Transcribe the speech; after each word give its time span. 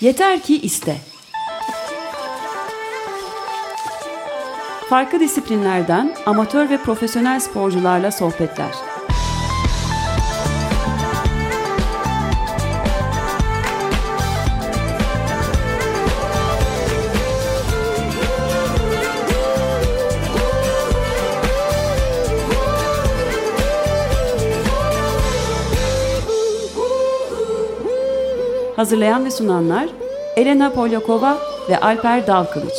Yeter 0.00 0.42
ki 0.42 0.60
iste. 0.60 0.96
Farklı 4.88 5.20
disiplinlerden 5.20 6.14
amatör 6.26 6.70
ve 6.70 6.78
profesyonel 6.78 7.40
sporcularla 7.40 8.10
sohbetler. 8.10 8.70
Hazırlayan 28.78 29.24
ve 29.24 29.30
sunanlar 29.30 29.88
Elena 30.36 30.72
Polyakova 30.72 31.38
ve 31.70 31.80
Alper 31.80 32.26
Dalkılıç. 32.26 32.74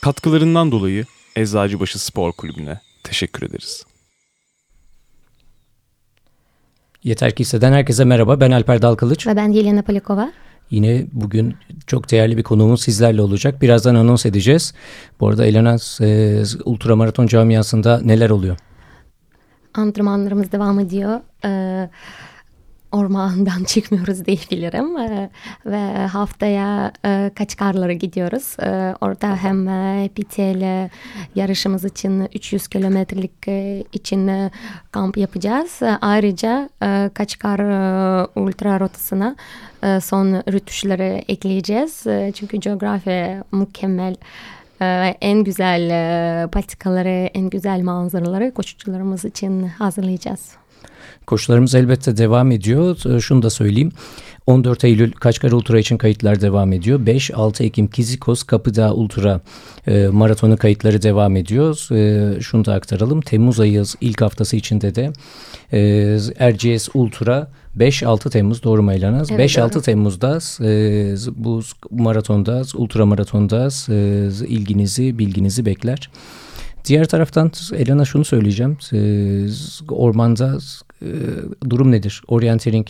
Katkılarından 0.00 0.72
dolayı 0.72 1.04
Eczacıbaşı 1.36 1.98
Spor 1.98 2.32
Kulübü'ne 2.32 2.80
teşekkür 3.04 3.46
ederiz. 3.46 3.84
Yeter 7.04 7.34
ki 7.34 7.40
hisseden 7.40 7.72
herkese 7.72 8.04
merhaba. 8.04 8.40
Ben 8.40 8.50
Alper 8.50 8.82
Dalkılıç. 8.82 9.26
Ve 9.26 9.36
ben 9.36 9.48
Yelena 9.48 9.82
Polikova. 9.82 10.32
Yine 10.70 11.06
bugün 11.12 11.56
çok 11.86 12.10
değerli 12.10 12.36
bir 12.36 12.42
konuğumuz 12.42 12.82
sizlerle 12.82 13.22
olacak. 13.22 13.62
Birazdan 13.62 13.94
anons 13.94 14.26
edeceğiz. 14.26 14.74
Bu 15.20 15.28
arada 15.28 15.46
Elena 15.46 15.76
e, 16.00 16.42
ultramaraton 16.64 17.26
camiasında 17.26 18.00
neler 18.00 18.30
oluyor? 18.30 18.56
Antrenmanlarımız 19.76 20.52
devam 20.52 20.80
ediyor. 20.80 21.20
Ee, 21.44 21.88
ormandan 22.92 23.64
çıkmıyoruz 23.66 24.26
diyebilirim 24.26 24.96
ee, 24.98 25.30
ve 25.66 26.06
haftaya 26.06 26.92
e, 27.04 27.30
Kaçkarlara 27.34 27.92
gidiyoruz. 27.92 28.56
Ee, 28.62 28.94
orada 29.00 29.36
hem 29.36 29.68
e, 29.68 30.08
PTL 30.08 30.90
yarışımız 31.34 31.84
için 31.84 32.28
300 32.34 32.68
kilometrelik 32.68 33.48
e, 33.48 33.84
için 33.92 34.28
e, 34.28 34.50
kamp 34.92 35.16
yapacağız. 35.16 35.80
Ayrıca 36.00 36.68
e, 36.82 37.10
Kaçkar 37.14 37.58
e, 37.58 38.26
ultra 38.36 38.80
rotasına 38.80 39.36
e, 39.82 40.00
son 40.00 40.32
rütuşları 40.32 41.22
ekleyeceğiz. 41.28 42.06
E, 42.06 42.32
çünkü 42.34 42.60
coğrafya 42.60 43.44
mükemmel. 43.52 44.14
En 45.20 45.44
güzel 45.44 45.90
e, 45.90 46.46
patikaları, 46.46 47.30
en 47.34 47.50
güzel 47.50 47.80
manzaraları 47.80 48.54
koşucularımız 48.54 49.24
için 49.24 49.66
hazırlayacağız. 49.66 50.56
Koşularımız 51.26 51.74
elbette 51.74 52.16
devam 52.16 52.50
ediyor. 52.50 53.14
Ee, 53.16 53.20
şunu 53.20 53.42
da 53.42 53.50
söyleyeyim. 53.50 53.92
14 54.46 54.84
Eylül 54.84 55.12
Kaçkar 55.12 55.52
Ultra 55.52 55.78
için 55.78 55.96
kayıtlar 55.96 56.40
devam 56.40 56.72
ediyor. 56.72 57.00
5-6 57.00 57.62
Ekim 57.64 57.86
Kizikos 57.86 58.42
Kapıdağ 58.42 58.94
Ultra 58.94 59.40
e, 59.86 60.06
maratonu 60.06 60.56
kayıtları 60.56 61.02
devam 61.02 61.36
ediyor. 61.36 61.88
E, 61.92 62.40
şunu 62.40 62.64
da 62.64 62.74
aktaralım. 62.74 63.20
Temmuz 63.20 63.60
ayı 63.60 63.84
ilk 64.00 64.20
haftası 64.20 64.56
içinde 64.56 64.94
de 64.94 65.12
e, 65.72 65.80
RGS 66.52 66.88
Ultra 66.94 67.50
5-6 67.78 68.30
Temmuz 68.30 68.62
doğru 68.62 68.82
mu 68.82 68.92
Elanaz? 68.92 69.30
Evet, 69.30 69.50
5-6 69.56 69.82
Temmuz'da 69.82 70.38
e, 70.64 71.16
bu 71.36 71.62
maratonda, 71.90 72.62
ultra 72.74 73.06
maratonda 73.06 73.68
e, 73.88 74.28
ilginizi, 74.46 75.18
bilginizi 75.18 75.66
bekler. 75.66 76.10
Diğer 76.84 77.04
taraftan 77.04 77.52
Elena 77.76 78.04
şunu 78.04 78.24
söyleyeceğim. 78.24 78.78
E, 78.92 78.98
ormanda 79.88 80.58
e, 81.02 81.08
durum 81.70 81.92
nedir? 81.92 82.22
Orienteering 82.28 82.86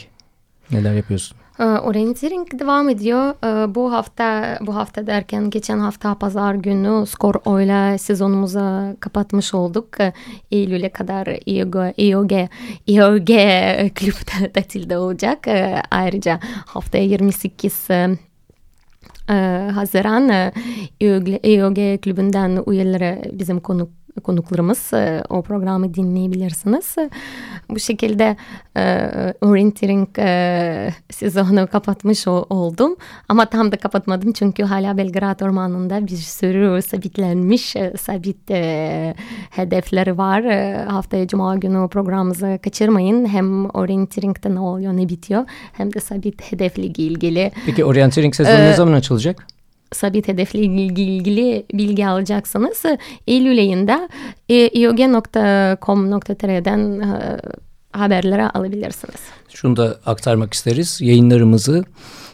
neler 0.71 0.95
yapıyorsun? 0.95 1.37
Orienteering 1.59 2.61
devam 2.61 2.89
ediyor. 2.89 3.35
Bu 3.75 3.93
hafta 3.93 4.59
bu 4.61 4.77
hafta 4.77 5.07
derken 5.07 5.51
geçen 5.51 5.79
hafta 5.79 6.15
pazar 6.15 6.55
günü 6.55 7.07
skor 7.07 7.35
oyla 7.45 7.99
sezonumuzu 7.99 8.97
kapatmış 9.01 9.55
olduk. 9.55 9.89
Eylül'e 10.51 10.89
kadar 10.89 11.27
IOG, 11.47 11.77
IOG, 11.97 12.33
IOG 12.87 13.29
kulüpte 13.99 14.53
tatilde 14.55 14.99
olacak. 14.99 15.47
Ayrıca 15.91 16.41
haftaya 16.67 17.05
28 17.05 17.89
Haziran 19.75 20.53
IOG 21.45 22.03
kulübünden 22.03 22.65
üyeleri 22.67 23.39
bizim 23.39 23.61
konuk 23.61 23.91
konuklarımız 24.21 24.93
e, 24.93 25.23
o 25.29 25.43
programı 25.43 25.95
dinleyebilirsiniz. 25.95 26.97
Bu 27.71 27.79
şekilde 27.79 28.37
e, 28.77 29.11
orienteering 29.41 30.09
e, 30.19 30.95
sezonu 31.11 31.67
kapatmış 31.67 32.29
oldum. 32.29 32.97
Ama 33.29 33.47
tam 33.47 33.73
da 33.73 33.77
kapatmadım 33.77 34.33
çünkü 34.33 34.63
hala 34.63 34.99
Belgrad 34.99 35.41
Ormanı'nda 35.41 36.07
bir 36.07 36.17
sürü 36.17 36.83
sabitlenmiş 36.83 37.75
sabit 37.99 38.51
hedefleri 39.51 40.19
var. 40.19 40.45
Haftaya 40.89 41.27
Cuma 41.27 41.57
günü 41.57 41.89
programımızı 41.89 42.59
kaçırmayın. 42.65 43.27
Hem 43.27 43.71
orienteering'de 43.71 44.55
ne 44.55 44.61
oluyor 44.61 44.93
ne 44.93 45.09
bitiyor 45.09 45.45
hem 45.73 45.93
de 45.93 46.01
sabit 46.01 46.53
hedefle 46.53 46.83
ilgili. 46.83 47.53
Peki 47.67 47.85
orienteering 47.85 48.35
sezonu 48.35 48.55
ee, 48.55 48.71
ne 48.71 48.75
zaman 48.75 48.93
açılacak? 48.93 49.47
Sabit 49.93 50.29
hedefle 50.29 50.59
ilgili, 50.61 51.17
ilgili 51.17 51.67
bilgi 51.75 52.07
alacaksanız 52.07 52.83
Eylül 53.27 53.59
ayında 53.59 54.09
iog.com.tr'den 54.49 55.41
e, 57.01 57.41
haberleri 57.93 58.43
alabilirsiniz. 58.43 59.21
Şunu 59.49 59.77
da 59.77 59.99
aktarmak 60.07 60.55
isteriz. 60.55 61.01
Yayınlarımızı 61.01 61.85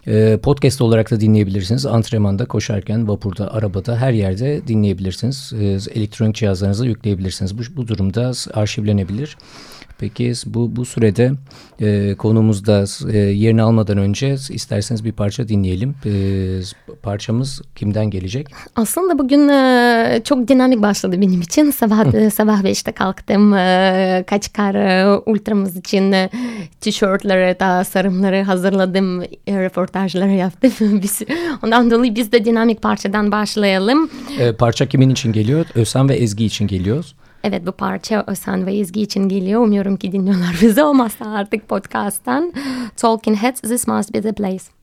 e, 0.07 0.39
podcast 0.43 0.81
olarak 0.83 1.11
da 1.11 1.21
dinleyebilirsiniz. 1.21 1.87
Antrenmanda, 1.87 2.45
koşarken, 2.45 3.09
vapurda, 3.09 3.55
arabada 3.55 3.97
her 3.97 4.13
yerde 4.13 4.67
dinleyebilirsiniz. 4.69 5.53
E, 5.61 5.65
elektronik 5.99 6.35
cihazlarınıza 6.35 6.87
yükleyebilirsiniz. 6.87 7.59
Bu, 7.59 7.63
bu 7.77 7.89
durumda 7.89 8.33
arşivlenebilir. 8.55 9.37
Peki 10.03 10.33
bu, 10.47 10.77
bu 10.77 10.85
sürede 10.85 11.33
e, 11.81 12.15
konumuzda 12.15 12.85
e, 13.13 13.19
yerini 13.19 13.63
almadan 13.63 13.99
önce 13.99 14.37
isterseniz 14.51 15.05
bir 15.05 15.13
parça 15.13 15.49
dinleyelim. 15.49 15.95
E, 16.07 16.13
parçamız 17.03 17.63
kimden 17.77 18.11
gelecek? 18.11 18.49
Aslında 18.77 19.19
bugün 19.19 19.49
e, 19.49 20.21
çok 20.25 20.49
dinamik 20.49 20.83
başladı 20.83 21.21
benim 21.21 21.41
için. 21.41 21.71
Sabah 21.71 22.15
e, 22.15 22.31
sabah 22.31 22.63
5'te 22.63 22.93
kalktım. 22.93 23.55
E, 23.55 24.25
kaç 24.27 24.53
kar 24.53 24.75
e, 24.75 25.19
ultramız 25.27 25.77
için 25.77 26.13
e, 26.13 26.31
tişörtleri, 26.81 27.59
tasarımları 27.59 28.43
hazırladım. 28.43 29.23
E, 29.23 29.63
röportajları 29.65 30.33
yaptım. 30.33 30.73
biz, 31.03 31.23
ondan 31.65 31.91
dolayı 31.91 32.15
biz 32.15 32.33
de 32.33 32.45
dinamik 32.45 32.83
parçadan 32.83 33.33
başlayalım. 33.33 34.11
E, 34.39 34.53
parça 34.53 34.87
kimin 34.87 35.11
için 35.11 35.33
geliyor? 35.33 35.67
Ösen 35.75 36.09
ve 36.09 36.15
Ezgi 36.15 36.45
için 36.45 36.67
geliyor. 36.67 37.05
Evet 37.45 37.67
bu 37.67 37.73
parça 37.73 38.25
Ösen 38.27 38.67
ve 38.67 38.75
Ezgi 38.75 39.03
için 39.03 39.29
geliyor. 39.29 39.61
Umuyorum 39.61 39.97
ki 39.97 40.13
dinliyorlar 40.13 40.59
bizi 40.63 40.83
olmazsa 40.83 41.25
artık 41.25 41.69
podcast'tan. 41.69 42.53
Talking 42.97 43.39
Heads, 43.39 43.61
This 43.61 43.87
Must 43.87 44.15
Be 44.15 44.21
The 44.21 44.33
Place. 44.33 44.82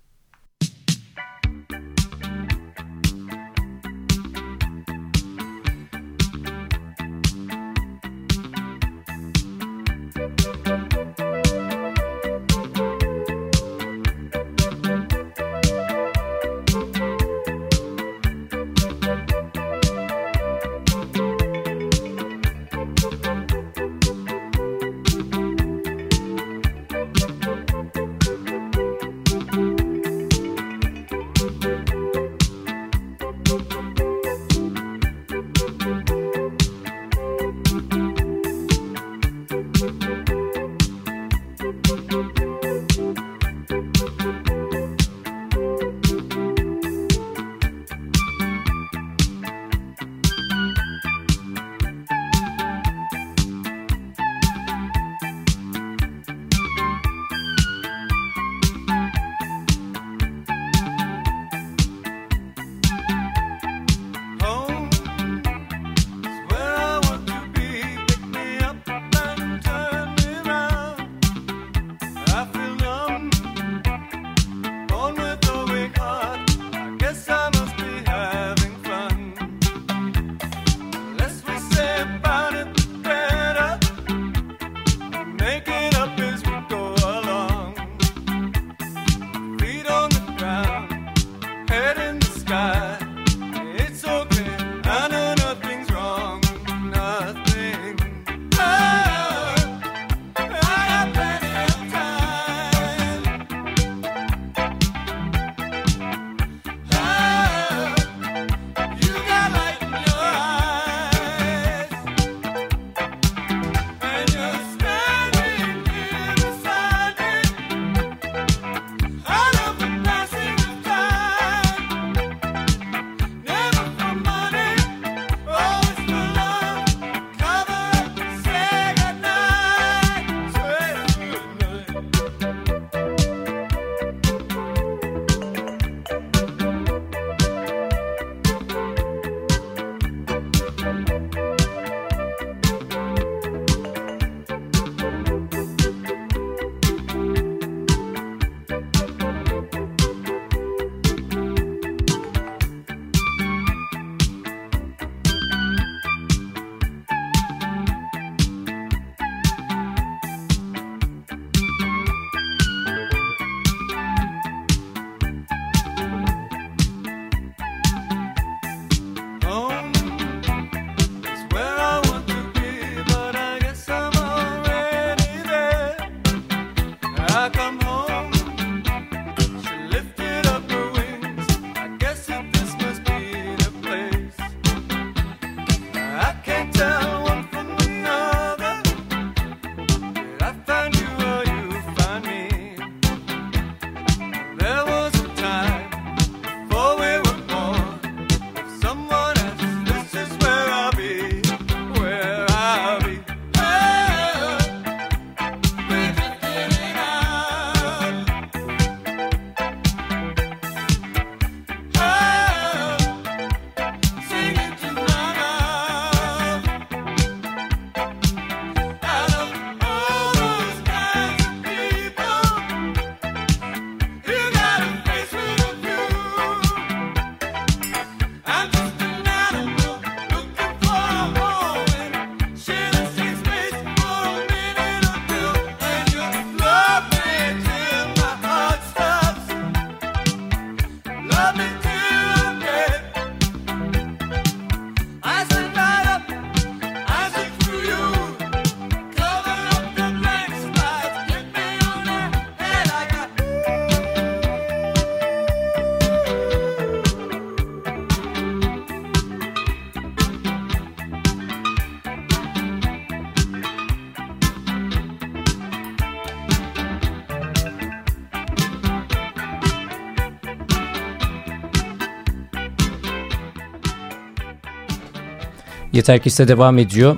Yeter 276.00 276.20
ki 276.20 276.30
devam 276.48 276.78
ediyor. 276.78 277.18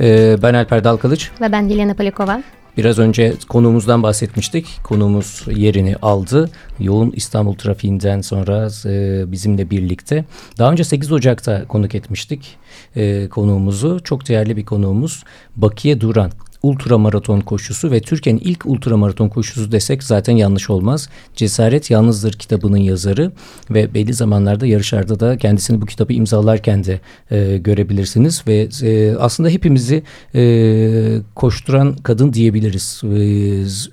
Ee, 0.00 0.36
ben 0.42 0.54
Alper 0.54 0.84
Dalkalıç. 0.84 1.30
Ve 1.40 1.52
ben 1.52 1.68
Dilena 1.68 1.94
Palikova. 1.94 2.42
Biraz 2.76 2.98
önce 2.98 3.34
konuğumuzdan 3.48 4.02
bahsetmiştik. 4.02 4.66
Konuğumuz 4.84 5.44
yerini 5.56 5.96
aldı. 5.96 6.50
Yoğun 6.80 7.12
İstanbul 7.16 7.54
trafiğinden 7.54 8.20
sonra 8.20 8.68
e, 8.86 9.24
bizimle 9.32 9.70
birlikte. 9.70 10.24
Daha 10.58 10.72
önce 10.72 10.84
8 10.84 11.12
Ocak'ta 11.12 11.64
konuk 11.64 11.94
etmiştik 11.94 12.56
e, 12.96 13.28
konuğumuzu. 13.28 14.00
Çok 14.04 14.28
değerli 14.28 14.56
bir 14.56 14.64
konuğumuz 14.64 15.24
Bakiye 15.56 16.00
Duran 16.00 16.30
ultramaraton 16.62 17.40
koşusu 17.40 17.90
ve 17.90 18.00
Türkiye'nin 18.00 18.40
ilk 18.40 18.66
ultramaraton 18.66 19.28
koşusu 19.28 19.72
desek 19.72 20.02
zaten 20.02 20.36
yanlış 20.36 20.70
olmaz. 20.70 21.08
Cesaret 21.36 21.90
Yalnızdır 21.90 22.32
kitabının 22.32 22.76
yazarı 22.76 23.32
ve 23.70 23.94
belli 23.94 24.14
zamanlarda 24.14 24.66
yarışlarda 24.66 25.20
da 25.20 25.38
kendisini 25.38 25.80
bu 25.80 25.86
kitabı 25.86 26.12
imzalarken 26.12 26.84
de 26.84 27.00
e, 27.30 27.58
görebilirsiniz 27.58 28.44
ve 28.46 28.68
e, 28.82 29.16
aslında 29.16 29.48
hepimizi 29.48 30.02
e, 30.34 31.20
koşturan 31.34 31.96
kadın 31.96 32.32
diyebiliriz. 32.32 33.00
E, 33.04 33.08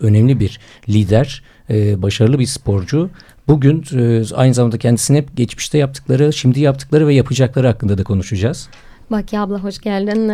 önemli 0.06 0.40
bir 0.40 0.60
lider, 0.90 1.44
e, 1.70 2.02
başarılı 2.02 2.40
bir 2.40 2.46
sporcu. 2.46 3.10
Bugün 3.48 3.84
e, 3.94 4.24
aynı 4.36 4.54
zamanda 4.54 4.78
kendisine 4.78 5.18
hep 5.18 5.38
geçmişte 5.38 5.78
yaptıkları, 5.78 6.34
şimdi 6.34 6.60
yaptıkları 6.60 7.08
ve 7.08 7.14
yapacakları 7.14 7.68
hakkında 7.68 7.98
da 7.98 8.04
konuşacağız. 8.04 8.70
Baki 9.12 9.40
abla 9.40 9.64
hoş 9.64 9.80
geldin. 9.80 10.32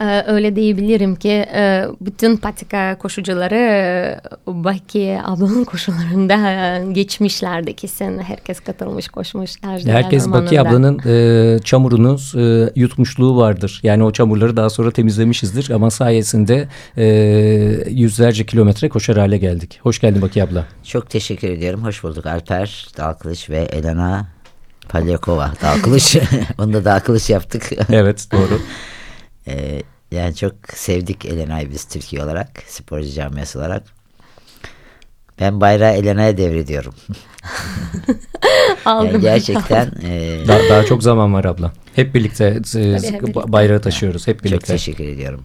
Ee, 0.00 0.24
öyle 0.26 0.56
diyebilirim 0.56 1.16
ki 1.16 1.28
e, 1.54 1.84
bütün 2.00 2.36
patika 2.36 2.98
koşucuları 2.98 3.54
e, 3.54 4.20
Baki 4.46 5.18
ablanın 5.24 5.64
koşularında 5.72 6.92
geçmişlerdi 6.92 7.76
kesin. 7.76 8.18
Herkes 8.18 8.60
katılmış 8.60 9.08
koşmuşlar. 9.08 9.80
Herkes 9.80 10.30
Baki 10.30 10.60
ablanın 10.60 11.00
e, 11.06 11.58
çamurunu 11.58 12.16
e, 12.36 12.72
yutmuşluğu 12.76 13.36
vardır. 13.36 13.80
Yani 13.82 14.04
o 14.04 14.12
çamurları 14.12 14.56
daha 14.56 14.70
sonra 14.70 14.90
temizlemişizdir 14.90 15.70
ama 15.70 15.90
sayesinde 15.90 16.68
e, 16.96 17.04
yüzlerce 17.90 18.46
kilometre 18.46 18.88
koşar 18.88 19.18
hale 19.18 19.38
geldik. 19.38 19.80
Hoş 19.82 20.00
geldin 20.00 20.22
Baki 20.22 20.42
abla. 20.42 20.66
Çok 20.84 21.10
teşekkür 21.10 21.48
ediyorum. 21.48 21.84
Hoş 21.84 22.02
bulduk 22.02 22.26
Alper 22.26 22.88
Dalkılıç 22.96 23.50
ve 23.50 23.58
Elena 23.58 24.26
Palyakova 24.88 25.52
Dalkılıç. 25.62 26.16
Onu 26.58 26.72
da 26.72 26.84
Dalkılıç 26.84 27.30
yaptık. 27.30 27.70
evet 27.92 28.26
doğru. 28.32 28.60
Ee, 29.48 29.82
yani 30.10 30.34
çok 30.34 30.54
sevdik 30.74 31.24
Elena'yı 31.24 31.70
biz 31.70 31.84
Türkiye 31.84 32.24
olarak, 32.24 32.48
sporcu 32.66 33.10
camiası 33.10 33.58
olarak. 33.58 33.82
Ben 35.40 35.60
bayrağı 35.60 35.92
Elena'ya 35.92 36.36
devrediyorum. 36.36 36.94
yani 38.86 39.20
gerçekten. 39.20 39.92
e, 40.02 40.38
daha, 40.48 40.68
daha 40.68 40.84
çok 40.84 41.02
zaman 41.02 41.34
var 41.34 41.44
abla. 41.44 41.72
Hep 41.94 42.14
birlikte, 42.14 42.44
e, 42.44 42.48
hep 42.48 43.22
birlikte. 43.22 43.52
bayrağı 43.52 43.80
taşıyoruz. 43.80 44.26
Hep 44.26 44.44
birlikte. 44.44 44.58
Çok 44.58 44.66
teşekkür 44.66 45.04
ediyorum. 45.04 45.44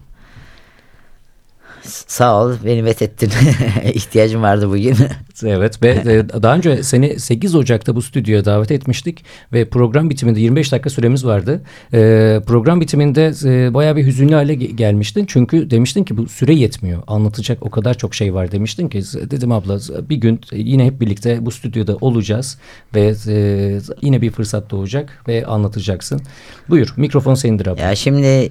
Sağ 1.86 2.44
ol 2.44 2.52
beni 2.64 2.82
methettin. 2.82 3.30
İhtiyacım 3.94 4.42
vardı 4.42 4.68
bugün. 4.68 4.96
evet 5.44 5.82
ve 5.82 5.88
e, 5.88 6.42
daha 6.42 6.56
önce 6.56 6.82
seni 6.82 7.20
8 7.20 7.54
Ocak'ta 7.54 7.96
bu 7.96 8.02
stüdyoya 8.02 8.44
davet 8.44 8.70
etmiştik 8.70 9.24
ve 9.52 9.68
program 9.68 10.10
bitiminde 10.10 10.40
25 10.40 10.72
dakika 10.72 10.90
süremiz 10.90 11.26
vardı. 11.26 11.62
Ee, 11.94 12.40
program 12.46 12.80
bitiminde 12.80 13.32
e, 13.44 13.74
bayağı 13.74 13.96
bir 13.96 14.06
hüzünlü 14.06 14.34
hale 14.34 14.54
gelmiştin. 14.54 15.24
Çünkü 15.26 15.70
demiştin 15.70 16.04
ki 16.04 16.16
bu 16.16 16.28
süre 16.28 16.54
yetmiyor. 16.54 17.02
Anlatacak 17.06 17.58
o 17.60 17.70
kadar 17.70 17.94
çok 17.94 18.14
şey 18.14 18.34
var 18.34 18.52
demiştin 18.52 18.88
ki 18.88 19.02
dedim 19.30 19.52
abla 19.52 19.78
bir 20.10 20.16
gün 20.16 20.40
yine 20.52 20.84
hep 20.84 21.00
birlikte 21.00 21.46
bu 21.46 21.50
stüdyoda 21.50 21.96
olacağız 22.00 22.58
ve 22.94 23.14
e, 23.28 23.78
yine 24.02 24.22
bir 24.22 24.30
fırsat 24.30 24.70
doğacak 24.70 25.22
ve 25.28 25.46
anlatacaksın. 25.46 26.20
Buyur 26.68 26.94
mikrofon 26.96 27.34
senindir 27.34 27.66
abla. 27.66 27.82
Ya 27.82 27.94
şimdi 27.94 28.48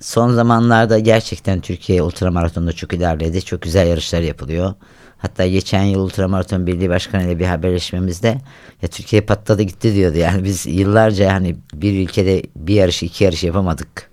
Son 0.00 0.30
zamanlarda 0.30 0.98
gerçekten 0.98 1.60
Türkiye 1.60 2.02
ultramaratonda 2.02 2.72
çok 2.72 2.92
ilerledi. 2.92 3.44
Çok 3.44 3.62
güzel 3.62 3.86
yarışlar 3.86 4.20
yapılıyor. 4.20 4.74
Hatta 5.18 5.46
geçen 5.46 5.82
yıl 5.82 6.00
Ultramaraton 6.00 6.66
Birliği 6.66 6.88
Başkanı 6.88 7.22
ile 7.22 7.38
bir 7.38 7.46
haberleşmemizde 7.46 8.38
ya 8.82 8.88
Türkiye 8.88 9.22
patladı 9.22 9.62
gitti 9.62 9.94
diyordu. 9.94 10.18
Yani 10.18 10.44
biz 10.44 10.66
yıllarca 10.66 11.32
hani 11.32 11.56
bir 11.74 12.02
ülkede 12.02 12.42
bir 12.56 12.74
yarış 12.74 13.02
iki 13.02 13.24
yarış 13.24 13.44
yapamadık. 13.44 14.10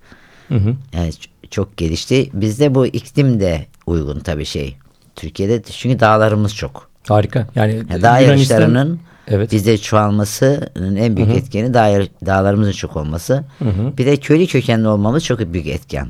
Hı 0.48 0.54
hı. 0.54 0.74
Yani 0.92 1.10
çok 1.50 1.76
gelişti. 1.76 2.30
Bizde 2.32 2.74
bu 2.74 2.86
iklim 2.86 3.40
de 3.40 3.66
uygun 3.86 4.20
tabii 4.20 4.44
şey. 4.44 4.76
Türkiye'de 5.16 5.62
çünkü 5.62 6.00
dağlarımız 6.00 6.54
çok. 6.54 6.90
Harika. 7.08 7.46
Yani 7.54 7.74
ya 7.74 8.02
dağ 8.02 8.18
Yunanistan... 8.18 8.22
yarışlarının 8.22 9.00
Evet. 9.28 9.52
Bizde 9.52 9.78
çoğalmasının 9.78 10.96
en 10.96 11.16
büyük 11.16 11.30
Hı 11.30 11.34
-hı. 11.34 11.36
etkeni 11.36 11.74
dağ, 11.74 12.06
dağlarımızın 12.26 12.72
çok 12.72 12.96
olması. 12.96 13.44
Hı 13.58 13.64
-hı. 13.64 13.98
Bir 13.98 14.06
de 14.06 14.16
köylü 14.16 14.46
kökenli 14.46 14.88
olmamız 14.88 15.24
çok 15.24 15.40
büyük 15.52 15.66
etken. 15.66 16.08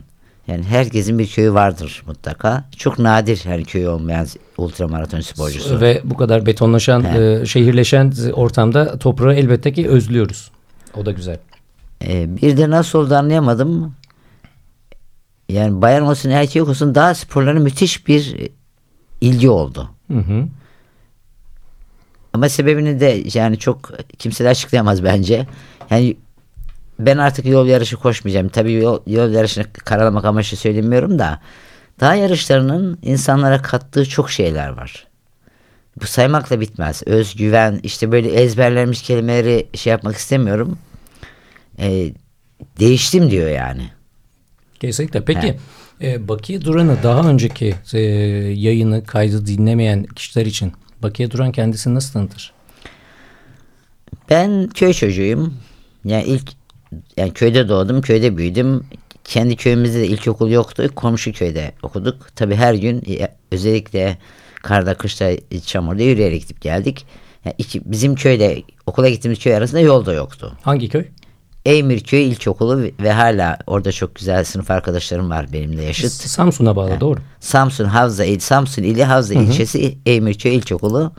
Yani 0.49 0.64
herkesin 0.64 1.18
bir 1.18 1.26
köyü 1.26 1.54
vardır 1.54 2.02
mutlaka. 2.06 2.64
Çok 2.76 2.99
nadir 2.99 3.40
her 3.44 3.64
köy 3.64 3.88
olmayan 3.88 4.26
ultramaraton 4.58 5.20
sporcusu. 5.20 5.80
Ve 5.80 6.00
bu 6.04 6.16
kadar 6.16 6.46
betonlaşan, 6.46 7.04
e, 7.04 7.46
şehirleşen 7.46 8.12
ortamda 8.32 8.99
toprağı 8.99 9.35
elbette 9.35 9.73
ki 9.73 9.88
özlüyoruz. 9.88 10.50
O 10.96 11.06
da 11.06 11.12
güzel. 11.12 11.38
E, 12.04 12.37
bir 12.37 12.56
de 12.56 12.70
nasıl 12.70 12.99
oldu 12.99 13.14
anlayamadım. 13.14 13.94
Yani 15.49 15.82
bayan 15.82 16.02
olsun 16.06 16.30
erkek 16.30 16.68
olsun 16.68 16.94
dağ 16.94 17.14
sporlarına 17.14 17.61
müthiş 17.61 18.06
bir 18.06 18.37
ilgi 19.20 19.49
oldu. 19.50 19.90
Hı 20.12 20.18
hı. 20.18 20.44
Ama 22.37 22.49
sebebini 22.49 23.00
de 23.00 23.23
yani 23.35 23.59
çok 23.59 23.93
kimse 24.19 24.49
açıklayamaz 24.49 25.05
bence. 25.05 25.47
Yani 25.90 26.16
ben 26.99 27.19
artık 27.19 27.47
yol 27.47 27.66
yarışı 27.66 27.97
koşmayacağım. 27.97 28.49
Tabii 28.49 28.73
yol, 28.73 29.00
yol 29.07 29.31
yarışını 29.31 29.64
karalamak 29.73 30.25
amaçlı 30.25 30.57
söylemiyorum 30.57 31.19
da 31.19 31.40
dağ 32.00 32.14
yarışlarının 32.14 32.99
insanlara 33.02 33.62
kattığı 33.62 34.09
çok 34.09 34.31
şeyler 34.31 34.69
var. 34.69 35.07
Bu 36.00 36.07
saymakla 36.07 36.61
bitmez. 36.61 37.02
Özgüven, 37.07 37.81
işte 37.83 38.12
böyle 38.12 38.28
ezberlenmiş 38.28 39.02
kelimeleri 39.02 39.66
şey 39.75 39.90
yapmak 39.90 40.16
istemiyorum. 40.16 40.78
Ee, 41.78 42.12
değiştim 42.81 43.31
diyor 43.31 43.49
yani. 43.49 43.90
Kesinlikle. 44.81 45.25
Peki 45.25 45.57
e, 46.02 46.28
Bakiye 46.28 46.61
Duran'ı 46.61 47.02
daha 47.02 47.28
önceki 47.28 47.75
e, 47.93 48.00
yayını 48.55 49.05
kaydı 49.05 49.47
dinlemeyen 49.47 50.05
kişiler 50.05 50.47
için 50.47 50.73
Bakiye 51.03 51.31
Duran 51.31 51.53
kendisini 51.53 51.95
nasıl 51.95 52.12
tanıtır? 52.12 52.53
Ben 54.31 54.69
köy 54.69 54.93
çocuğuyum. 54.93 55.55
Yani 56.05 56.25
ilk 56.25 56.53
yani 57.17 57.33
köyde 57.33 57.69
doğdum, 57.69 58.00
köyde 58.00 58.37
büyüdüm. 58.37 58.87
kendi 59.25 59.57
köyümüzde 59.57 59.99
de 59.99 60.07
ilkokul 60.07 60.50
yoktu. 60.50 60.91
Komşu 60.97 61.33
köyde 61.33 61.73
okuduk. 61.83 62.37
Tabii 62.37 62.55
her 62.55 62.75
gün 62.75 63.03
e, 63.09 63.29
özellikle 63.53 64.19
karda, 64.62 64.95
kışta, 64.95 65.31
çamurda 65.67 66.03
yürüyerek 66.03 66.43
gidip 66.43 66.61
geldik. 66.61 67.07
Yani 67.45 67.55
iki, 67.59 67.91
bizim 67.91 68.15
köyde 68.15 68.62
okula 68.87 69.09
gittiğimiz 69.09 69.38
köy 69.38 69.55
arasında 69.55 69.81
yol 69.81 70.07
da 70.07 70.12
yoktu. 70.12 70.53
Hangi 70.62 70.88
köy? 70.88 71.05
Eymirköy 71.66 72.28
İlkokulu 72.28 72.82
ve- 73.00 73.12
hala 73.12 73.58
orada 73.66 73.92
çok 73.92 74.14
güzel 74.14 74.44
sınıf 74.44 74.70
arkadaşlarım 74.70 75.30
var 75.30 75.52
benimle 75.52 75.82
yaşıt. 75.82 76.12
Samsun'a 76.12 76.76
bağlı 76.76 77.00
doğru. 77.00 77.20
Samsun 77.40 77.85
Havza 77.85 78.25
il 78.25 78.38
Samsun 78.38 78.82
ili 78.82 79.04
Havza 79.04 79.35
ilçesi 79.35 79.99
Eymirköy 80.06 80.56
İlkokulu 80.56 81.12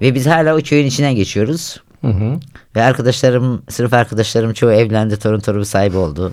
ve 0.00 0.14
biz 0.14 0.26
hala 0.26 0.56
o 0.56 0.60
köyün 0.60 0.86
içinden 0.86 1.14
geçiyoruz. 1.14 1.80
Hı 2.00 2.06
hı. 2.10 2.40
Ve 2.76 2.82
arkadaşlarım, 2.82 3.62
sınıf 3.68 3.94
arkadaşlarım 3.94 4.52
çoğu 4.52 4.72
evlendi, 4.72 5.16
torun 5.18 5.40
torun 5.40 5.62
sahibi 5.62 5.96
oldu. 5.96 6.32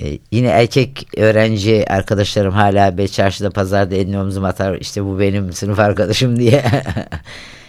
Ee, 0.00 0.18
yine 0.32 0.46
erkek 0.48 1.06
öğrenci 1.16 1.84
arkadaşlarım 1.92 2.52
hala 2.52 2.98
be 2.98 3.08
çarşıda 3.08 3.50
pazarda 3.50 3.94
elini 3.94 4.18
omzuma 4.18 4.48
atar 4.48 4.74
işte 4.80 5.04
bu 5.04 5.20
benim 5.20 5.52
sınıf 5.52 5.78
arkadaşım 5.78 6.36
diye. 6.40 6.64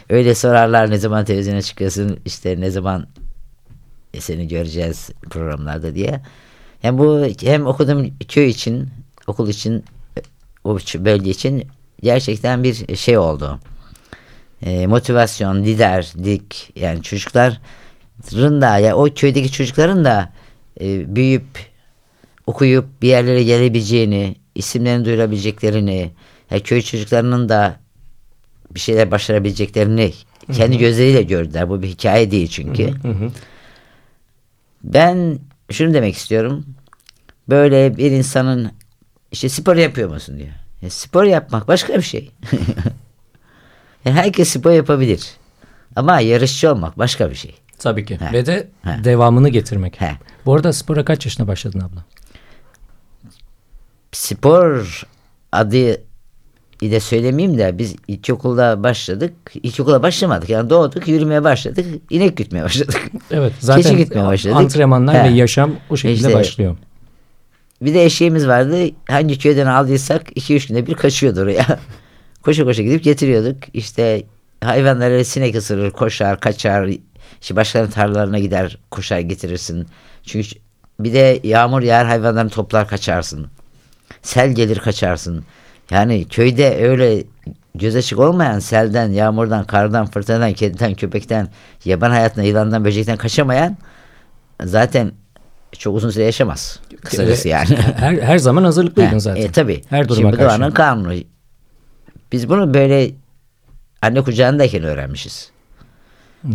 Öyle 0.09 0.35
sorarlar 0.35 0.89
ne 0.91 0.97
zaman 0.97 1.25
televizyona 1.25 1.61
çıkıyorsun 1.61 2.19
işte 2.25 2.55
ne 2.59 2.71
zaman 2.71 3.07
seni 4.19 4.47
göreceğiz 4.47 5.09
programlarda 5.29 5.95
diye. 5.95 6.21
Yani 6.83 6.97
bu 6.97 7.27
hem 7.41 7.67
okuduğum 7.67 8.09
köy 8.27 8.49
için, 8.49 8.89
okul 9.27 9.49
için, 9.49 9.83
o 10.63 10.77
bölge 10.95 11.29
için 11.29 11.63
gerçekten 12.03 12.63
bir 12.63 12.95
şey 12.97 13.17
oldu. 13.17 13.59
Ee, 14.61 14.87
motivasyon, 14.87 15.63
liderlik 15.63 16.71
yani 16.75 17.03
çocukların 17.03 18.61
da 18.61 18.77
ya 18.77 18.95
o 18.95 19.07
köydeki 19.15 19.51
çocukların 19.51 20.05
da 20.05 20.33
e, 20.81 21.15
büyüyüp 21.15 21.47
okuyup 22.47 23.01
bir 23.01 23.07
yerlere 23.07 23.43
gelebileceğini, 23.43 24.35
isimlerini 24.55 25.05
duyurabileceklerini, 25.05 26.11
ya 26.51 26.59
köy 26.59 26.81
çocuklarının 26.81 27.49
da 27.49 27.79
bir 28.71 28.79
şeyler 28.79 29.11
başarabileceklerini 29.11 30.13
kendi 30.53 30.77
gözleriyle 30.77 31.23
gördüler. 31.23 31.69
Bu 31.69 31.81
bir 31.81 31.87
hikaye 31.87 32.31
değil 32.31 32.47
çünkü. 32.47 32.87
Hı 32.87 33.07
hı. 33.07 33.31
Ben 34.83 35.39
şunu 35.71 35.93
demek 35.93 36.15
istiyorum. 36.15 36.65
Böyle 37.49 37.97
bir 37.97 38.11
insanın 38.11 38.71
işte 39.31 39.49
spor 39.49 39.75
yapıyor 39.75 40.09
musun 40.09 40.37
diyor. 40.37 40.49
Ya 40.81 40.89
spor 40.89 41.23
yapmak 41.23 41.67
başka 41.67 41.93
bir 41.93 42.01
şey. 42.01 42.31
Herkes 44.03 44.49
spor 44.49 44.71
yapabilir. 44.71 45.33
Ama 45.95 46.19
yarışçı 46.19 46.71
olmak 46.71 46.97
başka 46.97 47.29
bir 47.29 47.35
şey. 47.35 47.55
Tabii 47.79 48.05
ki. 48.05 48.17
He. 48.21 48.33
Ve 48.33 48.45
de 48.45 48.67
He. 48.83 49.03
devamını 49.03 49.49
getirmek. 49.49 50.01
He. 50.01 50.11
Bu 50.45 50.55
arada 50.55 50.73
spora 50.73 51.05
kaç 51.05 51.25
yaşında 51.25 51.47
başladın 51.47 51.79
abla? 51.79 52.05
Spor 54.11 55.03
adı 55.51 56.01
ile 56.81 56.99
söylemeyeyim 56.99 57.57
de 57.57 57.77
biz 57.77 57.95
ilkokulda 58.07 58.83
başladık. 58.83 59.33
İlkokula 59.63 60.03
başlamadık. 60.03 60.49
Yani 60.49 60.69
doğduk, 60.69 61.07
yürümeye 61.07 61.43
başladık. 61.43 61.85
inek 62.09 62.37
gütmeye 62.37 62.63
başladık. 62.63 63.11
Evet. 63.31 63.53
Zaten 63.59 63.81
Keçi 63.81 63.95
gütmeye 63.97 64.25
başladık. 64.25 64.57
antrenmanlar 64.57 65.15
He. 65.15 65.23
ve 65.23 65.35
yaşam 65.35 65.71
o 65.89 65.97
şekilde 65.97 66.27
İşte- 66.27 66.39
başlıyor. 66.39 66.77
Bir 67.81 67.93
de 67.93 68.05
eşeğimiz 68.05 68.47
vardı. 68.47 68.77
Hangi 69.09 69.39
köyden 69.39 69.67
aldıysak 69.67 70.23
iki 70.35 70.55
üç 70.55 70.67
günde 70.67 70.87
bir 70.87 70.93
kaçıyordu 70.93 71.41
oraya. 71.41 71.65
koşa 72.43 72.63
koşa 72.63 72.83
gidip 72.83 73.03
getiriyorduk. 73.03 73.57
İşte 73.73 74.23
hayvanları 74.63 75.25
sinek 75.25 75.55
ısırır, 75.55 75.91
koşar, 75.91 76.39
kaçar. 76.39 76.89
İşte 77.41 77.55
başkalarının 77.55 77.91
tarlalarına 77.91 78.39
gider, 78.39 78.77
koşar 78.91 79.19
getirirsin. 79.19 79.87
Çünkü 80.23 80.47
bir 80.99 81.13
de 81.13 81.39
yağmur 81.43 81.81
yağar 81.81 82.07
hayvanlarını 82.07 82.49
toplar 82.49 82.87
kaçarsın. 82.87 83.47
Sel 84.21 84.51
gelir 84.51 84.79
kaçarsın. 84.79 85.43
Yani 85.91 86.25
köyde 86.27 86.87
öyle 86.87 87.23
göz 87.75 87.95
açık 87.95 88.19
olmayan 88.19 88.59
selden, 88.59 89.09
yağmurdan, 89.09 89.63
kardan, 89.63 90.05
fırtınadan, 90.05 90.53
kediden, 90.53 90.93
köpekten, 90.93 91.47
yaban 91.85 92.09
hayatına, 92.11 92.43
yılandan, 92.43 92.85
böcekten 92.85 93.17
kaçamayan 93.17 93.77
zaten 94.63 95.11
çok 95.77 95.95
uzun 95.95 96.09
süre 96.09 96.23
yaşamaz. 96.23 96.79
Kısacası 97.03 97.47
yani. 97.47 97.75
Her, 97.95 98.13
her 98.13 98.37
zaman 98.37 98.63
hazırlıklıydın 98.63 99.11
Ha, 99.11 99.19
zaten. 99.19 99.41
E, 99.41 99.51
tabii. 99.51 99.81
Her 99.89 100.09
duruma 100.09 100.29
Şimdi 100.29 100.43
karşı. 100.43 100.59
doğanın 100.59 100.71
kanunu. 100.71 101.13
Biz 102.31 102.49
bunu 102.49 102.73
böyle 102.73 103.11
anne 104.01 104.21
kucağındayken 104.21 104.83
öğrenmişiz. 104.83 105.51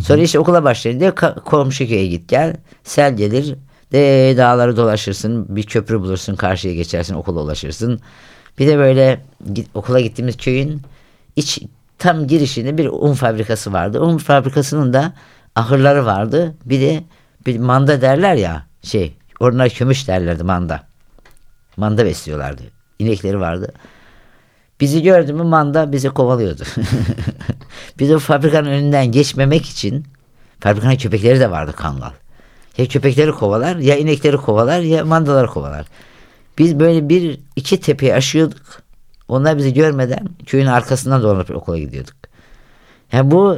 Sonra 0.01 0.23
işte 0.23 0.39
okula 0.39 0.65
başlayınca 0.65 1.15
komşu 1.45 1.87
köye 1.89 2.07
git 2.07 2.29
gel. 2.29 2.57
Sel 2.85 3.17
gelir. 3.17 3.55
De 3.93 4.35
dağları 4.37 4.77
dolaşırsın. 4.77 5.57
Bir 5.57 5.63
köprü 5.63 6.01
bulursun. 6.01 6.37
Karşıya 6.37 6.75
geçersin. 6.75 7.15
Okula 7.15 7.41
ulaşırsın. 7.41 8.01
Bir 8.59 8.67
de 8.67 8.79
böyle 8.79 9.21
okula 9.75 10.01
gittiğimiz 10.01 10.37
köyün 10.37 10.83
iç 11.37 11.63
tam 11.99 12.27
girişinde 12.27 12.79
bir 12.79 12.87
un 12.87 13.15
fabrikası 13.15 13.73
vardı. 13.73 14.01
Un 14.01 14.19
fabrikasının 14.19 14.93
da 14.93 15.13
ahırları 15.55 16.07
vardı. 16.07 16.55
Bir 16.65 16.81
de 16.81 17.05
bir 17.47 17.59
manda 17.59 18.01
derler 18.01 18.35
ya 18.35 18.67
şey. 18.83 19.15
Onlar 19.41 19.69
kömüş 19.69 20.09
derlerdi 20.09 20.45
manda. 20.45 20.83
Manda 21.77 22.05
besliyorlardı. 22.05 22.63
İnekleri 22.99 23.41
vardı. 23.41 23.73
Bizi 24.81 25.03
gördü 25.03 25.33
mü 25.33 25.43
manda 25.43 25.93
bizi 25.93 26.09
kovalıyordu. 26.09 26.63
Biz 27.99 28.11
o 28.11 28.19
fabrikanın 28.19 28.69
önünden 28.69 29.13
geçmemek 29.13 29.67
için 29.67 30.05
fabrikanın 30.61 30.97
köpekleri 30.97 31.41
de 31.41 31.51
vardı 31.51 31.73
kangal. 31.77 32.13
Ya 32.79 32.87
köpekleri 32.87 33.33
kovalar 33.33 33.77
ya 33.77 33.97
inekleri 33.97 34.37
kovalar 34.37 34.81
ya 34.81 35.05
mandaları 35.05 35.47
kovalar. 35.47 35.87
Biz 36.59 36.81
böyle 36.81 37.09
bir 37.09 37.41
iki 37.57 37.81
tepeyi 37.81 38.15
aşıyorduk. 38.15 38.83
Onlar 39.29 39.59
bizi 39.59 39.75
görmeden 39.75 40.29
köyün 40.47 40.67
arkasından 40.67 41.23
dolanıp 41.23 41.51
okula 41.51 41.79
gidiyorduk. 41.79 42.17
Yani 43.13 43.31
bu 43.31 43.57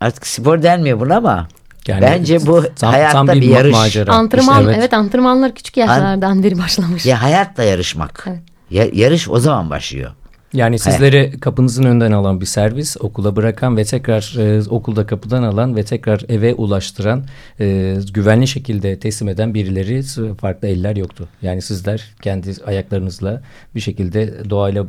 artık 0.00 0.26
spor 0.26 0.62
denmiyor 0.62 1.00
buna 1.00 1.16
ama 1.16 1.48
Yani 1.86 2.02
bence 2.02 2.46
bu 2.46 2.64
tam- 2.76 2.90
hayatta 2.92 3.12
tam 3.12 3.28
bir, 3.28 3.42
bir 3.42 3.48
yarış. 3.48 3.72
macera. 3.72 4.12
Antrenman 4.12 4.58
İşte 4.58 4.64
evet. 4.70 4.78
evet. 4.78 4.94
antrenmanlar 4.94 5.54
küçük 5.54 5.76
yaşlardan 5.76 6.42
beri 6.42 6.58
başlamış. 6.58 7.06
Ya 7.06 7.22
hayatla 7.22 7.62
yarışmak. 7.62 8.24
Evet. 8.28 8.40
Ya, 8.70 8.86
yarış 8.92 9.28
o 9.28 9.38
zaman 9.38 9.70
başlıyor. 9.70 10.12
Yani 10.52 10.78
sizleri 10.78 11.40
kapınızın 11.40 11.84
önünden 11.84 12.12
alan 12.12 12.40
bir 12.40 12.46
servis, 12.46 12.96
okula 13.00 13.36
bırakan 13.36 13.76
ve 13.76 13.84
tekrar 13.84 14.34
e, 14.38 14.68
okulda 14.68 15.06
kapıdan 15.06 15.42
alan 15.42 15.76
ve 15.76 15.84
tekrar 15.84 16.24
eve 16.28 16.54
ulaştıran, 16.54 17.24
e, 17.60 17.96
güvenli 18.14 18.48
şekilde 18.48 18.98
teslim 18.98 19.28
eden 19.28 19.54
birileri 19.54 20.02
farklı 20.36 20.68
eller 20.68 20.96
yoktu. 20.96 21.28
Yani 21.42 21.62
sizler 21.62 22.14
kendi 22.22 22.52
ayaklarınızla 22.66 23.42
bir 23.74 23.80
şekilde 23.80 24.50
doğayla 24.50 24.86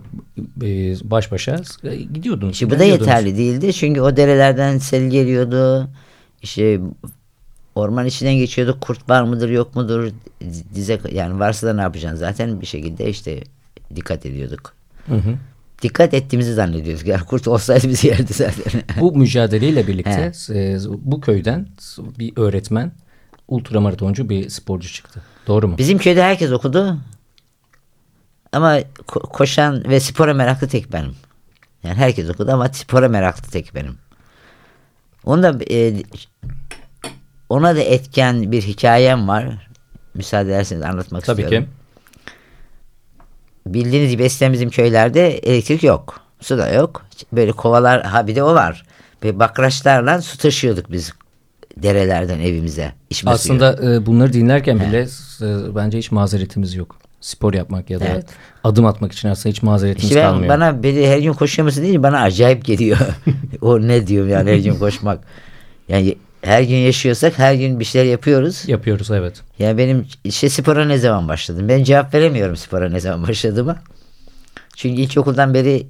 e, 0.62 0.96
baş 1.04 1.32
başa 1.32 1.62
e, 1.84 1.96
gidiyordunuz. 1.96 2.58
Şimdi 2.58 2.76
bu 2.76 2.80
da 2.80 2.84
yeterli 2.84 3.38
değildi. 3.38 3.74
Çünkü 3.74 4.02
o 4.02 4.18
derelerden 4.18 4.78
sel 4.78 5.10
geliyordu. 5.10 5.90
İşte 6.42 6.80
orman 7.76 8.06
içinden 8.06 8.36
geçiyorduk. 8.36 8.82
Kurt 8.82 9.10
var 9.10 9.24
mıdır 9.24 9.50
yok 9.50 9.76
mudur? 9.76 10.10
Dize 10.76 11.00
yani 11.12 11.40
varsa 11.40 11.68
da 11.68 11.74
ne 11.74 11.82
yapacaksın? 11.82 12.18
Zaten 12.18 12.62
bir 12.62 12.66
şekilde 12.66 13.10
işte 13.10 13.44
dikkat 13.96 14.26
ediyorduk. 14.26 14.74
Hı 15.08 15.16
hı. 15.16 15.36
Dikkat 15.84 16.14
ettiğimizi 16.14 16.54
zannediyorduk. 16.54 17.08
Yani 17.08 17.24
kurt 17.24 17.48
olsaydı 17.48 17.90
bizi 17.90 18.08
yerdi 18.08 18.34
zaten. 18.34 18.82
Bu 19.00 19.16
mücadeleyle 19.18 19.88
birlikte 19.88 20.32
e, 20.50 20.78
bu 20.90 21.22
köyden 21.22 21.68
bir 22.20 22.34
öğretmen, 22.38 22.92
ultramaratoncu 23.48 24.30
bir 24.30 24.50
sporcu 24.50 24.94
çıktı. 24.94 25.22
Doğru 25.48 25.68
mu? 25.68 25.78
Bizim 25.78 25.98
köyde 25.98 26.24
herkes 26.24 26.52
okudu. 26.52 26.98
Ama 28.52 28.80
ko- 28.80 29.30
koşan 29.32 29.84
ve 29.90 30.00
spora 30.00 30.34
meraklı 30.34 30.68
tek 30.68 30.94
benim. 30.94 31.16
Yani 31.84 31.96
herkes 31.96 32.30
okudu 32.30 32.52
ama 32.52 32.70
spora 32.70 33.10
meraklı 33.10 33.52
tek 33.52 33.76
benim. 33.76 33.98
Onu 35.26 35.44
da 35.44 35.58
e, 35.72 36.04
ona 37.50 37.76
da 37.76 37.80
etken 37.80 38.52
bir 38.52 38.62
hikayem 38.62 39.28
var. 39.28 39.68
Müsaade 40.14 40.50
ederseniz 40.50 40.84
anlatmak 40.84 41.24
Tabii 41.24 41.42
istiyorum. 41.42 41.68
ki. 41.68 41.83
Bildiğiniz 43.66 44.12
gibi 44.12 44.24
eskiden 44.24 44.54
bizim 44.54 44.70
köylerde 44.70 45.38
elektrik 45.38 45.84
yok. 45.84 46.20
Su 46.42 46.58
da 46.58 46.70
yok. 46.70 47.06
Böyle 47.32 47.52
kovalar 47.52 48.04
ha 48.04 48.28
bir 48.28 48.36
de 48.36 48.44
o 48.44 48.54
var. 48.54 48.86
Böyle 49.24 49.40
bakraçlarla 49.40 50.22
su 50.22 50.38
taşıyorduk 50.38 50.92
biz 50.92 51.14
derelerden 51.78 52.40
evimize. 52.40 52.92
içme 53.10 53.38
suyu. 53.38 53.56
Aslında 53.64 53.94
e, 53.94 54.06
bunları 54.06 54.34
dinlerken 54.34 54.80
bile 54.80 55.02
e, 55.42 55.76
bence 55.76 55.98
hiç 55.98 56.12
mazeretimiz 56.12 56.76
yok. 56.76 56.96
Spor 57.22 57.54
yapmak 57.54 57.90
ya 57.90 58.00
da 58.00 58.06
Evet. 58.06 58.26
adım 58.64 58.86
atmak 58.86 59.12
için 59.12 59.28
aslında 59.30 59.50
hiç 59.50 59.64
mazeretimiz 59.64 60.06
İşte 60.10 60.16
ben, 60.22 60.30
kalmıyor. 60.30 60.50
bana 60.54 60.84
beni 60.84 61.08
her 61.08 61.18
gün 61.18 61.34
koşuyor 61.34 61.66
musun 61.66 61.84
deyince 61.84 62.04
bana 62.04 62.20
acayip 62.22 62.66
geliyor. 62.66 62.98
o 63.62 63.82
ne 63.82 64.08
diyorum 64.08 64.30
yani 64.30 64.50
her 64.52 64.56
gün 64.58 64.76
koşmak. 64.76 65.20
Yani 65.90 66.16
her 66.44 66.64
gün 66.64 66.78
yaşıyorsak 66.78 67.40
her 67.40 67.54
gün 67.54 67.80
bir 67.80 67.86
şeyler 67.86 68.12
yapıyoruz. 68.12 68.64
Yapıyoruz 68.68 69.12
evet. 69.12 69.42
Yani 69.60 69.78
benim 69.78 70.08
işte 70.24 70.50
spora 70.50 70.86
ne 70.86 70.98
zaman 70.98 71.28
başladım? 71.28 71.70
Ben 71.70 71.84
cevap 71.84 72.14
veremiyorum 72.14 72.56
spora 72.56 72.90
ne 72.90 73.00
zaman 73.00 73.28
başladığıma. 73.28 73.78
Çünkü 74.76 75.02
ilkokuldan 75.02 75.54
beri 75.54 75.88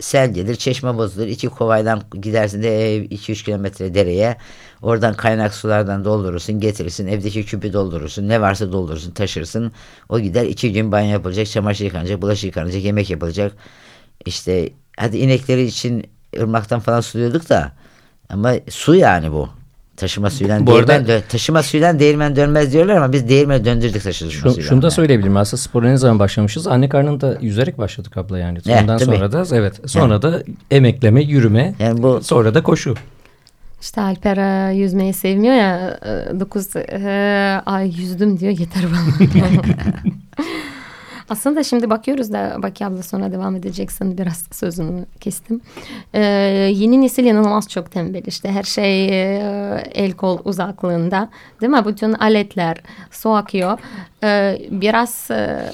sel 0.00 0.34
gelir, 0.34 0.56
çeşme 0.56 0.96
bozulur. 0.96 1.26
iki 1.26 1.48
kovaydan 1.48 2.02
gidersin 2.22 2.62
de 2.62 3.04
2-3 3.06 3.44
kilometre 3.44 3.94
dereye. 3.94 4.36
Oradan 4.82 5.14
kaynak 5.14 5.54
sulardan 5.54 6.04
doldurursun, 6.04 6.60
getirirsin. 6.60 7.06
Evdeki 7.06 7.44
küpü 7.46 7.72
doldurursun. 7.72 8.28
Ne 8.28 8.40
varsa 8.40 8.72
doldurursun, 8.72 9.10
taşırsın. 9.10 9.72
O 10.08 10.20
gider 10.20 10.44
iki 10.44 10.72
gün 10.72 10.92
banyo 10.92 11.10
yapılacak, 11.10 11.46
çamaşır 11.46 11.84
yıkanacak, 11.84 12.22
bulaşık 12.22 12.44
yıkanacak, 12.44 12.82
yemek 12.82 13.10
yapılacak. 13.10 13.52
İşte 14.26 14.70
hadi 14.96 15.18
inekleri 15.18 15.62
için 15.62 16.06
ırmaktan 16.38 16.80
falan 16.80 17.00
suluyorduk 17.00 17.48
da 17.48 17.72
ama 18.28 18.54
su 18.70 18.94
yani 18.94 19.32
bu. 19.32 19.61
Taşıma 19.96 20.30
suyla 20.30 20.60
Bu 20.60 20.66
değirmen 20.66 21.00
arada- 21.00 21.12
dö- 21.12 21.20
taşıma 21.28 21.62
suyla 21.62 21.98
değirmen 21.98 22.36
dönmez 22.36 22.72
diyorlar 22.72 22.96
ama 22.96 23.12
biz 23.12 23.28
değirmeni 23.28 23.64
döndürdük 23.64 24.02
taşıma 24.02 24.30
Şu, 24.30 24.50
suyla. 24.52 24.68
şunu 24.68 24.82
da 24.82 24.86
Yani. 24.86 24.92
söyleyebilirim. 24.94 25.36
Aslında 25.36 25.60
spora 25.62 25.88
ne 25.88 25.96
zaman 25.96 26.18
başlamışız? 26.18 26.66
Anne 26.66 26.88
karnında 26.88 27.38
yüzerek 27.40 27.78
başladık 27.78 28.16
abla 28.16 28.38
yani. 28.38 28.58
Evet, 28.66 28.82
Ondan 28.82 28.98
tabii. 28.98 29.16
sonra 29.16 29.32
da 29.32 29.44
evet. 29.52 29.80
Sonra 29.86 30.22
da 30.22 30.42
emekleme, 30.70 31.22
yürüme. 31.22 31.74
Yani 31.78 32.02
bu 32.02 32.20
Sonra 32.22 32.54
da 32.54 32.62
koşu. 32.62 32.94
İşte 33.80 34.00
Alper 34.00 34.36
e, 34.70 34.74
yüzmeyi 34.74 35.12
sevmiyor 35.12 35.54
ya 35.54 35.98
9 36.40 36.66
ay 37.66 37.88
yüzdüm 38.00 38.38
diyor 38.40 38.52
yeter 38.58 38.82
bana. 38.92 39.28
Aslında 41.32 41.64
şimdi 41.64 41.90
bakıyoruz 41.90 42.32
da 42.32 42.56
Baki 42.62 42.86
abla 42.86 43.02
sonra 43.02 43.32
devam 43.32 43.56
edeceksin 43.56 44.18
biraz 44.18 44.46
sözünü 44.52 45.06
kestim. 45.20 45.60
Ee, 46.14 46.20
yeni 46.74 47.00
nesil 47.00 47.24
inanılmaz 47.24 47.68
çok 47.68 47.90
tembel 47.90 48.22
işte 48.26 48.52
her 48.52 48.62
şey 48.62 49.08
e, 49.08 49.82
el 49.94 50.12
kol 50.12 50.38
uzaklığında 50.44 51.28
değil 51.60 51.72
mi? 51.72 51.84
Bütün 51.86 52.12
aletler 52.12 52.76
su 53.10 53.30
akıyor. 53.30 53.78
Ee, 54.24 54.58
biraz 54.70 55.30
e, 55.30 55.70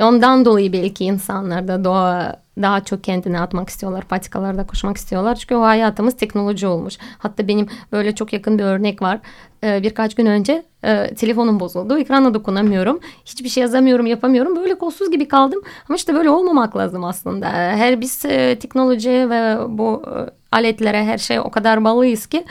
ondan 0.00 0.44
dolayı 0.44 0.72
belki 0.72 1.04
insanlar 1.04 1.68
da 1.68 1.84
doğa 1.84 2.36
daha 2.62 2.84
çok 2.84 3.04
kendine 3.04 3.40
atmak 3.40 3.68
istiyorlar. 3.68 4.04
Patikalarda 4.04 4.66
koşmak 4.66 4.96
istiyorlar. 4.96 5.34
Çünkü 5.34 5.54
o 5.54 5.62
hayatımız 5.62 6.16
teknoloji 6.16 6.66
olmuş. 6.66 6.98
Hatta 7.18 7.48
benim 7.48 7.66
böyle 7.92 8.14
çok 8.14 8.32
yakın 8.32 8.58
bir 8.58 8.64
örnek 8.64 9.02
var. 9.02 9.20
Ee, 9.64 9.82
birkaç 9.82 10.14
gün 10.14 10.26
önce 10.26 10.62
e, 10.84 11.14
telefonum 11.14 11.60
bozuldu. 11.60 11.98
Ekrana 11.98 12.34
dokunamıyorum. 12.34 13.00
Hiçbir 13.24 13.48
şey 13.48 13.60
yazamıyorum, 13.60 14.06
yapamıyorum. 14.06 14.56
Böyle 14.56 14.74
kolsuz 14.74 15.10
gibi 15.10 15.28
kaldım. 15.28 15.62
Ama 15.88 15.96
işte 15.96 16.14
böyle 16.14 16.30
olmamak 16.30 16.76
lazım 16.76 17.04
aslında. 17.04 17.48
Her 17.52 18.00
biz 18.00 18.24
e, 18.24 18.58
teknoloji 18.58 19.30
ve 19.30 19.56
bu 19.68 20.02
e, 20.06 20.30
aletlere 20.52 21.04
her 21.04 21.18
şey 21.18 21.40
o 21.40 21.50
kadar 21.50 21.84
bağlıyız 21.84 22.26
ki 22.26 22.44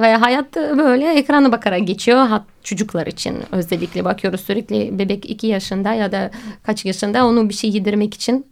ve 0.00 0.14
hayat 0.14 0.56
böyle 0.56 1.12
ekrana 1.12 1.52
bakarak 1.52 1.86
geçiyor. 1.86 2.26
Hat 2.26 2.42
çocuklar 2.62 3.06
için 3.06 3.36
özellikle 3.52 4.04
bakıyoruz 4.04 4.40
sürekli 4.40 4.98
bebek 4.98 5.30
iki 5.30 5.46
yaşında 5.46 5.92
ya 5.92 6.12
da 6.12 6.30
kaç 6.62 6.84
yaşında 6.84 7.26
onu 7.26 7.48
bir 7.48 7.54
şey 7.54 7.70
yedirmek 7.70 8.14
için 8.14 8.46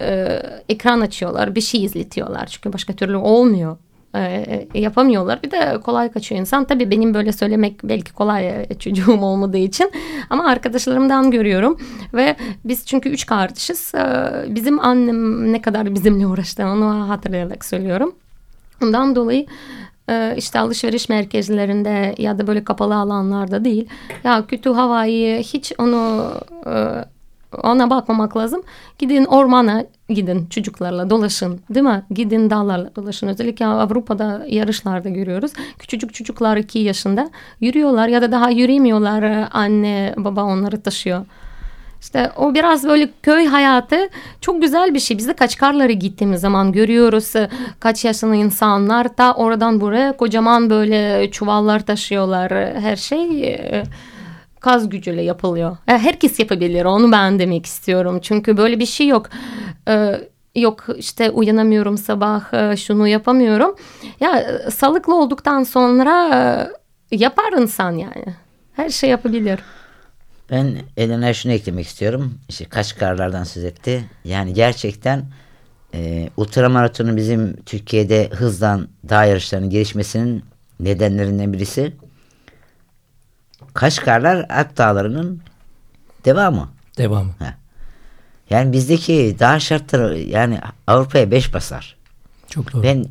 e, 0.00 0.40
ekran 0.68 1.00
açıyorlar, 1.00 1.54
bir 1.54 1.60
şey 1.60 1.84
izletiyorlar. 1.84 2.46
Çünkü 2.46 2.72
başka 2.72 2.92
türlü 2.92 3.16
olmuyor. 3.16 3.76
E, 4.16 4.68
yapamıyorlar. 4.74 5.42
Bir 5.42 5.50
de 5.50 5.80
kolay 5.84 6.12
kaçıyor 6.12 6.40
insan. 6.40 6.64
Tabii 6.64 6.90
benim 6.90 7.14
böyle 7.14 7.32
söylemek 7.32 7.84
belki 7.84 8.12
kolay 8.12 8.48
e, 8.48 8.66
çocuğum 8.78 9.18
olmadığı 9.22 9.58
için 9.58 9.92
ama 10.30 10.46
arkadaşlarımdan 10.46 11.30
görüyorum 11.30 11.78
ve 12.14 12.36
biz 12.64 12.86
çünkü 12.86 13.08
üç 13.08 13.26
kardeşiz. 13.26 13.94
E, 13.94 14.32
bizim 14.48 14.80
annem 14.80 15.52
ne 15.52 15.62
kadar 15.62 15.94
bizimle 15.94 16.26
uğraştı 16.26 16.66
onu 16.66 17.08
hatırlayarak 17.08 17.64
söylüyorum. 17.64 18.14
Ondan 18.82 19.16
dolayı 19.16 19.46
e, 20.10 20.34
işte 20.36 20.58
alışveriş 20.58 21.08
merkezlerinde 21.08 22.14
ya 22.18 22.38
da 22.38 22.46
böyle 22.46 22.64
kapalı 22.64 22.96
alanlarda 22.96 23.64
değil. 23.64 23.88
Ya 24.24 24.46
kötü 24.46 24.70
havayı 24.70 25.38
hiç 25.42 25.72
onu 25.78 26.30
e, 26.66 27.04
ona 27.62 27.90
bakmamak 27.90 28.36
lazım. 28.36 28.62
Gidin 28.98 29.24
ormana 29.24 29.84
gidin 30.08 30.46
çocuklarla 30.46 31.10
dolaşın 31.10 31.60
değil 31.70 31.86
mi? 31.86 32.02
Gidin 32.10 32.50
dağlarla 32.50 32.96
dolaşın. 32.96 33.28
Özellikle 33.28 33.66
Avrupa'da 33.66 34.44
yarışlarda 34.48 35.08
görüyoruz. 35.08 35.52
Küçücük 35.78 36.14
çocuklar 36.14 36.56
iki 36.56 36.78
yaşında 36.78 37.30
yürüyorlar 37.60 38.08
ya 38.08 38.22
da 38.22 38.32
daha 38.32 38.50
yürüyemiyorlar. 38.50 39.48
Anne 39.52 40.14
baba 40.16 40.44
onları 40.44 40.80
taşıyor. 40.80 41.26
İşte 42.04 42.30
o 42.36 42.54
biraz 42.54 42.84
böyle 42.84 43.08
köy 43.22 43.46
hayatı 43.46 44.08
çok 44.40 44.62
güzel 44.62 44.94
bir 44.94 45.00
şey. 45.00 45.18
Biz 45.18 45.28
de 45.28 45.32
Kaçkarlara 45.32 45.92
gittiğimiz 45.92 46.40
zaman 46.40 46.72
görüyoruz 46.72 47.36
e, 47.36 47.48
kaç 47.80 48.04
yaşında 48.04 48.34
insanlar 48.34 49.18
da 49.18 49.34
oradan 49.34 49.80
buraya 49.80 50.16
kocaman 50.16 50.70
böyle 50.70 51.30
çuvallar 51.30 51.86
taşıyorlar. 51.86 52.52
Her 52.80 52.96
şey 52.96 53.44
e, 53.44 53.82
kaz 54.64 54.88
gücüyle 54.88 55.22
yapılıyor. 55.22 55.76
E, 55.88 55.92
Herkes 55.98 56.38
yapabilir 56.40 56.84
onu 56.84 57.12
ben 57.12 57.38
demek 57.38 57.66
istiyorum. 57.66 58.18
Çünkü 58.22 58.56
böyle 58.56 58.78
bir 58.78 58.86
şey 58.86 59.08
yok. 59.08 59.26
E, 59.88 60.20
Yok 60.56 60.86
işte 60.96 61.30
uyanamıyorum 61.30 61.98
sabah 61.98 62.52
e, 62.54 62.76
şunu 62.76 63.08
yapamıyorum. 63.08 63.74
Ya 64.20 64.40
e, 64.40 64.70
sağlıklı 64.70 65.14
olduktan 65.20 65.62
sonra 65.62 66.30
e, 67.12 67.16
yapar 67.16 67.52
insan 67.62 67.92
yani. 67.92 68.24
Her 68.72 68.88
şey 68.88 69.10
yapabilir. 69.10 69.60
Ben 70.50 70.76
Elena 70.96 71.34
şunu 71.34 71.52
eklemek 71.52 71.86
istiyorum. 71.86 72.34
İşte 72.48 72.64
kaç 72.64 72.96
karlardan 72.96 73.44
söz 73.44 73.64
etti. 73.64 74.04
Yani 74.24 74.54
gerçekten 74.54 75.24
e, 75.94 76.28
ultramaratonun 76.36 77.16
bizim 77.16 77.56
Türkiye'de 77.66 78.28
hızdan 78.32 78.88
dağ 79.08 79.24
yarışlarının 79.24 79.70
gelişmesinin 79.70 80.42
nedenlerinden 80.80 81.52
birisi 81.52 81.92
Kaşgarlar 83.74 84.46
Alp 84.48 84.76
dağlarının 84.76 85.40
devamı. 86.24 86.68
Devamı. 86.98 87.34
Yani 88.50 88.72
bizdeki 88.72 89.36
dağ 89.38 89.60
şartları 89.60 90.18
yani 90.18 90.60
Avrupa'ya 90.86 91.30
beş 91.30 91.54
basar. 91.54 91.96
Çok 92.48 92.72
doğru. 92.72 92.82
Ben 92.82 93.06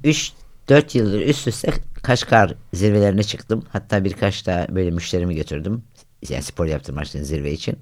3-4 0.68 0.98
yıldır 0.98 1.22
üst 1.22 1.48
üste 1.48 1.72
Kaşgar 2.04 2.54
zirvelerine 2.74 3.24
çıktım. 3.24 3.66
Hatta 3.70 4.04
birkaç 4.04 4.46
da 4.46 4.68
böyle 4.70 4.92
müşterimi 4.92 5.36
götürdüm. 5.36 5.84
Yani 6.30 6.44
spor 6.44 6.66
yaptırmak 6.66 7.06
için 7.08 7.24
zirve 7.24 7.52
için. 7.52 7.80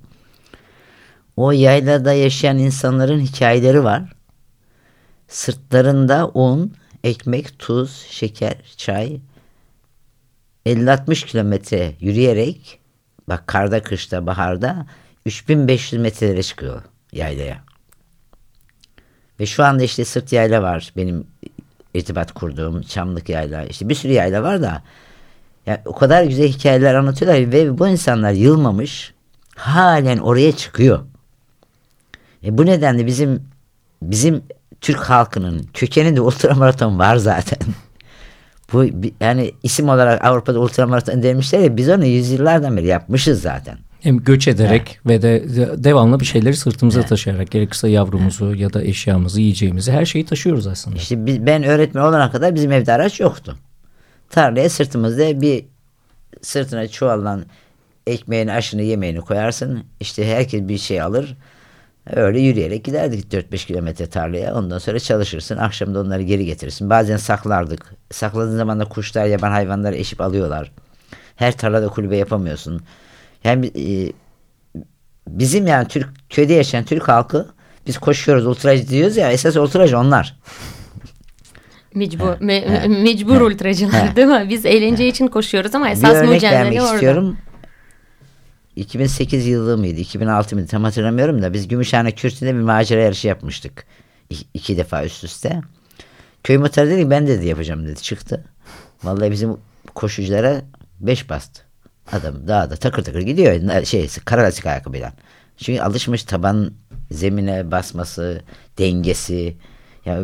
O 1.35 1.51
yaylada 1.51 2.13
yaşayan 2.13 2.57
insanların 2.57 3.19
hikayeleri 3.19 3.83
var. 3.83 4.13
Sırtlarında 5.27 6.31
un, 6.33 6.73
ekmek, 7.03 7.59
tuz, 7.59 8.05
şeker, 8.09 8.55
çay 8.77 9.19
50-60 10.65 11.25
kilometre 11.25 11.95
yürüyerek 11.99 12.79
bak 13.29 13.47
karda, 13.47 13.83
kışta, 13.83 14.25
baharda 14.25 14.85
3500 15.25 16.01
metrelere 16.01 16.43
çıkıyor 16.43 16.81
yaylaya. 17.11 17.61
Ve 19.39 19.45
şu 19.45 19.63
anda 19.63 19.83
işte 19.83 20.05
sırt 20.05 20.33
yayla 20.33 20.61
var 20.61 20.93
benim 20.97 21.27
irtibat 21.93 22.31
kurduğum 22.31 22.81
Çamlık 22.81 23.29
yayla 23.29 23.65
işte 23.65 23.89
bir 23.89 23.95
sürü 23.95 24.11
yayla 24.11 24.43
var 24.43 24.61
da 24.61 24.83
yani 25.65 25.79
o 25.85 25.95
kadar 25.95 26.23
güzel 26.23 26.47
hikayeler 26.47 26.95
anlatıyorlar 26.95 27.51
ve 27.51 27.79
bu 27.79 27.87
insanlar 27.87 28.31
yılmamış 28.31 29.13
halen 29.55 30.17
oraya 30.17 30.55
çıkıyor. 30.55 30.99
E 32.43 32.57
bu 32.57 32.65
nedenle 32.65 33.05
bizim 33.05 33.43
bizim 34.01 34.43
Türk 34.81 34.99
halkının 34.99 35.69
kökeninde 35.73 36.21
ultramaraton 36.27 36.99
var 36.99 37.15
zaten. 37.15 37.59
Bu 38.73 38.85
yani 39.21 39.51
isim 39.63 39.89
olarak 39.89 40.25
Avrupa'da 40.25 40.59
ultramaraton 40.59 41.23
demişler 41.23 41.59
ya 41.59 41.77
biz 41.77 41.89
onu 41.89 42.05
yüzyıllardan 42.05 42.77
beri 42.77 42.87
yapmışız 42.87 43.41
zaten. 43.41 43.77
Hem 44.01 44.17
göç 44.17 44.47
ederek 44.47 44.99
ve 45.05 45.21
de 45.21 45.55
de- 45.55 45.83
devamlı 45.83 46.19
bir 46.19 46.25
şeyleri 46.25 46.55
sırtımıza 46.55 47.01
taşıyarak 47.01 47.51
gerekirse 47.51 47.89
yavrumuzu 47.89 48.55
ya 48.55 48.73
da 48.73 48.83
eşyamızı, 48.83 49.41
yiyeceğimizi 49.41 49.91
her 49.91 50.05
şeyi 50.05 50.25
taşıyoruz 50.25 50.67
aslında. 50.67 50.97
İşte 50.97 51.25
bi- 51.25 51.45
ben 51.45 51.63
öğretmen 51.63 52.01
olana 52.01 52.31
kadar 52.31 52.55
bizim 52.55 52.71
evde 52.71 52.93
araç 52.93 53.19
yoktu. 53.19 53.57
Tarlaya 54.29 54.69
sırtımızda 54.69 55.41
bir 55.41 55.65
sırtına 56.41 56.87
çuvallan 56.87 57.45
ekmeğini, 58.07 58.51
aşını, 58.53 58.81
yemeğini 58.81 59.21
koyarsın. 59.21 59.83
İşte 59.99 60.25
herkes 60.35 60.67
bir 60.67 60.77
şey 60.77 61.01
alır. 61.01 61.37
Öyle 62.09 62.39
yürüyerek 62.39 62.83
giderdik 62.83 63.33
4-5 63.33 63.65
kilometre 63.67 64.07
tarlaya. 64.07 64.55
Ondan 64.55 64.77
sonra 64.77 64.99
çalışırsın. 64.99 65.57
Akşam 65.57 65.95
da 65.95 65.99
onları 65.99 66.21
geri 66.21 66.45
getirirsin. 66.45 66.89
Bazen 66.89 67.17
saklardık. 67.17 67.95
Sakladığın 68.11 68.57
zaman 68.57 68.79
da 68.79 68.85
kuşlar, 68.85 69.25
yaban 69.25 69.51
hayvanları 69.51 69.95
eşip 69.95 70.21
alıyorlar. 70.21 70.71
Her 71.35 71.57
tarlada 71.57 71.87
kulübe 71.87 72.17
yapamıyorsun. 72.17 72.81
Yani 73.43 73.65
e, 73.65 74.11
bizim 75.27 75.67
yani 75.67 75.87
Türk 75.87 76.09
köyde 76.29 76.53
yaşayan 76.53 76.83
Türk 76.83 77.07
halkı 77.07 77.47
biz 77.87 77.97
koşuyoruz 77.97 78.45
ultracı 78.45 78.87
diyoruz 78.89 79.17
ya 79.17 79.31
esas 79.31 79.57
ultracı 79.57 79.99
onlar. 79.99 80.37
Mecbur, 81.95 82.25
me- 82.25 82.65
me- 82.65 83.01
mecbur 83.03 83.41
ultracılar 83.41 84.15
değil 84.15 84.27
mi? 84.27 84.45
Biz 84.49 84.65
eğlence 84.65 85.07
için 85.07 85.27
koşuyoruz 85.27 85.75
ama 85.75 85.85
bir 85.85 85.91
esas 85.91 86.15
örnek 86.15 86.29
mücadele 86.29 86.59
vermek 86.59 86.81
orada. 86.81 86.93
istiyorum. 86.93 87.37
2008 88.75 89.47
yılı 89.47 89.77
mıydı? 89.77 89.99
2006 89.99 90.55
mıydı? 90.55 90.67
Tam 90.67 90.83
hatırlamıyorum 90.83 91.41
da 91.41 91.53
biz 91.53 91.67
Gümüşhane 91.67 92.11
Kürtü'nde 92.11 92.55
bir 92.55 92.59
macera 92.59 93.01
yarışı 93.01 93.27
yapmıştık. 93.27 93.85
İ- 94.29 94.47
iki 94.53 94.77
defa 94.77 95.05
üst 95.05 95.23
üste. 95.23 95.61
Köy 96.43 96.57
muhtarı 96.57 96.89
dedi 96.89 97.01
ki 97.01 97.09
ben 97.09 97.27
dedi 97.27 97.47
yapacağım 97.47 97.87
dedi. 97.87 98.01
Çıktı. 98.01 98.43
Vallahi 99.03 99.31
bizim 99.31 99.57
koşuculara 99.95 100.61
beş 100.99 101.29
bastı. 101.29 101.61
Adam 102.11 102.47
dağda 102.47 102.75
takır 102.75 103.03
takır 103.03 103.21
gidiyor. 103.21 103.83
Şey, 103.85 104.09
kara 104.25 104.43
lastik 104.43 104.65
ayakkabıyla. 104.65 105.13
Çünkü 105.57 105.81
alışmış 105.81 106.23
taban 106.23 106.71
zemine 107.11 107.71
basması, 107.71 108.41
dengesi. 108.77 109.55
Ya 110.05 110.19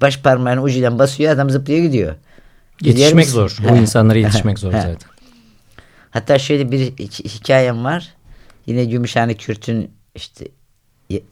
baş 0.00 0.18
parmağının 0.18 0.62
ucuyla 0.62 0.98
basıyor 0.98 1.32
adam 1.32 1.50
zıplıyor 1.50 1.80
gidiyor. 1.80 2.14
Yetişmek 2.80 3.26
zor. 3.28 3.56
O 3.70 3.76
insanlara 3.76 4.18
yetişmek 4.18 4.58
zor 4.58 4.72
zaten. 4.72 5.11
Hatta 6.12 6.38
şöyle 6.38 6.70
bir 6.70 6.78
hi- 6.78 7.24
hikayem 7.24 7.84
var. 7.84 8.14
Yine 8.66 8.84
Gümüşhane 8.84 9.34
Kürt'ün 9.34 9.90
işte 10.14 10.48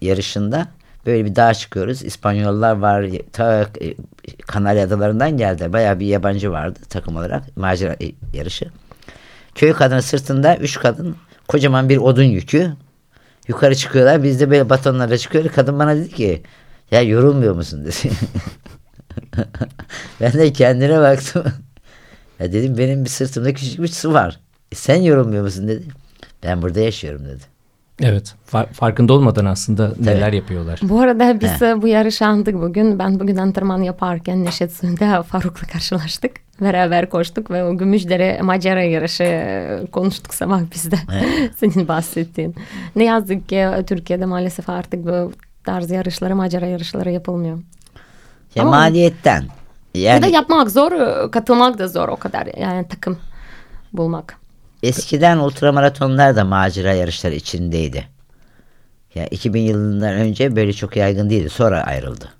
yarışında 0.00 0.68
böyle 1.06 1.24
bir 1.24 1.36
dağa 1.36 1.54
çıkıyoruz. 1.54 2.02
İspanyollar 2.02 2.76
var. 2.76 3.06
Ta 3.32 3.60
e, 3.80 3.94
Kanarya 4.46 4.84
Adalarından 4.84 5.36
geldi. 5.36 5.72
Bayağı 5.72 6.00
bir 6.00 6.06
yabancı 6.06 6.50
vardı 6.50 6.78
takım 6.88 7.16
olarak. 7.16 7.56
Macera 7.56 7.96
e, 8.00 8.12
yarışı. 8.34 8.70
Köy 9.54 9.72
kadını 9.72 10.02
sırtında 10.02 10.56
üç 10.56 10.78
kadın 10.78 11.16
kocaman 11.48 11.88
bir 11.88 11.96
odun 11.96 12.22
yükü. 12.22 12.72
Yukarı 13.48 13.74
çıkıyorlar. 13.74 14.22
Biz 14.22 14.40
de 14.40 14.50
böyle 14.50 14.70
batonlara 14.70 15.18
çıkıyoruz. 15.18 15.52
Kadın 15.52 15.78
bana 15.78 15.96
dedi 15.96 16.08
ki 16.08 16.42
ya 16.90 17.02
yorulmuyor 17.02 17.54
musun 17.54 17.84
dedi. 17.84 18.14
ben 20.20 20.32
de 20.32 20.52
kendine 20.52 21.00
baktım. 21.00 21.44
ya 22.40 22.52
dedim 22.52 22.78
benim 22.78 23.04
bir 23.04 23.10
sırtımda 23.10 23.54
küçük 23.54 23.82
bir 23.82 23.88
su 23.88 24.12
var. 24.12 24.40
"E, 24.72 24.74
sen 24.76 25.02
yorulmuyor 25.02 25.42
musun 25.44 25.68
dedi. 25.68 25.84
Ben 26.42 26.62
burada 26.62 26.80
yaşıyorum 26.80 27.24
dedi. 27.24 27.42
Evet. 28.02 28.34
Fa- 28.52 28.72
farkında 28.72 29.12
olmadan 29.12 29.44
aslında 29.44 29.92
neler 30.00 30.32
yapıyorlar. 30.32 30.80
Bu 30.82 31.00
arada 31.00 31.40
biz 31.40 31.62
e, 31.62 31.82
bu 31.82 31.88
yarışı 31.88 32.26
andık 32.26 32.54
bugün. 32.54 32.98
Ben 32.98 33.20
bugün 33.20 33.36
antrenman 33.36 33.82
yaparken 33.82 34.44
Neşet 34.44 34.72
Suyu'nda 34.72 35.22
Faruk'la 35.28 35.66
karşılaştık. 35.66 36.32
Beraber 36.60 37.10
koştuk 37.10 37.50
ve 37.50 37.64
o 37.64 37.76
Gümüşdere 37.78 38.42
Macara 38.42 38.82
yarışı 38.82 39.22
e, 39.22 39.80
konuştuk 39.92 40.34
sabah 40.34 40.60
bizde. 40.74 40.96
Senin 41.56 41.88
bahsettiğin. 41.88 42.54
Ne 42.96 43.04
yazık 43.04 43.48
ki 43.48 43.66
Türkiye'de 43.86 44.24
maalesef 44.26 44.68
artık 44.70 45.06
bu 45.06 45.32
tarz 45.64 45.90
yarışları, 45.90 46.36
Macara 46.36 46.66
yarışları 46.66 47.10
yapılmıyor. 47.10 47.58
Ya 48.54 48.62
Ama- 48.62 48.70
maliyetten. 48.70 49.44
Ya 49.94 50.22
da 50.22 50.26
Yani 50.26 50.34
yapmak 50.34 50.70
zor, 50.70 50.92
katılmak 51.30 51.78
da 51.78 51.88
zor 51.88 52.08
o 52.08 52.16
kadar. 52.16 52.48
Yani 52.58 52.88
takım 52.88 53.18
bulmak. 53.92 54.39
Eskiden 54.82 55.38
ultramaratonlar 55.38 56.36
da 56.36 56.44
macera 56.44 56.92
yarışları 56.92 57.34
içindeydi. 57.34 58.08
Ya 59.14 59.26
2000 59.26 59.60
yılından 59.60 60.14
önce 60.14 60.56
böyle 60.56 60.72
çok 60.72 60.96
yaygın 60.96 61.30
değildi. 61.30 61.50
Sonra 61.50 61.82
ayrıldı. 61.84 62.32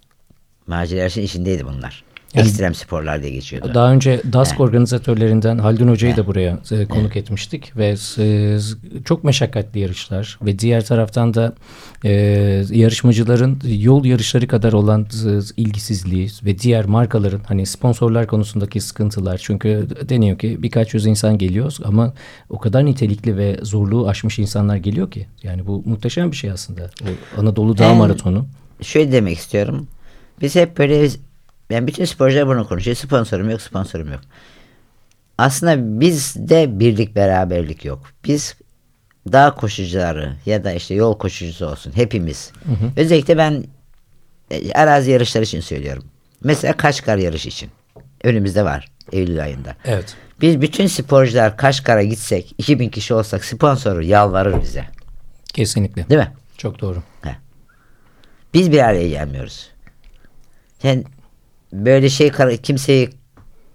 Macera 0.67 1.01
yarışının 1.01 1.25
içindeydi 1.25 1.67
bunlar. 1.67 2.05
Yani- 2.35 2.47
Ekstrem 2.49 2.75
sporlar 2.75 3.23
diye 3.23 3.33
geçiyordu. 3.33 3.71
Daha 3.75 3.93
önce 3.93 4.23
DASK 4.33 4.61
organizatörlerinden 4.61 5.59
Haldun 5.59 5.89
Hoca'yı 5.89 6.17
da 6.17 6.27
buraya 6.27 6.59
e, 6.71 6.87
konuk 6.87 7.17
etmiştik 7.17 7.77
ve 7.77 7.95
e, 8.19 8.59
çok 9.05 9.25
meşakkatli 9.25 9.81
yarışlar 9.81 10.39
ve 10.43 10.59
diğer 10.59 10.85
taraftan 10.85 11.35
da 11.35 11.53
e, 12.05 12.11
yarışmacıların 12.71 13.59
yol 13.67 14.05
yarışları 14.05 14.47
kadar 14.47 14.73
olan 14.73 15.03
e, 15.03 15.39
ilgisizliği 15.57 16.29
ve 16.45 16.59
diğer 16.59 16.85
markaların 16.85 17.41
hani 17.47 17.67
sponsorlar 17.67 18.27
konusundaki 18.27 18.81
sıkıntılar 18.81 19.39
çünkü 19.39 19.89
deniyor 20.09 20.39
ki 20.39 20.63
birkaç 20.63 20.95
yüz 20.95 21.07
insan 21.07 21.39
geliyor 21.39 21.77
ama 21.85 22.13
o 22.51 22.59
kadar 22.59 22.87
nitelikli 22.87 23.37
ve 23.37 23.59
zorluğu 23.63 24.09
aşmış 24.09 24.39
insanlar 24.39 24.77
geliyor 24.77 25.11
ki 25.11 25.27
yani 25.43 25.67
bu 25.67 25.83
muhteşem 25.87 26.31
bir 26.31 26.37
şey 26.37 26.51
aslında. 26.51 26.91
O 27.37 27.41
Anadolu 27.41 27.79
Dağ 27.79 27.91
En- 27.91 27.97
Maratonu. 27.97 28.47
Şöyle 28.83 29.13
demek 29.13 29.39
istiyorum. 29.39 29.87
Biz 30.43 30.55
hep 30.57 30.79
böyle 30.79 31.09
ben 31.71 31.87
bütün 31.87 32.05
sporcular 32.05 32.47
bunu 32.47 32.69
konuşuyor. 32.69 32.97
Sponsorum 32.97 33.51
yok, 33.51 33.63
sponsorum 33.63 34.13
yok. 34.13 34.21
Aslında 35.39 36.01
bizde 36.01 36.81
birlik 36.81 37.17
beraberlik 37.17 37.85
yok. 37.85 38.03
Biz 38.25 38.57
dağ 39.33 39.55
koşucuları 39.55 40.37
ya 40.47 40.65
da 40.65 40.73
işte 40.73 40.95
yol 40.95 41.19
koşucusu 41.19 41.67
olsun 41.67 41.93
hepimiz. 41.95 42.53
Özellikle 42.97 43.39
ben 43.39 43.65
e, 44.51 44.73
arazi 44.73 45.11
yarışları 45.11 45.45
için 45.45 45.61
söylüyorum. 45.61 46.05
Mesela 46.45 46.77
Kaşgar 46.77 47.17
yarışı 47.17 47.49
için. 47.49 47.71
Önümüzde 48.25 48.65
var 48.65 48.89
Eylül 49.13 49.43
ayında. 49.43 49.77
Evet. 49.85 50.17
Biz 50.41 50.61
bütün 50.61 50.87
sporcular 50.87 51.57
Kaşgar'a 51.57 52.03
gitsek 52.03 52.55
2000 52.59 52.89
kişi 52.89 53.15
olsak 53.15 53.45
sponsoru 53.45 54.03
yalvarır 54.03 54.63
bize. 54.63 54.85
Kesinlikle. 55.53 56.09
Değil 56.09 56.21
mi? 56.21 56.33
Çok 56.57 56.81
doğru. 56.81 57.03
Biz 58.55 58.73
bir 58.73 58.79
araya 58.79 59.09
gelmiyoruz. 59.09 59.71
Yani 60.83 61.05
böyle 61.73 62.09
şey 62.09 62.33
kimseyi 62.63 63.11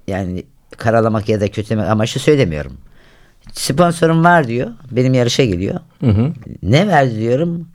yani 0.07 0.43
karalamak 0.77 1.29
ya 1.29 1.41
da 1.41 1.51
kötülemek 1.51 1.89
amaçlı 1.89 2.21
söylemiyorum. 2.21 2.77
Sponsorum 3.53 4.23
var 4.23 4.47
diyor. 4.47 4.71
Benim 4.91 5.13
yarışa 5.13 5.45
geliyor. 5.45 5.79
Hı 5.99 6.07
hı. 6.07 6.33
Ne 6.63 6.87
verdi 6.87 7.19
diyorum. 7.19 7.67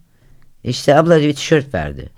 İşte 0.64 0.96
abla 0.96 1.20
bir 1.20 1.34
tişört 1.34 1.74
verdi. 1.74 2.10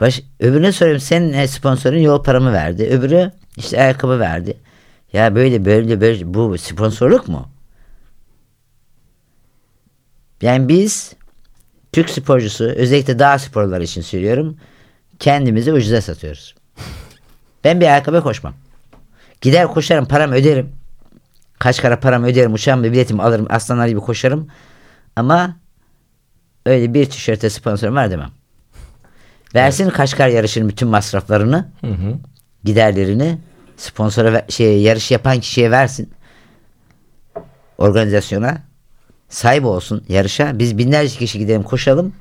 Baş, 0.00 0.22
öbürüne 0.40 0.72
soruyorum 0.72 1.00
senin 1.00 1.46
sponsorun 1.46 1.98
yol 1.98 2.22
paramı 2.22 2.52
verdi. 2.52 2.84
Öbürü 2.84 3.32
işte 3.56 3.80
ayakkabı 3.80 4.20
verdi. 4.20 4.56
Ya 5.12 5.34
böyle 5.34 5.64
böyle 5.64 6.00
böyle 6.00 6.34
bu 6.34 6.58
sponsorluk 6.58 7.28
mu? 7.28 7.48
Yani 10.42 10.68
biz 10.68 11.12
Türk 11.92 12.10
sporcusu 12.10 12.64
özellikle 12.64 13.18
dağ 13.18 13.38
sporları 13.38 13.82
için 13.84 14.02
söylüyorum. 14.02 14.56
Kendimizi 15.18 15.72
ucuza 15.72 16.00
satıyoruz. 16.00 16.54
Ben 17.64 17.80
bir 17.80 17.86
ayakkabı 17.86 18.22
koşmam. 18.22 18.54
Gider 19.40 19.66
koşarım 19.66 20.04
param 20.08 20.32
öderim. 20.32 20.72
Kaç 21.58 21.82
kara 21.82 22.00
param 22.00 22.24
öderim 22.24 22.52
uçağım 22.54 22.82
ve 22.82 22.92
biletimi 22.92 23.22
alırım 23.22 23.46
aslanlar 23.50 23.86
gibi 23.88 24.00
koşarım. 24.00 24.48
Ama 25.16 25.56
öyle 26.66 26.94
bir 26.94 27.06
tişörte 27.10 27.50
sponsorum 27.50 27.94
var 27.94 28.10
demem. 28.10 28.30
Versin 29.54 29.90
Kaşgar 29.90 30.28
yarışının 30.28 30.68
bütün 30.68 30.88
masraflarını, 30.88 31.68
Hı 31.80 31.86
hı. 31.86 32.14
giderlerini 32.64 33.38
sponsora 33.76 34.32
ver- 34.32 34.44
şey 34.48 34.82
yarış 34.82 35.10
yapan 35.10 35.40
kişiye 35.40 35.70
versin. 35.70 36.12
Organizasyona 37.78 38.58
sahip 39.28 39.64
olsun 39.64 40.04
yarışa. 40.08 40.58
Biz 40.58 40.78
binlerce 40.78 41.18
kişi 41.18 41.38
gidelim 41.38 41.62
koşalım. 41.62 42.14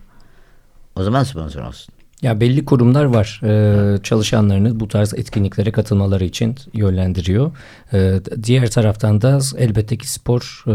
O 0.95 1.03
zaman 1.03 1.23
sponsor 1.23 1.61
olsun. 1.61 1.93
Ya 2.21 2.39
belli 2.39 2.65
kurumlar 2.65 3.05
var 3.05 3.41
Ee, 3.43 3.97
çalışanlarını 4.03 4.79
bu 4.79 4.87
tarz 4.87 5.13
etkinliklere 5.13 5.71
katılmaları 5.71 6.23
için 6.25 6.55
yönlendiriyor. 6.73 7.51
Ee, 7.93 8.19
diğer 8.43 8.71
taraftan 8.71 9.21
da 9.21 9.39
elbette 9.57 9.97
ki 9.97 10.11
spor 10.11 10.63
e, 10.67 10.73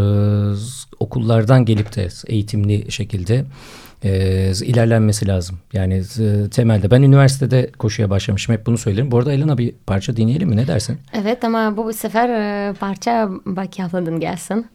okullardan 1.00 1.64
gelip 1.64 1.96
de 1.96 2.09
eğitimli 2.26 2.92
şekilde 2.92 3.44
e, 4.04 4.11
ilerlenmesi 4.64 5.28
lazım. 5.28 5.59
Yani 5.72 5.94
e, 5.94 6.50
temelde 6.50 6.90
ben 6.90 7.02
üniversitede 7.02 7.70
koşuya 7.78 8.11
başlamışım 8.11 8.54
hep 8.54 8.66
bunu 8.66 8.78
söylerim. 8.78 9.11
Bu 9.11 9.18
arada 9.18 9.32
Elena 9.32 9.59
bir 9.59 9.74
parça 9.87 10.16
dinleyelim 10.16 10.48
mi 10.48 10.56
ne 10.56 10.66
dersin? 10.66 10.98
Evet 11.12 11.44
ama 11.44 11.76
bu 11.76 11.92
sefer 11.92 12.28
e, 12.28 12.72
parça 12.72 13.30
Baki 13.46 13.85
abladan 13.85 14.20
gelsin. 14.20 14.66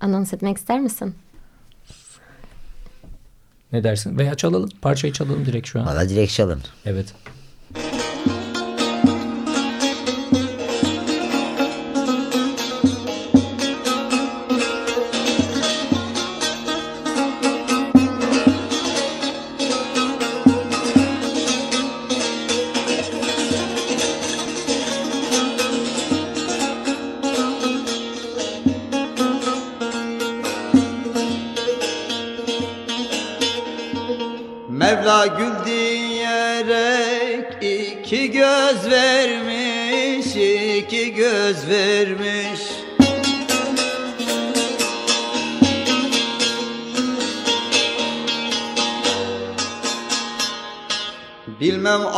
Anons 0.00 0.32
etmek 0.32 0.56
ister 0.56 0.80
misin? 0.80 1.14
Ne 3.74 3.84
dersin? 3.84 4.18
Veya 4.18 4.34
çalalım 4.34 4.70
parçayı 4.82 5.12
çalalım 5.12 5.46
direkt 5.46 5.66
şu 5.68 5.80
an. 5.80 5.86
Valla 5.86 6.08
direkt 6.08 6.32
çalın. 6.32 6.60
Evet. 6.86 7.06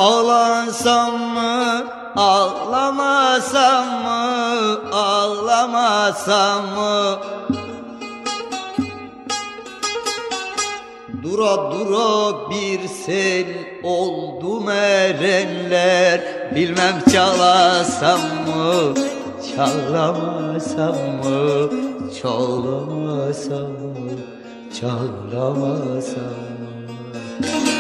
Ağlasam 0.07 1.21
mı, 1.35 1.85
ağlamasam 2.17 3.87
mı, 4.03 4.79
ağlamasam 4.93 6.65
mı? 6.65 7.19
Dura 11.23 11.73
dura 11.73 12.51
bir 12.51 12.89
sel 12.89 13.47
oldu 13.83 14.71
erenler 14.71 16.21
Bilmem 16.55 17.03
çalasam 17.13 18.21
mı, 18.21 18.95
çalamasam 19.57 20.97
mı 21.25 21.71
Çalamasam 22.23 23.73
mı, 23.73 24.11
çalamasam 24.81 26.23
mı 26.23 27.76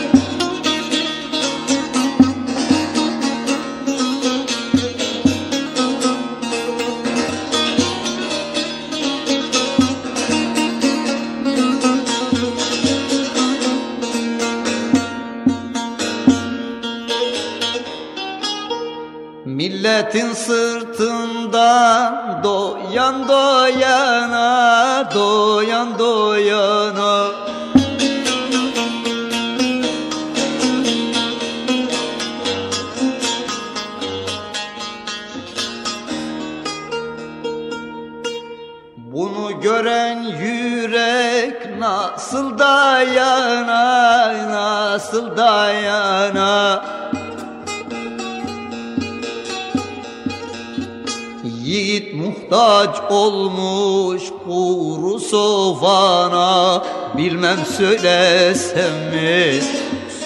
Bilmem 57.56 57.66
söylesem 57.66 58.92
mi, 59.12 59.60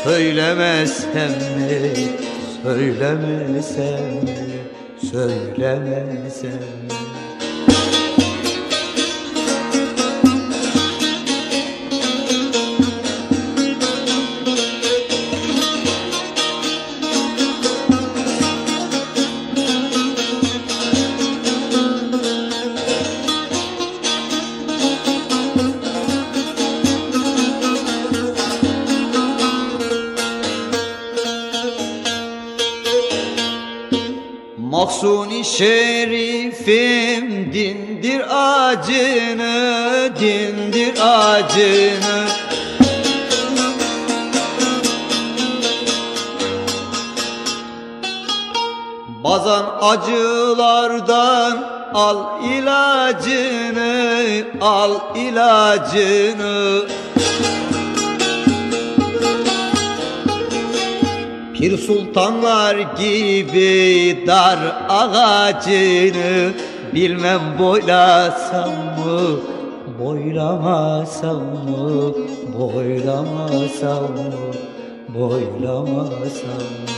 söylemesem 0.05 1.31
mi? 1.31 1.93
Söylemesem 2.63 4.05
mi, 4.23 4.37
söylemesem 5.11 6.51
mi 6.51 6.90
dindir 40.81 41.01
acını 41.01 42.27
Bazan 49.25 49.65
acılardan 49.81 51.65
al 51.95 52.45
ilacını, 52.45 54.45
al 54.61 54.93
ilacını. 55.17 56.83
Pir 61.55 61.79
sultanlar 61.79 62.77
gibi 62.77 64.25
dar 64.27 64.59
ağacını 64.89 66.53
Bilmem 66.95 67.41
boylasam 67.59 68.71
mı, 68.71 69.41
boylamasam 70.01 71.37
mı 71.37 72.15
Boylamasam 72.59 74.03
mı, 74.03 74.53
boylamasam 75.09 76.61
mı 76.61 76.91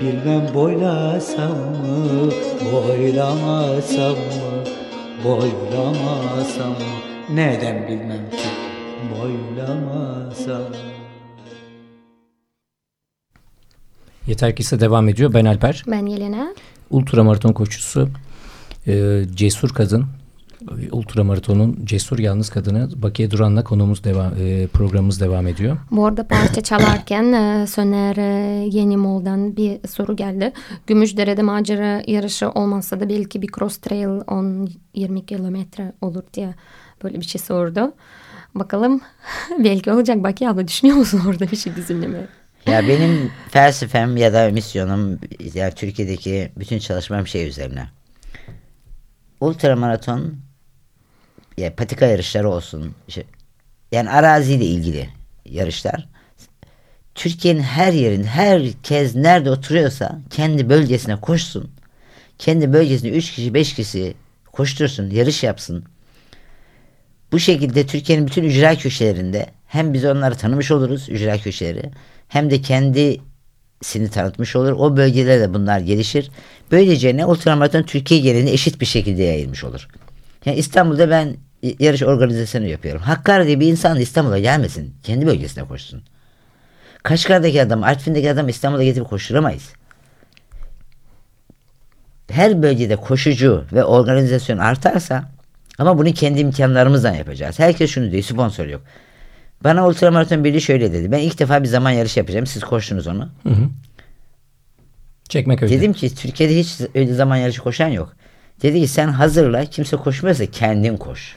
Bilmem 0.00 0.54
boylasam 0.54 1.50
mı, 1.50 2.30
boylamasam 2.72 4.10
mı 4.12 4.64
Boylamasam 5.24 6.70
mı, 6.70 6.76
neden 7.30 7.88
bilmem 7.88 8.30
ki 8.30 8.48
Boylamasam 9.10 10.60
mı 10.60 10.76
Yeter 14.26 14.56
ki 14.56 14.60
ise 14.60 14.80
devam 14.80 15.08
ediyor. 15.08 15.34
Ben 15.34 15.44
Alper. 15.44 15.84
Ben 15.86 16.06
Yelena. 16.06 16.54
Ultramaraton 16.90 17.52
koşusu. 17.52 18.08
e, 18.86 19.22
cesur 19.34 19.68
kadın. 19.68 20.06
Ultramaratonun 20.92 21.78
cesur 21.84 22.18
yalnız 22.18 22.50
kadını 22.50 23.02
Bakiye 23.02 23.30
Duran'la 23.30 23.64
konumuz 23.64 24.04
devam, 24.04 24.32
e, 24.40 24.66
programımız 24.66 25.20
devam 25.20 25.46
ediyor. 25.46 25.76
Bu 25.90 26.06
arada 26.06 26.26
parça 26.26 26.60
çalarken 26.62 27.32
e, 27.32 27.66
Söner 27.66 28.16
e, 28.16 28.68
Yenimol'dan 28.72 29.56
bir 29.56 29.88
soru 29.88 30.16
geldi. 30.16 30.52
Gümüşdere'de 30.86 31.42
macera 31.42 32.02
yarışı 32.06 32.50
olmazsa 32.50 33.00
da 33.00 33.08
belki 33.08 33.42
bir 33.42 33.48
cross 33.58 33.76
trail 33.76 34.20
10-20 34.94 35.26
kilometre 35.26 35.92
olur 36.00 36.22
diye 36.34 36.54
böyle 37.04 37.20
bir 37.20 37.24
şey 37.24 37.40
sordu. 37.40 37.94
Bakalım 38.54 39.00
belki 39.58 39.92
olacak. 39.92 40.22
Baki 40.22 40.48
abla 40.48 40.68
düşünüyor 40.68 40.96
musun 40.96 41.22
orada 41.28 41.50
bir 41.50 41.56
şey 41.56 41.76
düzenlemeyi? 41.76 42.26
Ya 42.66 42.88
benim 42.88 43.30
felsefem 43.50 44.16
ya 44.16 44.32
da 44.32 44.50
misyonum 44.50 45.18
ya 45.54 45.70
Türkiye'deki 45.70 46.52
bütün 46.56 46.78
çalışmam 46.78 47.26
şey 47.26 47.48
üzerine. 47.48 47.88
Ultramaraton 49.40 50.34
ya 51.56 51.74
patika 51.74 52.06
yarışları 52.06 52.48
olsun. 52.48 52.94
işte, 53.08 53.24
yani 53.92 54.10
araziyle 54.10 54.64
ilgili 54.64 55.08
yarışlar. 55.44 56.08
Türkiye'nin 57.14 57.62
her 57.62 57.92
yerin 57.92 58.24
herkes 58.24 59.14
nerede 59.14 59.50
oturuyorsa 59.50 60.20
kendi 60.30 60.68
bölgesine 60.68 61.20
koşsun. 61.20 61.70
Kendi 62.38 62.72
bölgesinde 62.72 63.10
3 63.10 63.32
kişi 63.32 63.54
5 63.54 63.74
kişi 63.74 64.14
koştursun, 64.52 65.10
yarış 65.10 65.42
yapsın. 65.42 65.84
Bu 67.32 67.38
şekilde 67.38 67.86
Türkiye'nin 67.86 68.26
bütün 68.26 68.44
ücra 68.44 68.74
köşelerinde 68.78 69.46
hem 69.66 69.94
biz 69.94 70.04
onları 70.04 70.34
tanımış 70.34 70.70
oluruz 70.70 71.08
ücra 71.08 71.38
köşeleri 71.38 71.90
hem 72.28 72.50
de 72.50 72.60
kendisini 72.60 74.10
tanıtmış 74.10 74.56
olur. 74.56 74.72
O 74.72 74.96
bölgelerde 74.96 75.54
bunlar 75.54 75.80
gelişir. 75.80 76.30
Böylece 76.70 77.16
ne 77.16 77.26
ultramaraton 77.26 77.82
Türkiye 77.82 78.20
genelinde 78.20 78.52
eşit 78.52 78.80
bir 78.80 78.86
şekilde 78.86 79.22
yayılmış 79.22 79.64
olur. 79.64 79.88
Yani 80.44 80.56
İstanbul'da 80.56 81.10
ben 81.10 81.36
yarış 81.78 82.02
organizasyonu 82.02 82.66
yapıyorum. 82.66 83.02
Hakkari'de 83.02 83.60
bir 83.60 83.66
insan 83.66 84.00
İstanbul'a 84.00 84.38
gelmesin. 84.38 84.94
Kendi 85.02 85.26
bölgesine 85.26 85.64
koşsun. 85.64 86.02
Kaşgar'daki 87.02 87.62
adam, 87.62 87.82
Artvin'deki 87.82 88.30
adam 88.30 88.48
İstanbul'a 88.48 88.84
getirip 88.84 89.08
koşturamayız. 89.08 89.72
Her 92.30 92.62
bölgede 92.62 92.96
koşucu 92.96 93.64
ve 93.72 93.84
organizasyon 93.84 94.58
artarsa 94.58 95.24
ama 95.78 95.98
bunu 95.98 96.12
kendi 96.12 96.40
imkanlarımızdan 96.40 97.14
yapacağız. 97.14 97.58
Herkes 97.58 97.90
şunu 97.90 98.10
diyor, 98.10 98.22
sponsor 98.22 98.66
yok. 98.66 98.82
Bana 99.64 99.88
Ultramaraton 99.88 100.44
Birliği 100.44 100.60
şöyle 100.60 100.92
dedi. 100.92 101.12
Ben 101.12 101.18
ilk 101.18 101.38
defa 101.38 101.62
bir 101.62 101.68
zaman 101.68 101.90
yarışı 101.90 102.18
yapacağım. 102.18 102.46
Siz 102.46 102.64
koştunuz 102.64 103.06
onu. 103.06 103.28
Hı 103.42 103.48
hı. 103.48 103.68
Çekmek 105.28 105.62
öyle. 105.62 105.74
Dedim 105.74 105.92
ki 105.92 106.14
Türkiye'de 106.14 106.58
hiç 106.58 106.80
öyle 106.94 107.14
zaman 107.14 107.36
yarışı 107.36 107.62
koşan 107.62 107.88
yok. 107.88 108.16
Dedi 108.62 108.80
ki 108.80 108.88
sen 108.88 109.08
hazırla 109.08 109.64
kimse 109.64 109.96
koşmuyorsa 109.96 110.46
kendin 110.46 110.96
koş. 110.96 111.36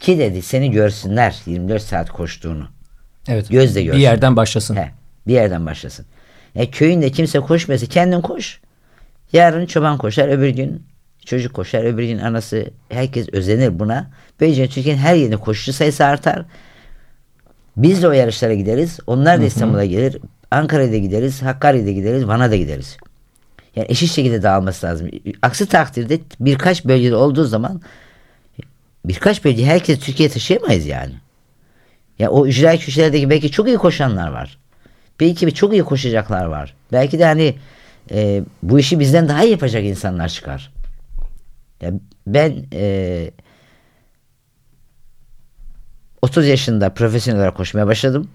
Ki 0.00 0.18
dedi 0.18 0.42
seni 0.42 0.70
görsünler 0.70 1.36
24 1.46 1.82
saat 1.82 2.10
koştuğunu. 2.10 2.68
Evet. 3.28 3.50
Gözle 3.50 3.80
Bir 3.80 3.84
görsün. 3.84 3.98
yerden 4.00 4.36
başlasın. 4.36 4.76
He, 4.76 4.90
bir 5.26 5.34
yerden 5.34 5.66
başlasın. 5.66 6.06
E, 6.54 6.70
köyünde 6.70 7.10
kimse 7.10 7.40
koşmuyorsa 7.40 7.86
kendin 7.86 8.20
koş. 8.20 8.60
Yarın 9.32 9.66
çoban 9.66 9.98
koşar 9.98 10.28
öbür 10.28 10.48
gün 10.48 10.86
çocuk 11.26 11.54
koşar 11.54 11.84
öbür 11.84 12.02
gün 12.04 12.18
anası 12.18 12.70
herkes 12.88 13.28
özenir 13.32 13.78
buna. 13.78 14.10
Böylece 14.40 14.68
Türkiye'nin 14.68 15.00
her 15.00 15.14
yerinde 15.14 15.36
koşucu 15.36 15.72
sayısı 15.72 16.04
artar. 16.04 16.44
Biz 17.76 18.02
de 18.02 18.08
o 18.08 18.12
yarışlara 18.12 18.54
gideriz. 18.54 18.98
Onlar 19.06 19.40
da 19.40 19.44
İstanbul'a 19.44 19.84
gelir. 19.84 20.18
Ankara'ya 20.50 20.92
da 20.92 20.96
gideriz. 20.96 21.42
Hakkari'ye 21.42 21.86
de 21.86 21.92
gideriz. 21.92 22.28
Van'a 22.28 22.50
da 22.50 22.56
gideriz. 22.56 22.96
Yani 23.76 23.86
eşit 23.90 24.10
şekilde 24.10 24.42
dağılması 24.42 24.86
lazım. 24.86 25.10
Aksi 25.42 25.66
takdirde 25.66 26.20
birkaç 26.40 26.84
bölgede 26.84 27.16
olduğu 27.16 27.44
zaman 27.44 27.82
birkaç 29.04 29.44
bölge 29.44 29.64
herkes 29.64 29.98
Türkiye'ye 29.98 30.32
taşıyamayız 30.32 30.86
yani. 30.86 31.14
Ya 32.18 32.30
o 32.30 32.46
ücra 32.46 32.76
köşelerdeki 32.76 33.30
belki 33.30 33.50
çok 33.50 33.68
iyi 33.68 33.76
koşanlar 33.76 34.28
var. 34.28 34.58
Belki 35.20 35.54
çok 35.54 35.72
iyi 35.72 35.82
koşacaklar 35.82 36.44
var. 36.44 36.74
Belki 36.92 37.18
de 37.18 37.24
hani 37.24 37.54
e, 38.10 38.42
bu 38.62 38.78
işi 38.78 39.00
bizden 39.00 39.28
daha 39.28 39.44
iyi 39.44 39.50
yapacak 39.50 39.84
insanlar 39.84 40.28
çıkar. 40.28 40.72
Ya 41.80 41.92
ben 42.26 42.66
e, 42.72 43.30
30 46.22 46.46
yaşında 46.46 46.94
profesyonel 46.94 47.40
olarak 47.40 47.56
koşmaya 47.56 47.86
başladım. 47.86 48.28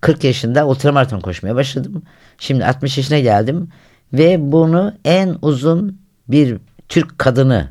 40 0.00 0.24
yaşında 0.24 0.66
ultramaraton 0.66 1.20
koşmaya 1.20 1.54
başladım. 1.54 2.02
Şimdi 2.38 2.64
60 2.64 2.98
yaşına 2.98 3.18
geldim 3.18 3.68
ve 4.14 4.52
bunu 4.52 4.92
en 5.04 5.36
uzun 5.42 5.98
bir 6.28 6.56
Türk 6.88 7.18
kadını 7.18 7.68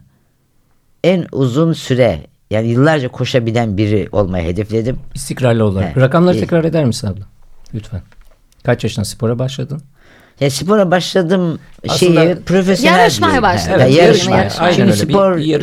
en 1.04 1.26
uzun 1.32 1.74
süre 1.74 2.20
yani 2.52 2.68
yıllarca 2.68 3.08
koşabilen 3.10 3.78
biri 3.78 4.10
olmayı 4.12 4.46
hedefledim. 4.46 5.00
İstikrarlı 5.14 5.64
olarak. 5.66 5.96
He. 5.96 6.02
Rakamları 6.02 6.38
İyi. 6.38 6.40
tekrar 6.40 6.64
eder 6.64 6.86
misin 6.86 7.08
abla? 7.08 7.24
Lütfen. 7.74 8.02
Kaç 8.64 8.84
yaşında 8.84 9.06
spora 9.06 9.40
başladın? 9.40 9.82
Ya 10.40 10.50
spora 10.52 10.92
başladım 10.92 11.60
Aslında- 11.90 12.22
şeyi 12.24 12.36
profesyonel 12.36 13.00
Yarışmaya. 13.00 13.42
Ha, 13.42 13.56
Evet, 13.70 13.96
yarışma. 13.96 14.36
yarışmaya. 14.38 14.66
Aynen 14.66 14.76
Çünkü 14.76 14.92
öyle, 14.92 14.94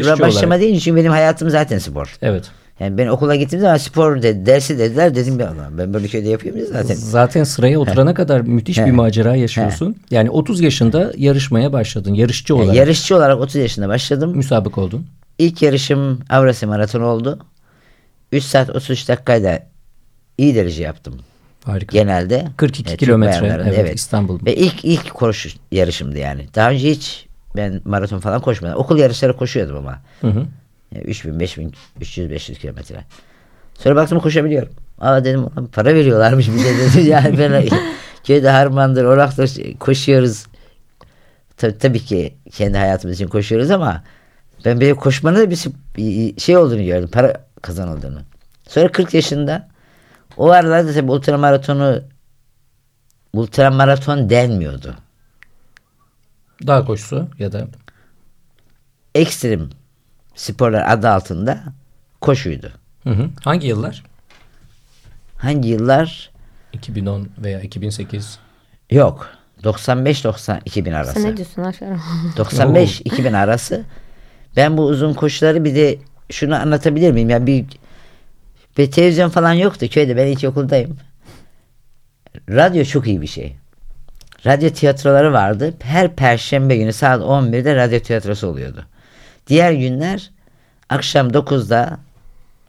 spora 0.02 0.20
başlama 0.20 0.46
olarak. 0.46 0.60
değil 0.60 0.80
çünkü 0.80 0.96
benim 1.00 1.12
hayatım 1.12 1.50
zaten 1.50 1.78
spor. 1.78 2.16
Evet. 2.22 2.44
Yani 2.80 2.98
ben 2.98 3.06
okula 3.06 3.36
gittiğim 3.36 3.60
zaman 3.60 3.76
spor 3.76 4.22
dedi, 4.22 4.46
dersi 4.46 4.78
dediler 4.78 5.14
dedim 5.14 5.38
bir 5.38 5.44
Allah 5.44 5.68
ben 5.70 5.94
böyle 5.94 6.08
köyde 6.08 6.28
yapıyorum 6.28 6.60
ya 6.60 6.66
zaten. 6.66 6.94
Zaten 6.94 7.44
sıraya 7.44 7.80
oturana 7.80 8.14
kadar 8.14 8.40
müthiş 8.40 8.78
He. 8.78 8.86
bir 8.86 8.90
macera 8.90 9.36
yaşıyorsun. 9.36 9.96
Yani 10.10 10.30
30 10.30 10.60
yaşında 10.60 11.12
yarışmaya 11.16 11.72
başladın. 11.72 12.14
Yarışçı 12.14 12.56
olarak 12.56 12.74
yarışçı 12.74 13.16
olarak 13.16 13.40
30 13.40 13.54
yaşında 13.54 13.88
başladım. 13.88 14.36
müsabık 14.36 14.78
oldun. 14.78 15.06
İlk 15.38 15.62
yarışım 15.62 16.20
Avrasya 16.30 16.68
Maratonu 16.68 17.06
oldu. 17.06 17.38
3 18.32 18.44
saat 18.44 18.70
33 18.70 19.08
dakikayla 19.08 19.62
iyi 20.38 20.54
derece 20.54 20.82
yaptım 20.82 21.14
Harika. 21.64 21.98
genelde. 21.98 22.48
42 22.56 22.88
Evet, 22.88 22.98
Türk 22.98 23.06
kilometre, 23.06 23.42
bayanlarında, 23.42 23.74
evet, 23.74 23.96
İstanbul. 23.96 24.46
Ve 24.46 24.56
ilk 24.56 24.84
ilk 24.84 25.14
koşu 25.14 25.48
yarışımdı 25.72 26.18
yani. 26.18 26.46
Daha 26.54 26.70
önce 26.70 26.90
hiç 26.90 27.26
ben 27.56 27.80
maraton 27.84 28.18
falan 28.18 28.40
koşmadım. 28.40 28.78
Okul 28.78 28.98
yarışları 28.98 29.36
koşuyordum 29.36 29.76
ama. 29.76 29.98
Hı 30.20 30.26
hı. 30.26 30.46
Yani 30.94 31.04
3000, 31.04 31.40
5000, 31.40 31.74
300, 32.00 32.30
500 32.30 32.58
kilometre. 32.58 33.04
Sonra 33.74 33.96
baktım 33.96 34.20
koşabiliyorum. 34.20 34.72
Aa 35.00 35.24
dedim 35.24 35.44
"Ulan 35.44 35.66
para 35.66 35.94
veriyorlarmış 35.94 36.48
bize 36.48 36.78
dedim. 36.78 37.06
yani 37.10 37.38
ben 37.38 37.68
köyde 38.24 38.50
harmandır, 38.50 39.04
oraktır 39.04 39.78
koşuyoruz. 39.78 40.46
Tabii, 41.56 41.78
tabii 41.78 42.00
ki 42.00 42.34
kendi 42.52 42.78
hayatımız 42.78 43.16
için 43.16 43.28
koşuyoruz 43.28 43.70
ama 43.70 44.04
ben 44.64 44.80
böyle 44.80 44.94
koşmanın 44.94 45.36
da 45.36 45.50
bir 45.50 46.40
şey 46.40 46.56
olduğunu 46.56 46.84
gördüm. 46.84 47.08
Para 47.12 47.44
kazanıldığını. 47.62 48.22
Sonra 48.68 48.92
40 48.92 49.14
yaşında 49.14 49.68
o 50.36 50.50
aralarda 50.50 50.92
tabii 50.92 51.10
ultramaratonu 51.10 52.02
ultramaraton 53.32 54.30
denmiyordu. 54.30 54.94
Dağ 56.66 56.84
koşusu 56.84 57.28
ya 57.38 57.52
da 57.52 57.66
Ekstrem 59.14 59.70
sporlar 60.34 60.92
adı 60.92 61.08
altında 61.08 61.62
koşuydu. 62.20 62.72
Hı 63.04 63.10
hı. 63.10 63.30
Hangi 63.44 63.66
yıllar? 63.68 64.02
Hangi 65.36 65.68
yıllar? 65.68 66.30
2010 66.72 67.28
veya 67.38 67.60
2008. 67.60 68.38
Yok. 68.90 69.30
95-90-2000 69.62 70.96
arası. 70.96 71.12
Sen 71.12 71.32
ne 71.32 71.36
diyorsun 71.36 71.62
aşağı? 71.62 71.88
95-2000 72.36 73.36
arası. 73.36 73.84
Ben 74.56 74.76
bu 74.76 74.82
uzun 74.86 75.14
koşuları 75.14 75.64
bir 75.64 75.74
de 75.74 75.98
şunu 76.30 76.54
anlatabilir 76.54 77.12
miyim? 77.12 77.30
Yani 77.30 77.46
bir, 77.46 77.64
bir 78.78 78.90
televizyon 78.90 79.28
falan 79.28 79.52
yoktu 79.52 79.86
köyde. 79.90 80.16
Ben 80.16 80.26
ilkokuldayım. 80.26 80.96
Radyo 82.50 82.84
çok 82.84 83.06
iyi 83.06 83.22
bir 83.22 83.26
şey. 83.26 83.56
Radyo 84.46 84.70
tiyatroları 84.70 85.32
vardı. 85.32 85.74
Her 85.82 86.16
perşembe 86.16 86.76
günü 86.76 86.92
saat 86.92 87.20
11'de 87.20 87.76
radyo 87.76 88.00
tiyatrosu 88.00 88.46
oluyordu. 88.46 88.84
Diğer 89.50 89.72
günler 89.72 90.30
akşam 90.88 91.28
9'da 91.28 91.98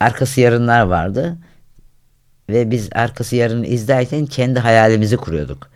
arkası 0.00 0.40
yarınlar 0.40 0.82
vardı. 0.82 1.38
Ve 2.48 2.70
biz 2.70 2.88
arkası 2.92 3.36
yarını 3.36 3.66
izlerken 3.66 4.26
kendi 4.26 4.58
hayalimizi 4.58 5.16
kuruyorduk. 5.16 5.70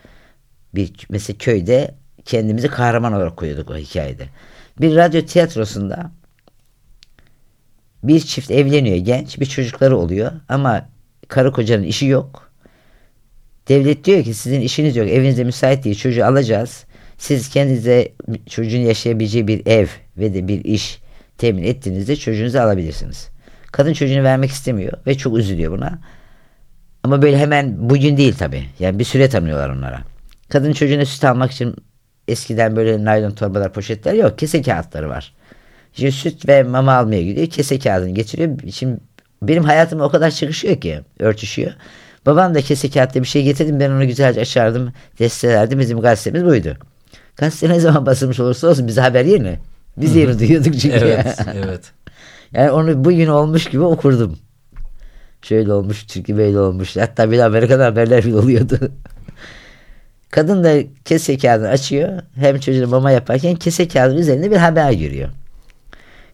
Bir 0.75 0.93
mesela 1.09 1.39
köyde 1.39 1.95
kendimizi 2.25 2.69
kahraman 2.69 3.13
olarak 3.13 3.37
koyuyorduk 3.37 3.71
o 3.71 3.77
hikayede. 3.77 4.29
Bir 4.81 4.97
radyo 4.97 5.23
tiyatrosunda 5.23 6.11
bir 8.03 8.21
çift 8.21 8.51
evleniyor 8.51 8.97
genç 8.97 9.41
bir 9.41 9.47
çocukları 9.47 9.97
oluyor 9.97 10.33
ama 10.49 10.89
karı 11.29 11.53
kocanın 11.53 11.83
işi 11.83 12.07
yok. 12.07 12.51
Devlet 13.69 14.05
diyor 14.05 14.25
ki 14.25 14.35
sizin 14.35 14.61
işiniz 14.61 14.97
yok 14.97 15.09
evinizde 15.09 15.45
müsait 15.45 15.85
değil 15.85 15.97
çocuğu 15.97 16.25
alacağız. 16.25 16.85
Siz 17.19 17.49
kendinize 17.49 18.13
çocuğun 18.49 18.79
yaşayabileceği 18.79 19.49
bir 19.49 19.67
ev 19.67 19.87
ve 20.17 20.35
de 20.35 20.49
bir 20.49 20.65
iş 20.65 21.01
temin 21.39 21.63
ettiğinizde 21.63 22.17
çocuğunuzu 22.17 22.59
alabilirsiniz. 22.59 23.29
Kadın 23.73 23.93
çocuğunu 23.93 24.23
vermek 24.23 24.51
istemiyor 24.51 24.93
ve 25.07 25.15
çok 25.15 25.39
üzülüyor 25.39 25.73
buna. 25.73 25.99
Ama 27.03 27.23
böyle 27.23 27.39
hemen 27.39 27.91
bugün 27.91 28.17
değil 28.17 28.35
tabi. 28.35 28.65
Yani 28.79 28.99
bir 28.99 29.05
süre 29.05 29.29
tanıyorlar 29.29 29.71
onlara. 29.71 30.03
Kadın 30.49 30.73
çocuğuna 30.73 31.05
süt 31.05 31.25
almak 31.25 31.53
için 31.53 31.75
eskiden 32.29 32.77
böyle 32.77 33.05
naylon 33.05 33.31
torbalar 33.31 33.73
poşetler 33.73 34.15
yok. 34.15 34.39
Kese 34.39 34.63
kağıtları 34.63 35.09
var. 35.09 35.35
Şimdi 35.93 36.13
süt 36.13 36.49
ve 36.49 36.63
mama 36.63 36.93
almaya 36.93 37.23
gidiyor. 37.23 37.47
Kese 37.47 37.79
kağıdını 37.79 38.11
getiriyor. 38.11 38.59
Şimdi 38.73 39.01
benim 39.43 39.65
hayatım 39.65 40.01
o 40.01 40.09
kadar 40.09 40.31
çıkışıyor 40.31 40.81
ki 40.81 41.01
örtüşüyor. 41.19 41.73
Babam 42.27 42.55
da 42.55 42.61
kese 42.61 42.91
kağıtta 42.91 43.23
bir 43.23 43.29
şey 43.29 43.43
getirdim. 43.43 43.81
Ben 43.81 43.91
onu 43.91 44.07
güzelce 44.07 44.41
açardım. 44.41 44.93
Destelerdim. 45.19 45.79
Bizim 45.79 46.01
gazetemiz 46.01 46.45
buydu. 46.45 46.77
Gazete 47.37 47.69
ne 47.69 47.81
zaman 47.81 48.07
basılmış 48.07 48.41
olursa 48.41 48.69
olsun 48.69 48.87
bize 48.89 49.01
haber 49.01 49.25
yeni. 49.25 49.59
Biz 49.97 50.17
yeni 50.17 50.39
duyuyorduk 50.39 50.81
çünkü. 50.81 50.97
Evet, 50.97 51.39
evet. 51.55 51.93
Yani 52.53 52.71
onu 52.71 53.05
bugün 53.05 53.27
olmuş 53.27 53.65
gibi 53.65 53.83
okurdum. 53.83 54.39
Şöyle 55.43 55.73
olmuş 55.73 56.07
çünkü 56.07 56.37
böyle 56.37 56.59
olmuş. 56.59 56.97
Hatta 56.97 57.31
bir 57.31 57.39
de 57.39 57.45
Amerika'da 57.45 57.85
haberler 57.85 58.25
bile 58.25 58.37
oluyordu. 58.37 58.79
Kadın 60.31 60.65
da 60.65 60.79
kese 61.05 61.39
kağıdını 61.39 61.69
açıyor. 61.69 62.23
Hem 62.35 62.61
çocuğuna 62.61 62.87
mama 62.87 63.11
yaparken 63.11 63.55
kese 63.55 63.89
kağıdının 63.89 64.19
üzerinde 64.19 64.51
bir 64.51 64.57
haber 64.57 64.93
görüyor. 64.93 65.29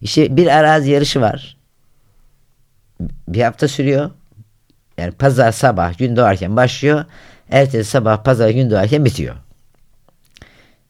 İşte 0.00 0.36
bir 0.36 0.46
arazi 0.46 0.90
yarışı 0.90 1.20
var. 1.20 1.56
Bir 3.28 3.42
hafta 3.42 3.68
sürüyor. 3.68 4.10
Yani 4.98 5.12
pazar 5.12 5.52
sabah 5.52 5.98
gün 5.98 6.16
doğarken 6.16 6.56
başlıyor. 6.56 7.04
Ertesi 7.50 7.90
sabah 7.90 8.24
pazar 8.24 8.50
gün 8.50 8.70
doğarken 8.70 9.04
bitiyor. 9.04 9.34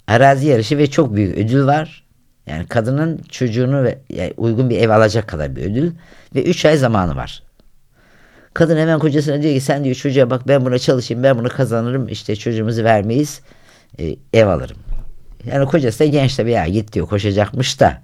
Arazi 0.06 0.46
yarışı 0.46 0.78
ve 0.78 0.90
çok 0.90 1.14
büyük 1.14 1.38
ödül 1.38 1.66
var. 1.66 2.04
Yani 2.46 2.66
kadının 2.66 3.20
çocuğunu 3.28 3.84
ve 3.84 3.98
yani 4.10 4.34
uygun 4.36 4.70
bir 4.70 4.78
ev 4.78 4.90
alacak 4.90 5.28
kadar 5.28 5.56
bir 5.56 5.62
ödül 5.62 5.92
ve 6.34 6.42
3 6.42 6.64
ay 6.64 6.76
zamanı 6.76 7.16
var. 7.16 7.42
Kadın 8.54 8.76
hemen 8.76 8.98
kocasına 8.98 9.42
diyor 9.42 9.54
ki 9.54 9.60
sen 9.60 9.84
diyor 9.84 9.94
çocuğa 9.94 10.30
bak 10.30 10.48
ben 10.48 10.64
buna 10.64 10.78
çalışayım 10.78 11.22
ben 11.22 11.38
bunu 11.38 11.48
kazanırım 11.48 12.08
işte 12.08 12.36
çocuğumuzu 12.36 12.84
vermeyiz 12.84 13.40
e, 13.98 14.16
ev 14.32 14.46
alırım. 14.46 14.76
Yani 15.46 15.66
kocası 15.66 15.98
da 15.98 16.04
genç 16.04 16.36
tabii 16.36 16.50
ya 16.50 16.66
git 16.66 16.92
diyor 16.92 17.06
koşacakmış 17.06 17.80
da 17.80 18.02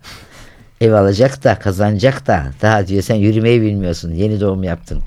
ev 0.80 0.92
alacak 0.92 1.44
da 1.44 1.58
kazanacak 1.58 2.26
da 2.26 2.46
daha 2.62 2.86
diyor 2.86 3.02
sen 3.02 3.14
yürümeyi 3.14 3.62
bilmiyorsun 3.62 4.12
yeni 4.12 4.40
doğum 4.40 4.62
yaptın. 4.62 5.02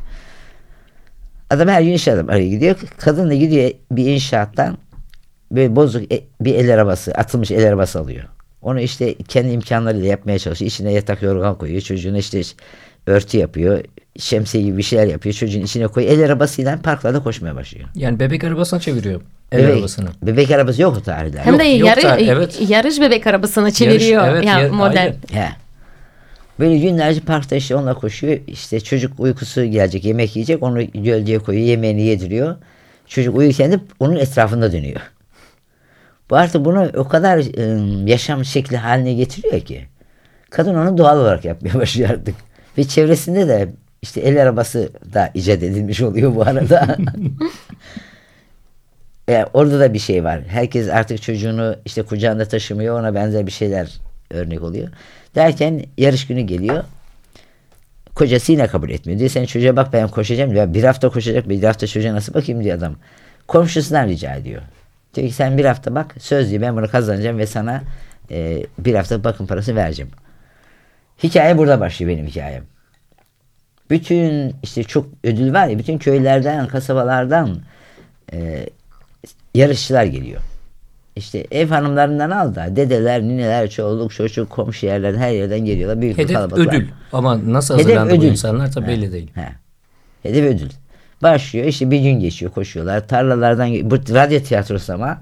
Adam 1.49 1.67
her 1.67 1.81
gün 1.81 1.93
iş 1.93 2.07
adam 2.07 2.29
araya 2.29 2.47
gidiyor. 2.47 2.75
Kadın 2.97 3.29
da 3.29 3.33
gidiyor 3.33 3.71
bir 3.91 4.05
inşaattan 4.05 4.77
böyle 5.51 5.75
bozuk 5.75 6.13
e- 6.13 6.23
bir 6.41 6.55
el 6.55 6.73
arabası 6.73 7.11
atılmış 7.11 7.51
el 7.51 7.67
arabası 7.67 7.99
alıyor. 7.99 8.23
Onu 8.61 8.79
işte 8.81 9.15
kendi 9.27 9.51
imkanlarıyla 9.51 10.07
yapmaya 10.07 10.39
çalışıyor. 10.39 10.71
İçine 10.71 10.93
yatak 10.93 11.21
yorgan 11.21 11.57
koyuyor. 11.57 11.81
Çocuğuna 11.81 12.17
işte 12.17 12.41
örtü 13.07 13.37
yapıyor. 13.37 13.83
Şemsiye 14.19 14.63
gibi 14.63 14.77
bir 14.77 14.83
şeyler 14.83 15.07
yapıyor. 15.07 15.35
Çocuğun 15.35 15.61
içine 15.61 15.87
koyuyor. 15.87 16.13
El 16.13 16.25
arabasıyla 16.25 16.79
parklarda 16.81 17.23
koşmaya 17.23 17.55
başlıyor. 17.55 17.89
Yani 17.95 18.19
bebek 18.19 18.43
arabasına 18.43 18.79
çeviriyor. 18.79 19.21
El 19.51 19.59
bebek, 19.63 19.73
arabasını. 19.73 20.09
Bebek 20.23 20.51
arabası 20.51 20.81
yok 20.81 20.97
o 20.97 21.01
tarihlerde. 21.01 21.39
Hem 21.51 21.59
de 21.59 21.63
Yok, 21.63 21.79
yok 21.79 21.87
yarı, 21.89 22.03
da, 22.03 22.17
evet. 22.17 22.69
yarış 22.69 23.01
bebek 23.01 23.27
arabasına 23.27 23.71
çeviriyor. 23.71 24.27
evet, 24.27 24.45
ya 24.45 24.59
yar- 24.59 24.69
model. 24.69 24.99
aynen. 25.31 25.45
He. 25.45 25.49
Böyle 26.59 26.77
günlerce 26.77 27.19
parkta 27.19 27.55
işte 27.55 27.75
onunla 27.75 27.93
koşuyor. 27.93 28.37
İşte 28.47 28.79
çocuk 28.79 29.19
uykusu 29.19 29.65
gelecek, 29.65 30.05
yemek 30.05 30.35
yiyecek. 30.35 30.63
Onu 30.63 30.85
gölgeye 30.93 31.39
koyuyor, 31.39 31.65
yemeğini 31.67 32.01
yediriyor. 32.01 32.55
Çocuk 33.07 33.37
uyurken 33.37 33.71
de 33.71 33.79
onun 33.99 34.15
etrafında 34.15 34.71
dönüyor. 34.71 35.01
Bu 36.31 36.35
artık 36.35 36.65
bunu 36.65 36.91
o 36.95 37.07
kadar 37.07 37.37
ıı, 37.37 38.09
yaşam 38.09 38.45
şekli 38.45 38.77
haline 38.77 39.13
getiriyor 39.13 39.59
ki. 39.61 39.85
Kadın 40.49 40.75
onu 40.75 40.97
doğal 40.97 41.19
olarak 41.19 41.45
yapmaya 41.45 41.73
başlıyor 41.79 42.09
artık. 42.09 42.35
Ve 42.77 42.83
çevresinde 42.83 43.47
de 43.47 43.69
işte 44.01 44.21
el 44.21 44.41
arabası 44.41 44.89
da 45.13 45.31
icat 45.33 45.63
edilmiş 45.63 46.01
oluyor 46.01 46.35
bu 46.35 46.41
arada. 46.41 46.97
E, 49.29 49.45
orada 49.53 49.79
da 49.79 49.93
bir 49.93 49.99
şey 49.99 50.23
var. 50.23 50.41
Herkes 50.47 50.89
artık 50.89 51.21
çocuğunu 51.21 51.75
işte 51.85 52.03
kucağında 52.03 52.45
taşımıyor. 52.45 52.99
Ona 52.99 53.15
benzer 53.15 53.47
bir 53.47 53.51
şeyler 53.51 53.91
örnek 54.31 54.61
oluyor. 54.61 54.87
Derken 55.35 55.83
yarış 55.97 56.27
günü 56.27 56.41
geliyor. 56.41 56.83
Kocası 58.15 58.51
yine 58.51 58.67
kabul 58.67 58.89
etmiyor. 58.89 59.19
Diyor 59.19 59.29
sen 59.29 59.45
çocuğa 59.45 59.75
bak 59.75 59.93
ben 59.93 60.07
koşacağım. 60.07 60.55
Ya 60.55 60.73
bir 60.73 60.83
hafta 60.83 61.09
koşacak 61.09 61.49
bir 61.49 61.63
hafta 61.63 61.87
çocuğa 61.87 62.13
nasıl 62.13 62.33
bakayım 62.33 62.63
diyor 62.63 62.77
adam. 62.77 62.95
Komşusundan 63.47 64.07
rica 64.07 64.35
ediyor. 64.35 64.61
Diyor 65.15 65.27
ki 65.27 65.33
sen 65.33 65.57
bir 65.57 65.65
hafta 65.65 65.95
bak 65.95 66.15
söz 66.19 66.49
diyor 66.49 66.61
ben 66.61 66.75
bunu 66.77 66.87
kazanacağım 66.87 67.37
ve 67.37 67.47
sana 67.47 67.81
e, 68.31 68.65
bir 68.79 68.95
hafta 68.95 69.23
bakım 69.23 69.47
parası 69.47 69.75
vereceğim. 69.75 70.11
Hikaye 71.23 71.57
burada 71.57 71.79
başlıyor 71.79 72.11
benim 72.11 72.27
hikayem. 72.27 72.63
Bütün 73.89 74.55
işte 74.63 74.83
çok 74.83 75.07
ödül 75.23 75.53
var 75.53 75.67
ya 75.67 75.79
bütün 75.79 75.97
köylerden 75.97 76.67
kasabalardan 76.67 77.57
e, 78.33 78.65
yarışçılar 79.55 80.03
geliyor. 80.03 80.41
İşte 81.15 81.47
ev 81.51 81.67
hanımlarından 81.67 82.29
al 82.31 82.55
da 82.55 82.75
dedeler, 82.75 83.21
nineler, 83.21 83.69
çoluk, 83.69 84.13
çocuk, 84.13 84.49
komşu 84.49 84.85
yerlerden 84.85 85.19
her 85.19 85.31
yerden 85.31 85.59
geliyorlar. 85.59 86.01
Büyük 86.01 86.17
Hedef 86.17 86.37
ödül. 86.53 86.87
Ama 87.13 87.53
nasıl 87.53 87.73
Hedef 87.73 87.85
hazırlandı 87.85 88.11
bu 88.13 88.17
ödül. 88.17 88.27
insanlar 88.27 88.71
tabii 88.71 88.87
belli 88.87 89.11
değil. 89.11 89.31
He. 89.35 89.47
Hedef 90.23 90.55
ödül. 90.55 90.69
Başlıyor 91.23 91.65
işte 91.65 91.91
bir 91.91 91.99
gün 91.99 92.19
geçiyor 92.19 92.51
koşuyorlar. 92.51 93.07
Tarlalardan 93.07 93.91
bu 93.91 93.95
radyo 93.95 94.39
tiyatrosu 94.39 94.93
ama 94.93 95.21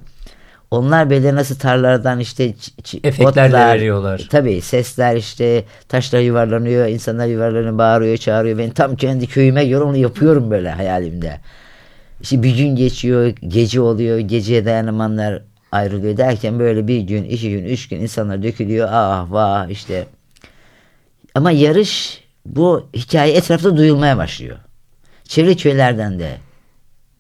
Onlar 0.72 1.10
böyle 1.10 1.36
nasıl 1.36 1.56
tarlalardan 1.56 2.20
işte 2.20 2.54
Efektler 3.04 3.48
otlar, 3.48 3.76
veriyorlar. 3.76 4.28
Tabii 4.32 4.62
sesler 4.62 5.16
işte 5.16 5.64
taşlar 5.88 6.20
yuvarlanıyor, 6.20 6.88
insanlar 6.88 7.28
yuvarlanıyor, 7.28 7.78
bağırıyor, 7.78 8.18
çağırıyor. 8.18 8.58
Ben 8.58 8.70
tam 8.70 8.96
kendi 8.96 9.28
köyüme 9.28 9.66
göre 9.66 9.84
onu 9.84 9.98
yapıyorum 9.98 10.52
böyle 10.52 10.72
hayalimde. 10.72 11.38
İşte 12.22 12.44
bir 12.44 12.58
gün 12.58 12.76
geçiyor, 12.76 13.28
gece 13.28 13.82
oluyor, 13.82 14.20
geceye 14.20 14.66
dayanamayanlar 14.66 15.42
ayrılıyor 15.72 16.18
derken 16.18 16.60
böyle 16.60 16.88
bir 16.88 17.00
gün, 17.00 17.24
iki 17.24 17.52
gün, 17.52 17.64
üç 17.64 17.90
gün 17.90 18.00
insanlar 18.00 18.44
dökülüyor. 18.44 18.88
Ah 18.92 19.32
vah 19.32 19.70
işte. 19.70 20.06
Ama 21.36 21.52
yarış 21.52 22.24
bu 22.46 22.90
hikaye 22.96 23.34
etrafta 23.34 23.78
duyulmaya 23.78 24.18
başlıyor. 24.18 24.58
Çevre 25.30 25.56
köylerden 25.56 26.20
de 26.20 26.38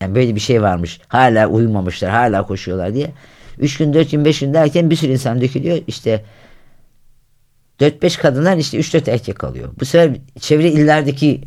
yani 0.02 0.16
böyle 0.16 0.36
bir 0.36 0.40
şey 0.40 0.62
varmış. 0.62 1.00
Hala 1.08 1.48
uyumamışlar, 1.48 2.12
hala 2.12 2.44
koşuyorlar 2.44 2.94
diye. 2.94 3.12
Üç 3.58 3.78
gün, 3.78 3.94
dört 3.94 4.12
gün, 4.12 4.26
beş 4.26 4.40
gün 4.40 4.54
derken 4.54 4.90
bir 4.90 4.96
sürü 4.96 5.12
insan 5.12 5.42
dökülüyor. 5.42 5.78
İşte 5.88 6.26
dört 7.80 8.02
beş 8.02 8.18
kadınlar 8.18 8.58
işte 8.58 8.78
üç 8.78 8.94
dört 8.94 9.08
erkek 9.08 9.40
kalıyor. 9.40 9.70
Bu 9.80 9.86
sefer 9.86 10.18
çevre 10.40 10.72
illerdeki 10.72 11.42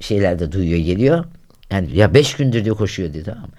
şeyler 0.00 0.38
de 0.38 0.52
duyuyor 0.52 0.80
geliyor. 0.80 1.24
Yani 1.70 1.96
ya 1.96 2.14
beş 2.14 2.34
gündür 2.34 2.64
diyor 2.64 2.76
koşuyor 2.76 3.12
diyor 3.12 3.24
tamam. 3.24 3.50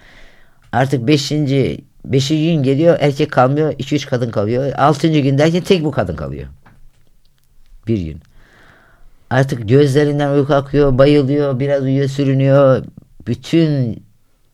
Artık 0.71 1.07
beşinci, 1.07 1.81
beşinci 2.05 2.45
gün 2.45 2.63
geliyor 2.63 2.97
erkek 2.99 3.31
kalmıyor. 3.31 3.73
iki 3.77 3.95
üç 3.95 4.05
kadın 4.05 4.31
kalıyor. 4.31 4.73
Altıncı 4.73 5.19
gün 5.19 5.37
derken 5.37 5.61
tek 5.61 5.83
bu 5.83 5.91
kadın 5.91 6.15
kalıyor. 6.15 6.47
Bir 7.87 8.01
gün. 8.01 8.21
Artık 9.29 9.69
gözlerinden 9.69 10.31
uyku 10.31 10.53
akıyor, 10.53 10.97
bayılıyor, 10.97 11.59
biraz 11.59 11.83
uyuyor, 11.83 12.07
sürünüyor. 12.07 12.83
Bütün 13.27 14.03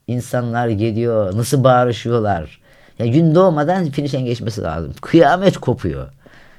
insanlar 0.07 0.67
geliyor, 0.67 1.37
nasıl 1.37 1.63
bağırışıyorlar. 1.63 2.59
Ya 2.99 3.05
gün 3.05 3.35
doğmadan 3.35 3.89
finişen 3.89 4.25
geçmesi 4.25 4.61
lazım. 4.61 4.93
Kıyamet 5.01 5.57
kopuyor. 5.57 6.07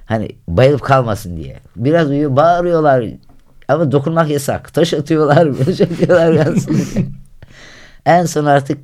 Hani 0.06 0.28
bayılıp 0.48 0.82
kalmasın 0.82 1.36
diye. 1.36 1.56
Biraz 1.76 2.10
uyuyor, 2.10 2.36
bağırıyorlar. 2.36 3.04
Ama 3.68 3.92
dokunmak 3.92 4.30
yasak. 4.30 4.74
Taş 4.74 4.94
atıyorlar, 4.94 5.46
atıyorlar. 5.60 6.32
yansın. 6.32 6.76
en 8.06 8.24
son 8.24 8.44
artık 8.44 8.78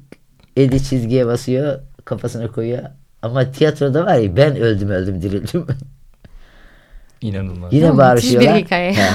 eli 0.56 0.82
çizgiye 0.82 1.26
basıyor, 1.26 1.80
kafasına 2.04 2.48
koyuyor. 2.48 2.82
Ama 3.22 3.50
tiyatroda 3.50 4.06
var 4.06 4.14
ya 4.14 4.36
ben 4.36 4.56
öldüm 4.56 4.88
öldüm 4.88 5.22
dirildim. 5.22 5.66
İnanılmaz. 7.22 7.72
Yine 7.72 7.96
bağırışıyorlar. 7.96 8.54
bir 8.54 8.64
hikaye. 8.64 8.92
He. 8.92 9.10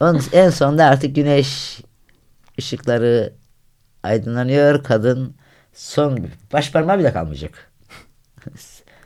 Onun, 0.00 0.22
en 0.32 0.50
sonunda 0.50 0.84
artık 0.84 1.16
güneş 1.16 1.80
ışıkları 2.58 3.32
aydınlanıyor. 4.02 4.82
Kadın 4.82 5.34
son 5.72 6.28
baş 6.52 6.72
parmağı 6.72 6.98
bile 6.98 7.12
kalmayacak. 7.12 7.70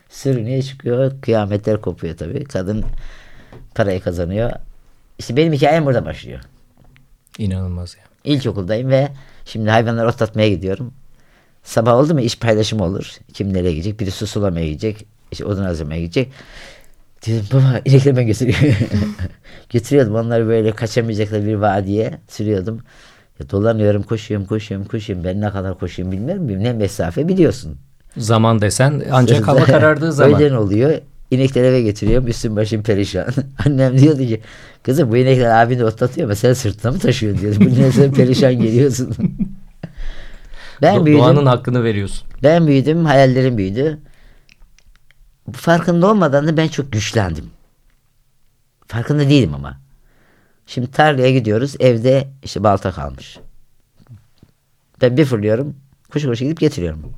Sürünüye 0.09 0.61
çıkıyor. 0.61 1.21
Kıyametler 1.21 1.81
kopuyor 1.81 2.17
tabii. 2.17 2.43
Kadın 2.43 2.85
parayı 3.75 4.01
kazanıyor. 4.01 4.51
İşte 5.19 5.37
benim 5.37 5.53
hikayem 5.53 5.85
burada 5.85 6.05
başlıyor. 6.05 6.39
İnanılmaz 7.37 7.95
ya. 7.95 8.03
İlkokuldayım 8.33 8.89
ve 8.89 9.07
şimdi 9.45 9.69
hayvanları 9.69 10.07
otlatmaya 10.07 10.49
gidiyorum. 10.49 10.93
Sabah 11.63 11.93
oldu 11.93 12.13
mu 12.13 12.21
iş 12.21 12.39
paylaşımı 12.39 12.83
olur. 12.83 13.17
Kim 13.33 13.53
nereye 13.53 13.71
gidecek? 13.71 13.99
Biri 13.99 14.11
su 14.11 14.27
sulamaya 14.27 14.67
gidecek. 14.67 15.05
İşte 15.31 15.45
odun 15.45 15.63
hazırlamaya 15.63 16.01
gidecek. 16.01 16.31
Dedim 17.25 17.45
baba 17.53 17.81
inekleri 17.85 18.17
ben 18.17 18.27
götürüyorum. 18.27 18.75
Götürüyordum 19.69 20.15
onları 20.15 20.47
böyle 20.47 20.71
kaçamayacaklar 20.71 21.45
bir 21.45 21.55
vadiye 21.55 22.11
sürüyordum. 22.27 22.81
Ya 23.39 23.49
dolanıyorum 23.49 24.03
koşuyorum 24.03 24.45
koşuyorum 24.47 24.87
koşuyorum. 24.87 25.25
Ben 25.25 25.41
ne 25.41 25.49
kadar 25.49 25.79
koşuyorum 25.79 26.11
bilmiyorum. 26.11 26.63
Ne 26.63 26.73
mesafe 26.73 27.27
biliyorsun. 27.27 27.77
Zaman 28.17 28.61
desen 28.61 29.03
ancak 29.11 29.47
hava 29.47 29.59
karardığı 29.63 30.13
zaman. 30.13 30.41
Öğlen 30.41 30.55
oluyor. 30.55 30.93
İnekleri 31.31 31.67
eve 31.67 31.81
getiriyorum. 31.81 32.27
Üstüm 32.27 32.55
başım 32.55 32.83
perişan. 32.83 33.27
Annem 33.65 33.97
diyordu 33.97 34.19
ki 34.19 34.41
kızım 34.83 35.11
bu 35.11 35.17
inekler 35.17 35.63
abini 35.63 35.85
otlatıyor 35.85 36.27
ama 36.27 36.35
sen 36.35 36.53
sırtına 36.53 36.91
mı 36.91 36.99
taşıyorsun 36.99 37.41
diyordu. 37.41 37.59
Bu 37.87 37.91
sen 37.91 38.13
perişan 38.13 38.61
geliyorsun. 38.61 39.15
ben 40.81 40.95
Do- 40.95 41.05
büyüdüm. 41.05 41.23
Doğanın 41.23 41.45
hakkını 41.45 41.83
veriyorsun. 41.83 42.27
Ben 42.43 42.67
büyüdüm. 42.67 43.05
Hayallerim 43.05 43.57
büyüdü. 43.57 43.99
Farkında 45.53 46.07
olmadan 46.11 46.47
da 46.47 46.57
ben 46.57 46.67
çok 46.67 46.91
güçlendim. 46.91 47.49
Farkında 48.87 49.29
değilim 49.29 49.53
ama. 49.55 49.77
Şimdi 50.65 50.91
tarlaya 50.91 51.31
gidiyoruz. 51.31 51.75
Evde 51.79 52.27
işte 52.43 52.63
balta 52.63 52.91
kalmış. 52.91 53.37
Ben 55.01 55.17
bir 55.17 55.25
fırlıyorum. 55.25 55.75
Koşu 56.13 56.27
koşu 56.27 56.43
gidip 56.43 56.59
getiriyorum. 56.59 57.13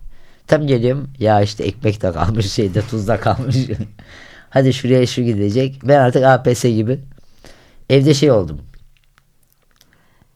Tam 0.48 0.68
geliyorum. 0.68 1.10
Ya 1.20 1.42
işte 1.42 1.64
ekmek 1.64 2.02
de 2.02 2.12
kalmış. 2.12 2.52
Şeyde 2.52 2.82
tuz 2.82 3.08
da 3.08 3.20
kalmış. 3.20 3.56
Hadi 4.50 4.74
şuraya 4.74 5.06
şu 5.08 5.22
gidecek. 5.22 5.80
Ben 5.84 6.00
artık 6.00 6.24
APS 6.24 6.64
gibi. 6.64 7.00
Evde 7.90 8.14
şey 8.14 8.32
oldum. 8.32 8.62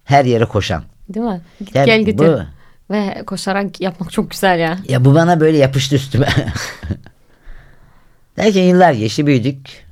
Her 0.04 0.26
yere 0.26 0.46
koşan. 0.46 0.84
Değil 1.10 1.26
mi? 1.26 1.42
Git 1.60 1.76
Yani 1.76 2.06
gel 2.06 2.18
bu- 2.18 2.42
Ve 2.92 3.24
koşarak 3.28 3.82
yapmak 3.82 4.12
çok 4.12 4.32
güzel 4.32 4.60
ya. 4.60 4.80
Ya 4.90 5.06
bu 5.06 5.16
bana 5.16 5.40
böyle 5.40 5.58
yapıştı 5.58 5.96
üstüme. 5.96 6.28
Derken 8.38 8.64
yıllar 8.64 8.94
geçti 8.94 9.26
büyüdük. 9.26 9.86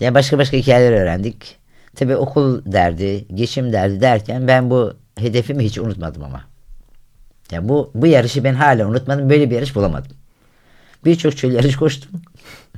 Ya 0.00 0.14
başka 0.14 0.38
başka 0.38 0.56
hikayeler 0.56 0.92
öğrendik. 0.92 1.56
Tabi 1.96 2.16
okul 2.16 2.72
derdi, 2.72 3.26
geçim 3.34 3.72
derdi 3.72 4.00
derken 4.00 4.48
ben 4.48 4.70
bu 4.70 4.92
hedefimi 5.18 5.64
hiç 5.64 5.78
unutmadım 5.78 6.22
ama. 6.22 6.44
Ya 7.50 7.68
bu 7.68 7.90
bu 7.94 8.06
yarışı 8.06 8.44
ben 8.44 8.54
hala 8.54 8.86
unutmadım. 8.86 9.30
Böyle 9.30 9.50
bir 9.50 9.54
yarış 9.54 9.74
bulamadım. 9.74 10.16
Birçok 11.04 11.36
çöl 11.36 11.52
yarış 11.52 11.76
koştum. 11.76 12.10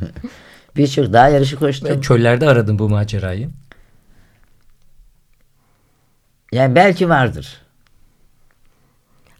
Birçok 0.77 1.13
dağ 1.13 1.29
yarışı 1.29 1.59
koştum. 1.59 1.89
Ve 1.89 2.01
çöllerde 2.01 2.49
aradın 2.49 2.79
bu 2.79 2.89
macerayı. 2.89 3.51
Yani 6.53 6.75
belki 6.75 7.09
vardır. 7.09 7.61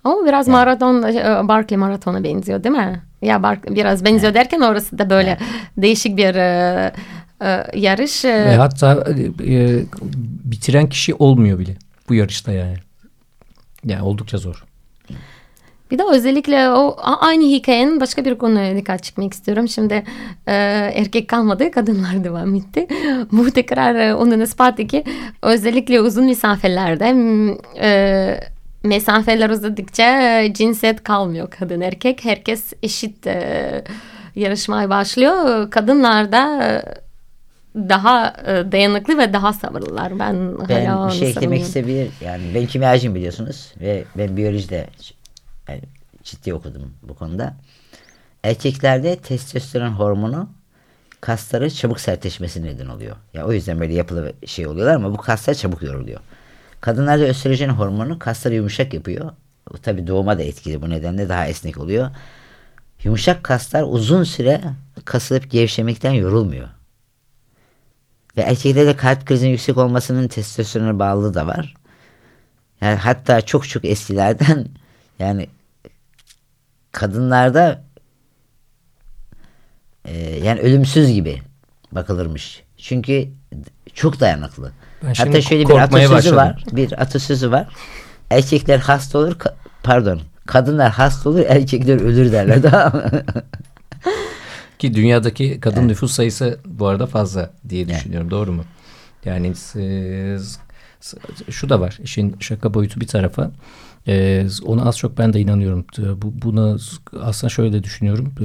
Ama 0.05 0.27
biraz 0.27 0.49
maraton, 0.49 1.03
e, 1.03 1.49
Barkley 1.49 1.79
maratona 1.79 2.25
benziyor 2.25 2.65
değil 2.65 2.77
mi? 2.77 3.03
Ya 3.23 3.43
Bark 3.43 3.71
biraz 3.77 4.05
benziyor 4.05 4.35
derken 4.35 4.61
orası 4.61 4.99
da 4.99 5.11
böyle 5.11 5.39
değişik 5.77 6.17
bir 6.17 6.35
e, 6.35 6.93
e, 7.43 7.67
yarış. 7.75 8.25
E, 8.25 8.29
Ve 8.47 8.57
hatta 8.57 9.05
e, 9.47 9.83
bitiren 10.45 10.89
kişi 10.89 11.15
olmuyor 11.15 11.59
bile 11.59 11.77
bu 12.09 12.15
yarışta 12.15 12.53
yani. 12.53 12.77
Yani 13.85 14.03
oldukça 14.03 14.39
zor. 14.39 14.65
Bir 15.91 15.99
de 15.99 16.03
özellikle 16.13 16.71
o 16.71 16.97
aynı 17.03 17.45
hikayenin 17.45 18.01
başka 18.01 18.25
bir 18.25 18.35
konuya 18.39 18.77
dikkat 18.77 19.03
çekmek 19.03 19.33
istiyorum. 19.33 19.69
Şimdi 19.69 19.95
e, 20.47 20.53
erkek 20.95 21.29
kalmadı, 21.29 21.71
kadınlar 21.71 22.25
devam 22.25 22.55
etti. 22.55 22.87
Bu 23.33 23.51
tekrar 23.51 23.95
e, 23.95 24.15
onun 24.15 24.41
ispatı 24.41 24.87
ki 24.87 25.05
özellikle 25.43 26.01
uzun 26.01 26.25
mesafelerde 26.25 27.15
e, 27.81 28.41
mesafeler 28.83 29.51
uzadıkça 29.51 30.41
e, 30.43 30.55
cinsiyet 30.55 31.05
kalmıyor 31.05 31.51
kadın 31.51 31.81
erkek. 31.81 32.25
Herkes 32.25 32.73
eşit 32.83 33.27
e, 33.27 33.85
yarışmaya 34.35 34.91
başlıyor. 34.91 35.71
Kadınlar 35.71 36.33
da 36.33 36.65
e, 36.65 36.83
daha 37.75 38.37
e, 38.47 38.73
dayanıklı 38.73 39.19
ve 39.19 39.33
daha 39.33 39.53
sabırlılar. 39.53 40.19
Ben, 40.19 40.69
Ben 40.69 40.87
hala 40.87 41.09
bir 41.09 41.15
şey 41.15 41.31
eklemek 41.31 41.63
istebilir. 41.63 42.11
Yani 42.25 42.43
ben 42.55 42.67
kimyacıyım 42.67 43.15
biliyorsunuz 43.15 43.73
ve 43.81 44.05
ben 44.19 44.37
biyolojide 44.37 44.87
yani 45.69 45.81
ciddi 46.25 46.55
okudum 46.55 46.95
bu 47.03 47.15
konuda. 47.15 47.55
Erkeklerde 48.43 49.17
testosteron 49.17 49.91
hormonu 49.91 50.49
kasları 51.21 51.71
çabuk 51.71 52.01
sertleşmesi 52.01 52.65
neden 52.65 52.87
oluyor. 52.87 53.17
Ya 53.35 53.47
o 53.47 53.53
yüzden 53.53 53.81
böyle 53.81 53.95
yapılı 53.95 54.33
şey 54.47 54.67
oluyorlar 54.67 54.95
ama 54.95 55.13
bu 55.13 55.17
kaslar 55.17 55.55
çabuk 55.55 55.83
yoruluyor. 55.83 56.21
Kadınlarda 56.81 57.25
östrojen 57.25 57.69
hormonu 57.69 58.19
kasları 58.19 58.55
yumuşak 58.55 58.95
yapıyor. 58.95 59.33
Bu 59.73 59.79
tabii 59.79 60.07
doğuma 60.07 60.39
da 60.39 60.43
etkili 60.43 60.83
bu 60.83 60.91
nedenle 60.91 61.29
daha 61.29 61.47
esnek 61.47 61.79
oluyor. 61.79 62.11
Yumuşak 63.05 63.45
kaslar 63.45 63.85
uzun 63.89 64.25
süre 64.25 64.61
kasılıp 65.05 65.51
gevşemekten 65.51 66.13
yorulmuyor. 66.13 66.69
Ve 68.37 68.41
erkeklerde 68.41 68.97
kalp 68.97 69.27
krizinin 69.27 69.51
yüksek 69.51 69.77
olmasının 69.77 70.29
testosterona 70.29 70.99
bağlılığı 70.99 71.35
da 71.35 71.47
var. 71.47 71.75
Yani 72.81 72.97
hatta 72.97 73.41
çok 73.41 73.69
çok 73.69 73.85
eskilerden 73.85 74.69
yani 75.19 75.49
kadınlarda 76.93 77.85
e, 80.05 80.19
yani 80.45 80.61
ölümsüz 80.61 81.13
gibi 81.13 81.43
bakılırmış. 81.93 82.63
Çünkü 82.77 83.29
çok 83.95 84.21
dayanıklı. 84.21 84.73
Ben 85.03 85.15
Hatta 85.15 85.41
şöyle 85.41 85.69
bir 85.69 85.75
atasözü 85.75 86.13
başladım. 86.13 86.37
var. 86.37 86.65
Bir 86.73 87.03
atasözü 87.03 87.51
var. 87.51 87.69
Erkekler 88.31 88.79
hasta 88.79 89.19
olur, 89.19 89.33
ka- 89.33 89.55
pardon, 89.83 90.21
kadınlar 90.47 90.91
hasta 90.93 91.31
olur, 91.31 91.43
erkekler 91.49 92.01
ölür 92.01 92.33
derler. 92.33 92.63
Tamam 92.71 92.93
mı? 92.95 93.03
Ki 94.79 94.95
dünyadaki 94.95 95.61
kadın 95.61 95.89
nüfus 95.89 96.13
sayısı 96.13 96.59
bu 96.67 96.87
arada 96.87 97.07
fazla 97.07 97.51
diye 97.69 97.89
düşünüyorum. 97.89 98.31
Doğru 98.31 98.53
mu? 98.53 98.65
Yani 99.25 99.47
e, 99.77 100.37
s- 101.01 101.17
şu 101.51 101.69
da 101.69 101.81
var. 101.81 101.99
İşin 102.03 102.37
şaka 102.41 102.75
boyutu 102.75 103.01
bir 103.01 103.07
tarafa. 103.07 103.51
Ee, 104.09 104.47
ona 104.65 104.83
az 104.85 104.99
çok 104.99 105.19
ben 105.19 105.33
de 105.33 105.41
inanıyorum. 105.41 105.85
Ee, 105.99 106.23
Bu, 106.23 106.33
buna 106.43 106.77
aslında 107.23 107.49
şöyle 107.51 107.73
de 107.73 107.85
düşünüyorum. 107.85 108.33
Ee, 108.41 108.45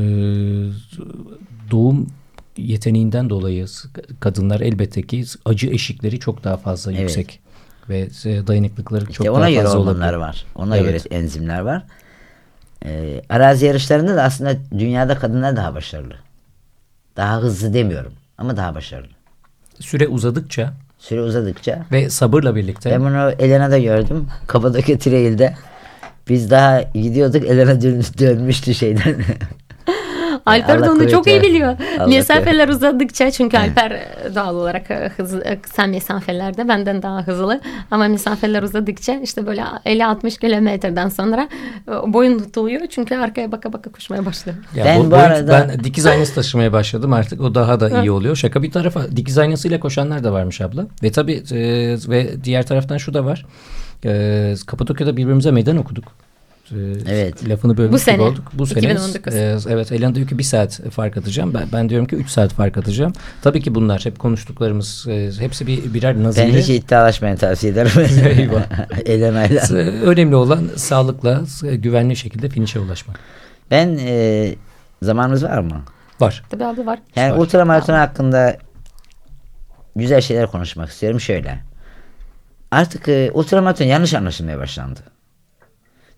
doğum 1.72 2.08
yeteneğinden 2.58 3.30
dolayı 3.30 3.66
kadınlar 4.20 4.62
elbette 4.62 5.02
ki 5.02 5.26
acı 5.46 5.68
eşikleri 5.68 6.20
çok 6.20 6.44
daha 6.44 6.58
fazla 6.58 6.92
Evet. 6.92 7.02
yüksek 7.02 7.40
ve 7.90 8.08
dayanıklıkları 8.48 9.02
İşte 9.02 9.14
çok 9.14 9.28
ona 9.30 9.42
daha 9.42 9.50
göre 9.50 9.64
fazla 9.64 9.80
hormonlar 9.80 9.94
olabilir. 10.14 10.18
var. 10.18 10.46
Ona 10.56 10.78
Evet. 10.78 11.04
göre 11.04 11.16
enzimler 11.20 11.60
var. 11.60 11.84
Ee, 12.86 13.22
arazi 13.30 13.66
yarışlarında 13.66 14.16
da 14.16 14.24
aslında 14.24 14.58
dünyada 14.80 15.18
kadınlar 15.20 15.56
daha 15.56 15.76
başarılı. 15.76 16.14
Daha 17.18 17.38
hızlı 17.42 17.74
demiyorum 17.74 18.14
ama 18.38 18.58
daha 18.58 18.76
başarılı. 18.76 19.08
Süre 19.80 20.08
uzadıkça 20.08 20.74
Süre 21.00 21.22
uzadıkça 21.22 21.86
ve 21.92 22.10
sabırla 22.10 22.56
birlikte 22.56 22.92
ben 22.92 23.02
bunu 23.02 23.32
Elena'da 23.40 23.78
gördüm. 23.78 24.28
Kapadokya 24.48 24.98
Trail'de. 24.98 25.56
Biz 26.30 26.52
daha 26.52 26.82
gidiyorduk 26.82 27.46
Elena 27.46 27.82
dön, 27.82 28.04
dönmüştü 28.20 28.74
şeyden. 28.74 29.16
Alper 30.46 30.84
de 30.84 30.90
onu 30.90 31.10
çok 31.10 31.28
iyi 31.28 31.42
biliyor. 31.42 31.78
Allah 32.00 32.08
Mesafeler 32.08 32.68
uzadıkça 32.70 33.32
çünkü 33.32 33.58
Alper 33.58 33.92
e, 33.92 34.06
doğal 34.36 34.56
olarak 34.56 34.92
e, 34.92 35.12
hızlı, 35.18 35.44
e, 35.44 35.60
kısa 35.62 35.86
mesafelerde 35.88 36.68
benden 36.68 37.02
daha 37.02 37.22
hızlı. 37.28 37.62
Ama 37.92 38.08
mesafeler 38.08 38.64
uzadıkça 38.64 39.14
işte 39.24 39.48
böyle 39.48 39.62
50-60 39.86 40.40
kilometreden 40.40 41.10
sonra 41.10 41.48
boyun 42.08 42.40
tutuluyor. 42.40 42.82
Çünkü 42.90 43.16
arkaya 43.16 43.52
baka 43.52 43.74
baka 43.74 43.92
koşmaya 43.92 44.26
başlıyor. 44.26 44.58
Ya 44.76 44.86
Ben 44.86 45.00
bu, 45.00 45.12
bu 45.12 45.16
arada- 45.16 45.68
ben 45.72 45.84
dikiz 45.84 46.06
aynası 46.06 46.36
taşımaya 46.36 46.74
başladım 46.74 47.14
artık 47.14 47.42
o 47.42 47.56
daha 47.56 47.80
da 47.80 48.02
iyi 48.02 48.12
oluyor. 48.12 48.36
Şaka 48.36 48.64
bir 48.64 48.72
tarafa 48.72 49.12
dikiz 49.16 49.38
aynasıyla 49.38 49.80
koşanlar 49.80 50.24
da 50.24 50.34
varmış 50.34 50.62
abla. 50.62 50.86
Ve 51.04 51.12
tabii 51.12 51.44
e, 51.52 51.60
ve 52.10 52.44
diğer 52.44 52.66
taraftan 52.66 52.98
şu 52.98 53.14
da 53.14 53.26
var. 53.26 53.46
E, 54.06 54.54
Kapadokya'da 54.68 55.18
birbirimize 55.18 55.52
meydan 55.52 55.78
okuduk. 55.78 56.06
E, 56.72 56.76
Evet. 57.08 57.50
Lafını 57.50 57.78
bölmüş 57.78 57.94
Bu 57.94 58.00
sene, 58.00 58.22
olduk. 58.22 58.52
Bu 58.54 58.66
sene. 58.66 58.80
2019. 58.80 59.36
e, 59.36 59.58
evet 59.70 59.92
Elen 59.92 60.16
diyor 60.16 60.28
ki 60.28 60.38
bir 60.38 60.44
saat 60.44 60.82
fark 60.92 61.18
atacağım. 61.18 61.54
Ben, 61.54 61.68
ben 61.74 61.90
diyorum 61.90 62.08
ki 62.08 62.16
üç 62.16 62.30
saat 62.30 62.54
fark 62.54 62.78
atacağım. 62.78 63.14
Tabii 63.42 63.62
ki 63.62 63.76
bunlar 63.76 64.06
hep 64.06 64.20
konuştuklarımız 64.20 65.08
e, 65.10 65.32
hepsi 65.40 65.68
bir 65.68 65.94
birer 65.94 66.16
ben 66.18 66.24
nazire. 66.24 66.54
hiç 66.60 66.70
iddialaşmayı 66.70 67.38
tavsiye 67.38 67.72
ederim. 67.74 67.92
Eyvah. 68.40 68.64
Elena'yla. 69.06 69.62
Önemli 70.04 70.36
olan 70.36 70.70
sağlıkla 70.76 71.42
güvenli 71.62 72.16
şekilde 72.16 72.50
finişe 72.50 72.80
ulaşmak. 72.80 73.20
Ben 73.72 73.98
e, 74.02 74.56
zamanımız 75.02 75.44
var 75.44 75.60
mı? 75.60 75.82
Var. 76.20 76.44
Tabii 76.50 76.66
abla 76.66 76.86
var. 76.86 77.00
Yani 77.16 77.34
Var. 77.34 77.38
ultramaraton 77.38 77.94
hakkında 77.94 78.58
güzel 79.96 80.22
şeyler 80.22 80.48
konuşmak 80.48 80.90
istiyorum. 80.90 81.20
Şöyle. 81.20 81.60
Artık 82.72 83.08
e, 83.10 83.32
ultramaraton 83.34 83.86
yanlış 83.86 84.14
anlaşılmaya 84.14 84.60
başlandı. 84.60 85.00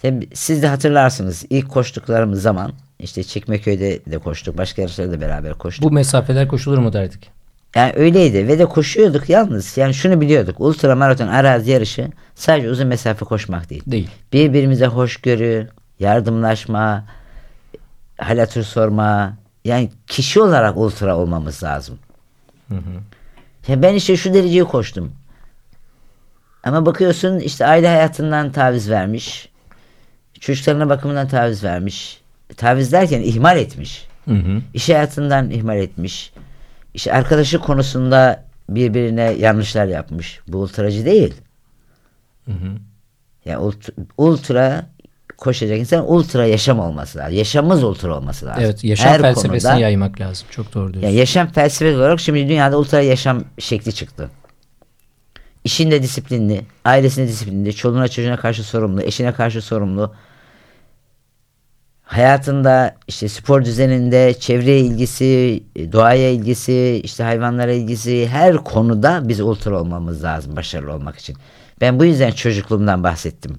Tabii 0.02 0.30
siz 0.34 0.64
de 0.64 0.68
hatırlarsınız 0.68 1.46
ilk 1.50 1.70
koştuklarımız 1.70 2.42
zaman 2.42 2.74
işte 3.00 3.24
Çekmeköy'de 3.24 4.06
de 4.06 4.18
koştuk. 4.18 4.58
Başka 4.58 4.82
yarışlarda 4.82 5.12
da 5.12 5.22
beraber 5.22 5.54
koştuk. 5.54 5.84
Bu 5.84 5.92
mesafeler 5.92 6.48
koşulur 6.48 6.78
mu 6.78 6.94
derdik? 6.94 7.30
Yani 7.76 7.94
öyleydi 7.96 8.48
ve 8.48 8.60
de 8.60 8.66
koşuyorduk 8.66 9.30
yalnız. 9.30 9.78
Yani 9.78 9.94
şunu 9.94 10.22
biliyorduk. 10.22 10.60
Ultramaraton 10.60 11.28
arazi 11.28 11.72
yarışı 11.72 12.08
sadece 12.36 12.70
uzun 12.70 12.88
mesafe 12.88 13.26
koşmak 13.26 13.70
değil. 13.70 13.84
Değil. 13.88 14.10
Birbirimize 14.34 14.88
hoşgörü, 14.88 15.68
yardımlaşma, 16.00 17.06
hal 18.18 18.38
hatır 18.40 18.64
sorma. 18.64 19.34
Yani 19.66 19.92
kişi 20.08 20.42
olarak 20.42 20.78
ultra 20.78 21.18
olmamız 21.18 21.64
lazım. 21.64 22.00
Ya 23.68 23.82
ben 23.82 23.94
işte 23.94 24.18
şu 24.18 24.34
dereceyi 24.34 24.64
koştum. 24.64 25.12
Ama 26.64 26.86
bakıyorsun 26.86 27.40
işte 27.40 27.66
aile 27.66 27.88
hayatından 27.88 28.52
taviz 28.52 28.90
vermiş. 28.90 29.50
Çocuklarına 30.40 30.90
bakımından 30.90 31.28
taviz 31.28 31.64
vermiş. 31.64 32.22
Taviz 32.58 32.92
derken 32.92 33.22
ihmal 33.22 33.58
etmiş. 33.58 34.08
Hı 34.26 34.34
hı. 34.34 34.62
İş 34.74 34.90
hayatından 34.90 35.50
ihmal 35.50 35.78
etmiş. 35.78 36.34
İşte 36.94 37.14
arkadaşı 37.14 37.60
konusunda 37.60 38.44
birbirine 38.70 39.22
yanlışlar 39.40 39.86
yapmış. 39.86 40.40
Bu 40.48 40.58
ultracı 40.58 41.06
değil. 41.06 41.34
Ya 43.46 43.60
ultra, 43.62 43.94
ultra 44.18 44.86
koşacak 45.38 45.80
insan 45.80 46.12
ultra 46.12 46.46
yaşam 46.46 46.80
olması 46.80 47.18
lazım. 47.18 47.38
Yaşamımız 47.38 47.84
ultra 47.84 48.16
olması 48.18 48.46
lazım. 48.46 48.64
Evet 48.66 48.84
yaşam 48.84 49.10
Her 49.12 49.22
felsefesini 49.22 49.70
konuda- 49.72 49.82
yaymak 49.82 50.22
lazım. 50.22 50.48
Çok 50.52 50.74
doğru 50.74 50.94
diyorsun. 50.94 51.08
yani 51.10 51.16
yaşam 51.20 51.48
felsefesi 51.48 51.98
olarak 51.98 52.20
şimdi 52.20 52.40
dünyada 52.50 52.78
ultra 52.78 53.02
yaşam 53.02 53.44
şekli 53.60 53.94
çıktı. 53.94 54.30
İşinde 55.64 56.04
disiplinli, 56.04 56.62
ailesinde 56.86 57.28
disiplinli, 57.28 57.76
çoluğuna 57.76 58.08
çocuğuna 58.08 58.38
karşı 58.38 58.64
sorumlu, 58.64 59.02
eşine 59.02 59.34
karşı 59.34 59.62
sorumlu. 59.62 60.14
Hayatında 62.08 62.96
işte 63.08 63.30
spor 63.30 63.66
düzeninde, 63.66 64.34
çevreye 64.40 64.80
ilgisi, 64.80 65.64
doğaya 65.92 66.30
ilgisi, 66.32 67.02
işte 67.04 67.24
hayvanlara 67.24 67.72
ilgisi 67.72 68.28
her 68.28 68.58
konuda 68.58 69.22
biz 69.30 69.42
ultra 69.42 69.82
olmamız 69.82 70.24
lazım 70.24 70.56
başarılı 70.56 70.94
olmak 70.94 71.18
için. 71.18 71.38
Ben 71.82 72.00
bu 72.00 72.06
yüzden 72.06 72.32
çocukluğumdan 72.32 73.04
bahsettim. 73.04 73.58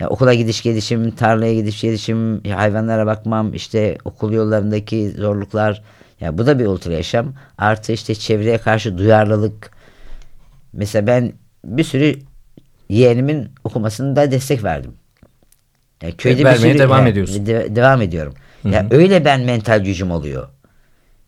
Ya 0.00 0.08
okula 0.08 0.34
gidiş 0.34 0.62
gelişim, 0.62 1.10
tarlaya 1.10 1.54
gidiş 1.54 1.80
gelişim, 1.80 2.42
hayvanlara 2.44 3.06
bakmam, 3.06 3.54
işte 3.54 3.98
okul 4.04 4.32
yollarındaki 4.32 5.10
zorluklar. 5.10 5.82
Ya 6.20 6.38
bu 6.38 6.46
da 6.46 6.58
bir 6.58 6.66
ultra 6.66 6.92
yaşam. 6.92 7.34
Artı 7.58 7.92
işte 7.92 8.14
çevreye 8.14 8.58
karşı 8.58 8.98
duyarlılık. 8.98 9.70
Mesela 10.72 11.06
ben 11.06 11.32
bir 11.64 11.84
sürü 11.84 12.18
yeğenimin 12.88 13.48
okumasında 13.64 14.30
destek 14.30 14.64
verdim. 14.64 14.94
Ya 16.02 16.10
köyde 16.16 16.44
vermeye 16.44 16.72
sürü- 16.72 16.78
devam 16.78 17.02
ya, 17.02 17.08
ediyorsun. 17.08 17.46
de- 17.46 17.76
devam 17.76 18.02
ediyorum. 18.02 18.34
Ya 18.64 18.86
öyle 18.90 19.24
ben 19.24 19.40
mental 19.40 19.84
gücüm 19.84 20.10
oluyor. 20.10 20.48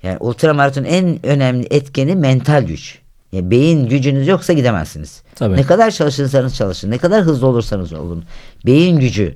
Yani 0.03 0.17
ultramaraton 0.21 0.85
en 0.85 1.27
önemli 1.27 1.67
etkeni 1.71 2.15
mental 2.15 2.63
güç. 2.63 2.99
Ya 3.33 3.51
beyin 3.51 3.89
gücünüz 3.89 4.29
yoksa 4.29 4.53
gidemezsiniz. 4.53 5.23
Tabii. 5.35 5.57
Ne 5.57 5.63
kadar 5.63 5.91
çalışırsanız 5.91 6.57
çalışın, 6.57 6.91
ne 6.91 6.99
kadar 6.99 7.23
hızlı 7.23 7.47
olursanız 7.47 7.93
olun. 7.93 8.25
Beyin 8.67 8.99
gücü 9.01 9.35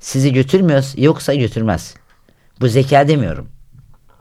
sizi 0.00 0.32
götürmüyor 0.32 0.84
yoksa 0.96 1.34
götürmez. 1.34 1.94
Bu 2.60 2.68
zeka 2.68 3.08
demiyorum. 3.08 3.48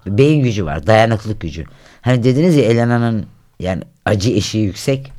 Beyin 0.07 0.43
gücü 0.43 0.65
var, 0.65 0.87
dayanıklılık 0.87 1.41
gücü. 1.41 1.65
Hani 2.01 2.23
dediniz 2.23 2.55
ya 2.55 2.63
Elena'nın 2.63 3.25
yani 3.59 3.83
acı 4.05 4.31
eşiği 4.31 4.65
yüksek. 4.65 5.11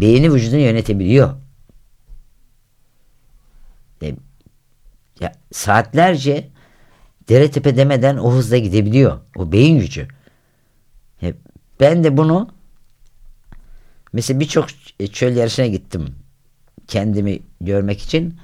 Beyni 0.00 0.32
vücudunu 0.34 0.60
yönetebiliyor. 0.60 1.30
E, 4.02 4.14
ya 5.20 5.32
saatlerce 5.52 6.48
dere 7.28 7.50
tepe 7.50 7.76
demeden 7.76 8.16
o 8.16 8.32
hızla 8.32 8.58
gidebiliyor. 8.58 9.20
O 9.36 9.52
beyin 9.52 9.78
gücü. 9.78 10.08
E, 11.22 11.34
ben 11.80 12.04
de 12.04 12.16
bunu 12.16 12.48
mesela 14.12 14.40
birçok 14.40 14.68
çöl 15.12 15.36
yarışına 15.36 15.66
gittim. 15.66 16.14
Kendimi 16.88 17.38
görmek 17.60 18.02
için. 18.02 18.38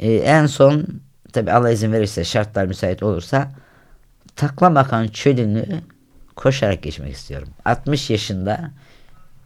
E, 0.00 0.12
en 0.14 0.46
son 0.46 0.86
tabi 1.32 1.52
Allah 1.52 1.70
izin 1.70 1.92
verirse 1.92 2.24
şartlar 2.24 2.66
müsait 2.66 3.02
olursa 3.02 3.52
Taklamakan 4.40 5.08
çölünü 5.08 5.66
koşarak 6.36 6.82
geçmek 6.82 7.12
istiyorum. 7.12 7.48
60 7.64 8.10
yaşında 8.10 8.70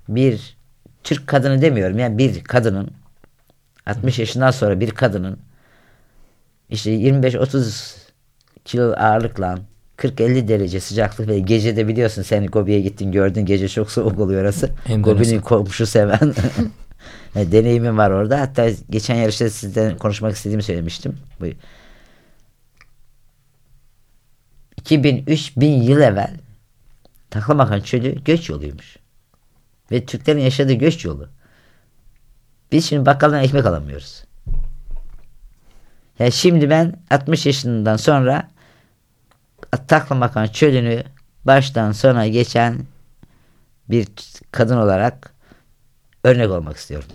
bir 0.09 0.57
Türk 1.05 1.27
kadını 1.27 1.63
demiyorum 1.63 1.99
yani 1.99 2.19
bir 2.19 2.45
kadının 2.45 2.91
60 3.87 4.19
yaşından 4.19 4.51
sonra 4.51 4.81
bir 4.81 4.91
kadının 4.91 5.39
işte 6.71 6.91
25-30 6.91 7.97
kilo 8.65 8.93
ağırlıkla 8.93 9.59
40-50 9.97 10.49
derece 10.49 10.81
sıcaklık 10.81 11.29
ve 11.29 11.39
gece 11.39 11.77
de 11.77 11.89
biliyorsun 11.89 12.23
sen 12.23 12.47
Gobi'ye 12.47 12.81
gittin 12.81 13.13
gördün 13.13 13.47
gece 13.47 13.69
çok 13.69 13.91
soğuk 13.91 14.19
oluyor 14.19 14.43
orası. 14.43 14.71
Gobi'nin 15.03 15.41
komşu 15.41 15.87
seven 15.87 16.35
Yani 17.35 17.53
deneyimim 17.53 17.99
var 17.99 18.11
orada. 18.11 18.41
Hatta 18.41 18.71
geçen 18.91 19.15
yarışta 19.15 19.51
sizden 19.51 19.97
konuşmak 19.97 20.37
istediğimi 20.37 20.63
söylemiştim. 20.63 21.19
Bu 21.41 21.47
2000-3000 24.83 25.65
yıl 25.65 26.01
evvel 26.01 26.37
Taklamakan 27.35 27.81
çölü 27.81 28.25
göç 28.25 28.49
yoluymuş. 28.49 28.97
Ve 29.91 30.05
Türklerin 30.05 30.41
yaşadığı 30.41 30.73
göç 30.73 31.05
yolu. 31.05 31.29
Biz 32.75 32.89
şimdi 32.89 33.07
bakkaldan 33.07 33.43
ekmek 33.43 33.67
alamıyoruz. 33.67 34.25
Yani 36.19 36.33
şimdi 36.33 36.71
ben 36.71 36.97
60 37.11 37.47
yaşından 37.47 37.97
sonra 37.97 38.49
Taklamakan 39.89 40.47
çölünü 40.47 41.05
baştan 41.45 41.93
sona 41.93 42.27
geçen 42.27 42.79
bir 43.91 44.09
kadın 44.53 44.77
olarak 44.77 45.33
örnek 46.25 46.51
olmak 46.51 46.77
istiyorum. 46.77 47.09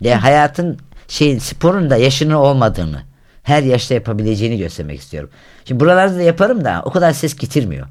Yani 0.00 0.20
hayatın 0.20 0.78
şeyin 1.08 1.38
sporun 1.38 1.90
da 1.90 1.96
yaşının 1.96 2.34
olmadığını, 2.34 3.02
her 3.42 3.62
yaşta 3.62 3.94
yapabileceğini 3.94 4.58
göstermek 4.58 5.00
istiyorum. 5.00 5.30
Şimdi 5.64 5.80
buralarda 5.80 6.16
da 6.16 6.22
yaparım 6.22 6.64
da 6.64 6.82
o 6.84 6.90
kadar 6.90 7.12
ses 7.12 7.36
getirmiyor. 7.36 7.88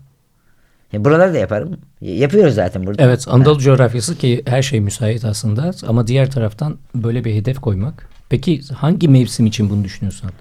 Ya 0.93 1.05
buraları 1.05 1.33
da 1.33 1.37
yaparım. 1.37 1.77
Yapıyoruz 2.01 2.55
zaten 2.55 2.85
burada. 2.85 3.03
Evet 3.03 3.27
Anadolu 3.27 3.59
coğrafyası 3.59 4.17
ki 4.17 4.43
her 4.45 4.61
şey 4.61 4.79
müsait 4.79 5.25
aslında 5.25 5.71
ama 5.87 6.07
diğer 6.07 6.31
taraftan 6.31 6.77
böyle 6.95 7.23
bir 7.23 7.35
hedef 7.35 7.59
koymak. 7.59 8.09
Peki 8.29 8.61
hangi 8.73 9.07
mevsim 9.07 9.45
için 9.45 9.69
bunu 9.69 9.83
düşünüyorsun? 9.83 10.31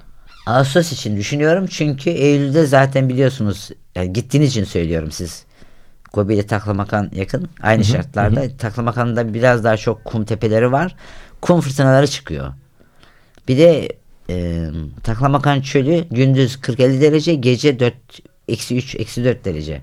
Ağustos 0.46 0.92
için 0.92 1.16
düşünüyorum 1.16 1.66
çünkü 1.70 2.10
Eylül'de 2.10 2.66
zaten 2.66 3.08
biliyorsunuz 3.08 3.70
yani 3.94 4.12
gittiğiniz 4.12 4.50
için 4.50 4.64
söylüyorum 4.64 5.10
siz. 5.10 5.44
Gobi 6.12 6.34
ile 6.34 6.46
Taklamakan 6.46 7.10
yakın. 7.14 7.48
Aynı 7.62 7.84
şartlarda. 7.84 8.56
Taklamakan'da 8.56 9.34
biraz 9.34 9.64
daha 9.64 9.76
çok 9.76 10.04
kum 10.04 10.24
tepeleri 10.24 10.72
var. 10.72 10.96
Kum 11.40 11.60
fırtınaları 11.60 12.06
çıkıyor. 12.06 12.52
Bir 13.48 13.58
de 13.58 13.88
e, 14.30 14.64
Taklamakan 15.02 15.60
çölü 15.60 16.04
gündüz 16.10 16.54
40-50 16.54 17.00
derece 17.00 17.34
gece 17.34 17.78
4 17.78 17.94
eksi 18.48 18.76
3 18.76 18.94
eksi 18.94 19.24
4 19.24 19.44
derece. 19.44 19.80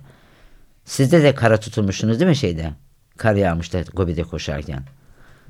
Sizde 0.85 1.23
de 1.23 1.35
kara 1.35 1.59
tutulmuşsunuz 1.59 2.19
değil 2.19 2.29
mi 2.29 2.35
şeyde? 2.35 2.71
Kar 3.17 3.35
yağmıştı 3.35 3.83
Gobi'de 3.93 4.23
koşarken. 4.23 4.83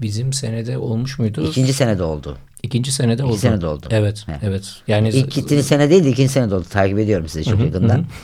Bizim 0.02 0.34
senede 0.34 0.78
olmuş 0.78 1.20
muydu? 1.20 1.48
İkinci 1.50 1.74
senede 1.74 2.04
oldu. 2.04 2.38
İkinci 2.64 2.92
senede 2.92 3.24
oldu. 3.24 3.38
senede 3.38 3.68
oldu. 3.68 3.88
Evet, 3.90 4.28
He. 4.28 4.40
evet. 4.44 4.76
Yani 4.88 5.10
İlk 5.10 5.32
gittiğiniz 5.32 5.68
sene 5.68 5.90
değil 5.90 6.04
de 6.04 6.10
ikinci 6.10 6.30
senede 6.30 6.56
oldu. 6.56 6.66
Takip 6.70 7.00
ediyorum 7.00 7.28
sizi 7.28 7.50
çok 7.50 7.60
yakından. 7.60 8.06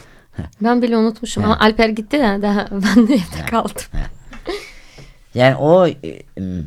Ben 0.62 0.82
bile 0.82 0.97
unutmuşum 0.97 1.43
ama 1.43 1.59
Alper 1.59 1.89
gitti 1.89 2.18
de 2.20 2.39
daha 2.41 2.68
ben 2.72 3.07
de 3.07 3.14
evde 3.14 3.45
kaldım. 3.49 3.84
Yani 5.36 5.55
o 5.55 5.88
m, 6.38 6.64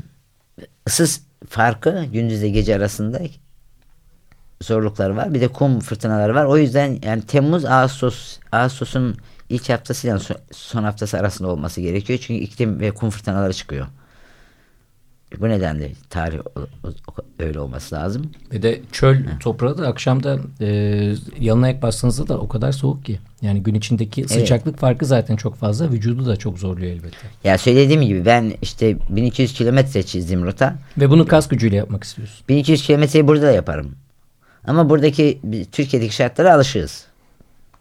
ısı 0.88 1.20
farkı 1.48 2.04
gündüzle 2.04 2.48
gece 2.48 2.76
arasında 2.76 3.20
zorlukları 4.62 5.16
var. 5.16 5.34
Bir 5.34 5.40
de 5.40 5.48
kum 5.48 5.80
fırtınaları 5.80 6.34
var. 6.34 6.44
O 6.44 6.56
yüzden 6.58 6.98
yani 7.02 7.22
Temmuz 7.22 7.64
Ağustos 7.64 8.38
Ağustos'un 8.52 9.16
ilk 9.48 9.68
haftasıyla 9.68 10.18
son, 10.18 10.36
son 10.52 10.82
haftası 10.84 11.18
arasında 11.18 11.48
olması 11.48 11.80
gerekiyor. 11.80 12.18
Çünkü 12.22 12.44
iklim 12.44 12.80
ve 12.80 12.90
kum 12.90 13.10
fırtınaları 13.10 13.52
çıkıyor. 13.52 13.86
Bu 15.40 15.48
nedenle 15.48 15.92
tarih 16.10 16.38
öyle 17.38 17.60
olması 17.60 17.94
lazım. 17.94 18.30
Ve 18.52 18.62
de 18.62 18.80
çöl 18.92 19.16
toprağı 19.40 19.78
da 19.78 19.88
akşamda 19.88 20.38
e, 20.60 20.66
yanına 21.40 21.68
ek 21.68 21.82
bastığınızda 21.82 22.28
da 22.28 22.38
o 22.38 22.48
kadar 22.48 22.72
soğuk 22.72 23.04
ki. 23.04 23.18
Yani 23.42 23.62
gün 23.62 23.74
içindeki 23.74 24.28
sıcaklık 24.28 24.78
farkı 24.78 25.06
zaten 25.06 25.36
çok 25.36 25.56
fazla. 25.56 25.90
Vücudu 25.90 26.26
da 26.26 26.36
çok 26.36 26.58
zorluyor 26.58 26.92
elbette. 26.92 27.16
Ya 27.44 27.58
söylediğim 27.58 28.02
gibi 28.02 28.26
ben 28.26 28.52
işte 28.62 28.96
1200 29.08 29.54
kilometre 29.54 30.02
çizdim 30.02 30.44
rota. 30.44 30.76
Ve 30.98 31.10
bunu 31.10 31.26
kas 31.26 31.48
gücüyle 31.48 31.76
yapmak 31.76 32.04
istiyorsun. 32.04 32.44
1200 32.48 32.82
kilometreyi 32.82 33.26
burada 33.26 33.46
da 33.46 33.52
yaparım. 33.52 33.94
Ama 34.66 34.90
buradaki 34.90 35.40
Türkiye'deki 35.72 36.14
şartlara 36.14 36.54
alışığız. 36.54 37.06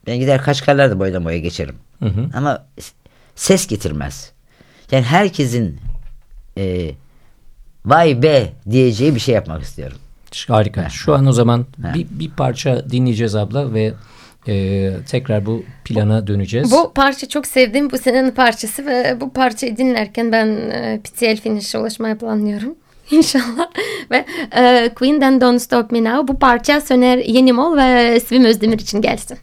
Ben 0.07 0.19
gider 0.19 0.41
Kaşgarlar 0.41 0.91
da 0.91 0.99
boydan 0.99 1.25
boya 1.25 1.37
geçerim. 1.37 1.75
Hı 1.99 2.05
hı. 2.05 2.29
Ama 2.33 2.65
ses 3.35 3.67
getirmez. 3.67 4.31
Yani 4.91 5.03
herkesin 5.03 5.79
e, 6.57 6.91
vay 7.85 8.23
be 8.23 8.53
diyeceği 8.69 9.15
bir 9.15 9.19
şey 9.19 9.35
yapmak 9.35 9.63
istiyorum. 9.63 9.97
Harika. 10.47 10.89
Şu 10.89 11.13
an 11.13 11.25
o 11.25 11.31
zaman 11.31 11.65
bir, 11.77 12.07
bir 12.09 12.29
parça 12.29 12.89
dinleyeceğiz 12.89 13.35
abla 13.35 13.73
ve 13.73 13.93
e, 14.47 14.89
tekrar 15.09 15.45
bu 15.45 15.63
plana 15.85 16.27
döneceğiz. 16.27 16.71
Bu 16.71 16.93
parça 16.93 17.27
çok 17.29 17.47
sevdiğim 17.47 17.91
bu 17.91 17.97
senenin 17.97 18.31
parçası 18.31 18.85
ve 18.85 19.17
bu 19.21 19.33
parçayı 19.33 19.77
dinlerken 19.77 20.31
ben 20.31 20.47
e, 20.47 20.99
PTL 21.03 21.41
finish'e 21.41 21.77
ulaşmaya 21.77 22.17
planlıyorum. 22.17 22.75
İnşallah. 23.11 23.67
Ve 24.11 24.25
e, 24.55 24.89
Queen'den 24.95 25.41
Don't 25.41 25.61
Stop 25.61 25.91
Me 25.91 26.03
Now 26.03 26.27
bu 26.27 26.39
parça 26.39 26.81
Söner 26.81 27.17
Yenimol 27.17 27.77
ve 27.77 28.19
Svim 28.19 28.45
Özdemir 28.45 28.79
için 28.79 29.01
gelsin. 29.01 29.37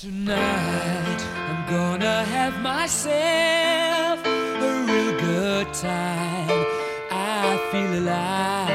Tonight 0.00 1.20
I'm 1.36 1.68
gonna 1.68 2.24
have 2.24 2.58
myself 2.62 4.24
a 4.24 4.84
real 4.88 5.20
good 5.20 5.74
time. 5.74 6.64
I 7.10 7.68
feel 7.70 7.98
alive. 7.98 8.69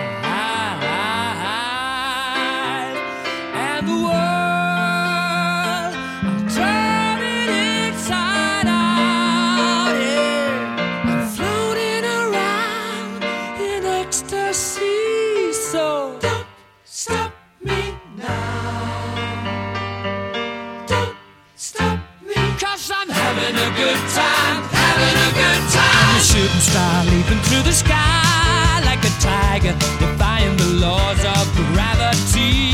Good 23.75 24.01
time, 24.15 24.63
having 24.71 25.17
a 25.27 25.31
good 25.35 25.63
time. 25.75 26.07
I'm 26.07 26.15
a 26.15 26.23
shooting 26.23 26.63
star 26.63 27.03
leaping 27.05 27.41
through 27.47 27.63
the 27.63 27.73
sky 27.73 28.81
Like 28.85 29.03
a 29.03 29.13
tiger, 29.19 29.75
defying 29.99 30.55
the 30.57 30.69
laws 30.79 31.19
of 31.25 31.45
gravity. 31.73 32.71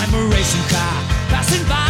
I'm 0.00 0.12
a 0.14 0.22
racing 0.32 0.66
car, 0.72 0.96
passing 1.28 1.64
by 1.68 1.89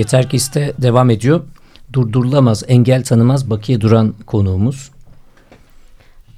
Yeter 0.00 0.28
ki 0.28 0.36
iste 0.36 0.72
devam 0.78 1.10
ediyor. 1.10 1.40
Durdurulamaz, 1.92 2.64
engel 2.68 3.04
tanımaz 3.04 3.50
Bakiye 3.50 3.80
Duran 3.80 4.14
konuğumuz. 4.26 4.90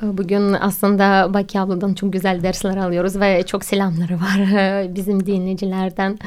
Bugün 0.02 0.52
aslında 0.52 1.34
Baki 1.34 1.60
abladan 1.60 1.94
çok 1.94 2.12
güzel 2.12 2.42
dersler 2.42 2.76
alıyoruz 2.76 3.20
ve 3.20 3.42
çok 3.46 3.64
selamları 3.64 4.14
var 4.14 4.38
bizim 4.94 5.26
dinleyicilerden. 5.26 6.18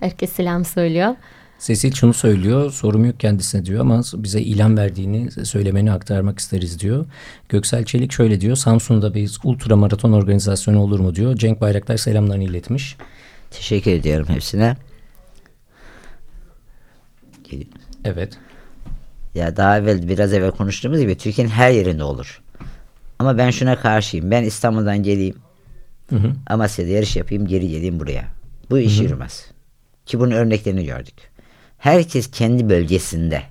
Herkes 0.00 0.32
selam 0.32 0.64
söylüyor. 0.64 1.14
Sesil 1.58 1.92
şunu 1.92 2.14
söylüyor, 2.14 2.70
sorum 2.70 3.04
yok 3.04 3.20
kendisine 3.20 3.64
diyor 3.64 3.80
ama 3.80 4.02
bize 4.14 4.40
ilan 4.40 4.76
verdiğini 4.76 5.30
söylemeni 5.46 5.92
aktarmak 5.92 6.38
isteriz 6.38 6.80
diyor. 6.80 7.06
Göksel 7.48 7.84
Çelik 7.84 8.12
şöyle 8.12 8.40
diyor, 8.40 8.56
Samsun'da 8.56 9.14
bir 9.14 9.38
ultra 9.44 9.76
maraton 9.76 10.12
organizasyonu 10.12 10.80
olur 10.80 11.00
mu 11.00 11.14
diyor. 11.14 11.36
Cenk 11.36 11.60
Bayraktar 11.60 11.96
selamlarını 11.96 12.44
iletmiş. 12.44 12.96
Teşekkür 13.50 13.90
ediyorum 13.90 14.26
hepsine. 14.28 14.76
Evet. 18.04 18.38
Ya 19.34 19.56
daha 19.56 19.78
evvel 19.78 20.08
biraz 20.08 20.32
evvel 20.32 20.50
konuştuğumuz 20.50 21.00
gibi 21.00 21.16
Türkiye'nin 21.16 21.52
her 21.52 21.70
yerinde 21.70 22.04
olur. 22.04 22.42
Ama 23.18 23.38
ben 23.38 23.50
şuna 23.50 23.76
karşıyım. 23.76 24.30
Ben 24.30 24.44
İstanbul'dan 24.44 25.02
geleyim. 25.02 25.36
Hı 26.10 26.16
hı. 26.16 26.32
Amasya'da 26.46 26.90
yarış 26.90 27.16
yapayım 27.16 27.46
geri 27.46 27.68
geleyim 27.68 28.00
buraya. 28.00 28.24
Bu 28.70 28.78
iş 28.78 29.00
yürümez. 29.00 29.46
Ki 30.06 30.20
bunun 30.20 30.30
örneklerini 30.30 30.84
gördük. 30.84 31.14
Herkes 31.78 32.30
kendi 32.30 32.68
bölgesinde 32.68 33.42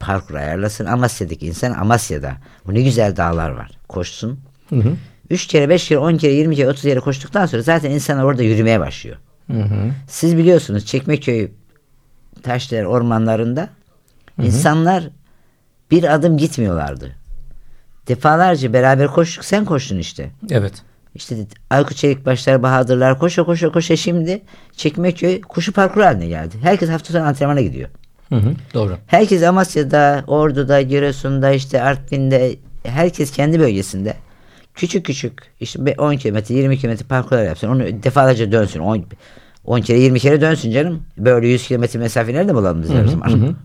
parkur 0.00 0.34
ayarlasın. 0.34 0.86
Amasya'daki 0.86 1.46
insan 1.46 1.72
Amasya'da. 1.72 2.36
Bu 2.66 2.74
ne 2.74 2.82
güzel 2.82 3.16
dağlar 3.16 3.50
var. 3.50 3.70
Koşsun. 3.88 4.40
Hı 4.68 4.76
hı. 4.76 4.96
3 5.30 5.46
kere, 5.46 5.68
5 5.68 5.88
kere, 5.88 5.98
10 5.98 6.16
kere, 6.16 6.32
20 6.32 6.56
kere, 6.56 6.68
30 6.68 6.82
kere 6.82 7.00
koştuktan 7.00 7.46
sonra 7.46 7.62
zaten 7.62 7.90
insanlar 7.90 8.24
orada 8.24 8.42
yürümeye 8.42 8.80
başlıyor. 8.80 9.16
Hı 9.50 9.62
hı. 9.62 9.92
Siz 10.08 10.36
biliyorsunuz 10.36 10.86
Çekmeköy 10.86 11.48
taşlar 12.42 12.84
ormanlarında 12.84 13.68
insanlar 14.46 15.04
bir 15.90 16.14
adım 16.14 16.36
gitmiyorlardı. 16.36 17.16
Defalarca 18.08 18.72
beraber 18.72 19.08
koştuk. 19.08 19.44
Sen 19.44 19.64
koştun 19.64 19.98
işte. 19.98 20.30
Evet. 20.50 20.82
İşte 21.14 21.36
Aykut 21.70 21.96
Çelikbaşlar, 21.96 22.62
Bahadırlar 22.62 23.18
koşa 23.18 23.44
koşa 23.44 23.72
koşa 23.72 23.96
şimdi 23.96 24.42
Çekmeköy 24.76 25.40
koşu 25.40 25.72
parkuru 25.72 26.04
haline 26.04 26.26
geldi. 26.26 26.56
Herkes 26.62 26.90
hafta 26.90 27.12
sonu 27.12 27.22
antrenmana 27.22 27.60
gidiyor. 27.60 27.88
Hı 28.28 28.34
hı. 28.36 28.54
Doğru. 28.74 28.98
Herkes 29.06 29.42
Amasya'da, 29.42 30.24
Ordu'da, 30.26 30.82
Giresun'da, 30.82 31.52
işte 31.52 31.82
Artvin'de, 31.82 32.56
herkes 32.84 33.32
kendi 33.32 33.60
bölgesinde 33.60 34.14
küçük 34.74 35.06
küçük 35.06 35.42
işte 35.60 35.94
10 35.98 36.16
kilometre, 36.16 36.54
20 36.54 36.78
kilometre 36.78 37.06
parkurlar 37.06 37.44
yapsın. 37.44 37.68
Onu 37.68 38.02
defalarca 38.02 38.52
dönsün. 38.52 38.80
10, 38.80 39.04
10 39.64 39.80
kere, 39.80 39.98
20 39.98 40.20
kere 40.20 40.40
dönsün 40.40 40.72
canım. 40.72 41.02
Böyle 41.18 41.48
100 41.48 41.66
kilometre 41.66 41.98
mesafe 41.98 42.34
nerede 42.34 42.54
bulalım 42.54 42.82
biz 42.82 42.90
her 42.90 43.06
zaman? 43.06 43.56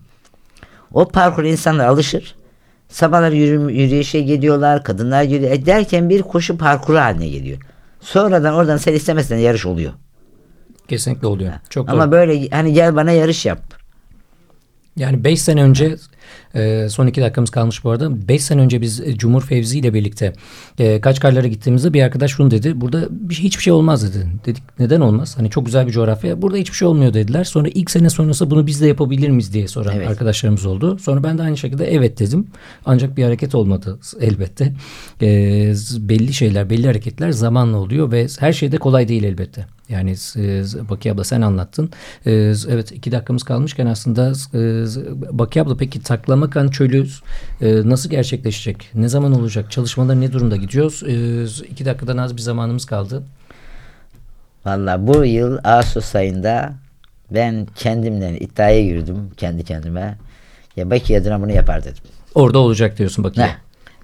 O 0.94 1.08
parkur 1.08 1.44
insanlar 1.44 1.88
alışır. 1.88 2.36
Sabahları 2.90 3.36
yürü, 3.36 3.74
yürüyüşe 3.74 4.22
gidiyorlar, 4.22 4.84
kadınlar 4.84 5.24
gidiyor. 5.24 5.52
E 5.52 5.66
derken 5.66 6.10
bir 6.10 6.22
koşu 6.22 6.58
parkuru 6.58 6.98
haline 6.98 7.28
geliyor. 7.28 7.58
Sonradan 8.02 8.54
oradan 8.54 8.78
sen 8.78 8.94
istemezsen 8.94 9.38
yarış 9.38 9.66
oluyor. 9.66 9.94
Kesinlikle 10.88 11.28
oluyor. 11.28 11.54
Çok 11.70 11.88
doğru. 11.88 11.96
Ama 11.96 12.12
böyle 12.12 12.50
hani 12.50 12.74
gel 12.74 12.96
bana 12.96 13.12
yarış 13.12 13.46
yap. 13.46 13.60
Yani 14.96 15.24
5 15.24 15.42
sene 15.42 15.64
önce 15.64 15.96
e, 16.56 16.88
son 16.90 17.08
2 17.08 17.22
dakikamız 17.22 17.50
kalmış 17.50 17.84
bu 17.84 17.90
arada. 17.90 18.28
5 18.28 18.44
sene 18.44 18.62
önce 18.62 18.82
biz 18.82 19.02
e, 19.02 19.18
Cumhur 19.18 19.42
Fevzi 19.42 19.80
ile 19.80 19.94
birlikte 19.94 20.34
e, 20.80 21.02
Kaçkarlara 21.02 21.48
gittiğimizde 21.48 21.94
bir 21.94 22.02
arkadaş 22.02 22.32
şunu 22.32 22.52
dedi. 22.52 22.82
Burada 22.82 23.08
bir 23.12 23.34
şey, 23.34 23.46
hiçbir 23.46 23.64
şey 23.64 23.74
olmaz 23.74 24.16
dedi. 24.16 24.28
Dedik 24.46 24.64
neden 24.80 25.02
olmaz? 25.02 25.38
Hani 25.38 25.50
çok 25.50 25.66
güzel 25.66 25.88
bir 25.88 25.92
coğrafya. 25.92 26.42
Burada 26.42 26.58
hiçbir 26.58 26.76
şey 26.76 26.88
olmuyor 26.88 27.14
dediler. 27.14 27.44
Sonra 27.44 27.68
ilk 27.68 27.92
sene 27.92 28.10
sonrası 28.10 28.52
bunu 28.52 28.68
biz 28.68 28.82
de 28.82 28.88
yapabilir 28.88 29.30
miyiz 29.30 29.54
diye 29.54 29.68
soran 29.68 29.96
Evet. 29.96 30.08
arkadaşlarımız 30.08 30.66
oldu. 30.66 31.00
Sonra 31.00 31.24
ben 31.24 31.38
de 31.38 31.42
aynı 31.42 31.58
şekilde 31.58 31.94
evet 31.94 32.20
dedim. 32.20 32.48
Ancak 32.86 33.18
bir 33.18 33.24
hareket 33.24 33.56
olmadı 33.56 34.00
elbette. 34.22 34.74
E, 35.22 35.28
belli 36.00 36.34
şeyler, 36.34 36.70
belli 36.70 36.88
hareketler 36.88 37.32
zamanla 37.32 37.78
oluyor 37.78 38.12
ve 38.12 38.28
her 38.40 38.54
şey 38.54 38.72
de 38.72 38.78
kolay 38.78 39.08
değil 39.08 39.24
elbette. 39.24 39.77
Yani 39.90 40.16
e, 40.36 40.64
Baki 40.90 41.12
abla 41.12 41.24
sen 41.24 41.42
anlattın. 41.42 41.90
E, 42.26 42.32
evet 42.70 42.92
iki 42.92 43.12
dakikamız 43.12 43.44
kalmışken 43.44 43.86
aslında 43.86 44.32
e, 44.54 44.60
Baki 45.38 45.62
abla 45.62 45.78
peki 45.78 46.02
Taklamakan 46.02 46.68
Çölü 46.68 47.08
nasıl 47.62 48.10
gerçekleşecek? 48.10 48.90
Ne 48.96 49.10
zaman 49.10 49.32
olacak? 49.32 49.72
Çalışmalar 49.72 50.22
ne 50.22 50.34
durumda 50.34 50.56
gidiyoruz? 50.56 51.04
E, 51.04 51.66
iki 51.68 51.86
dakikadan 51.86 52.18
az 52.18 52.38
bir 52.38 52.42
zamanımız 52.42 52.86
kaldı. 52.86 53.24
Valla 54.66 55.08
bu 55.08 55.26
yıl 55.26 55.58
Ağustos 55.64 56.16
ayında 56.16 56.74
ben 57.32 57.68
kendimden 57.76 58.36
iddiaya 58.36 58.84
girdim 58.84 59.32
kendi 59.38 59.64
kendime. 59.64 60.18
Ya 60.76 60.92
Baki 60.92 61.18
adına 61.18 61.42
bunu 61.42 61.52
yapar 61.52 61.84
dedim. 61.84 62.04
Orada 62.36 62.60
olacak 62.60 62.98
diyorsun 62.98 63.24
Baki. 63.24 63.42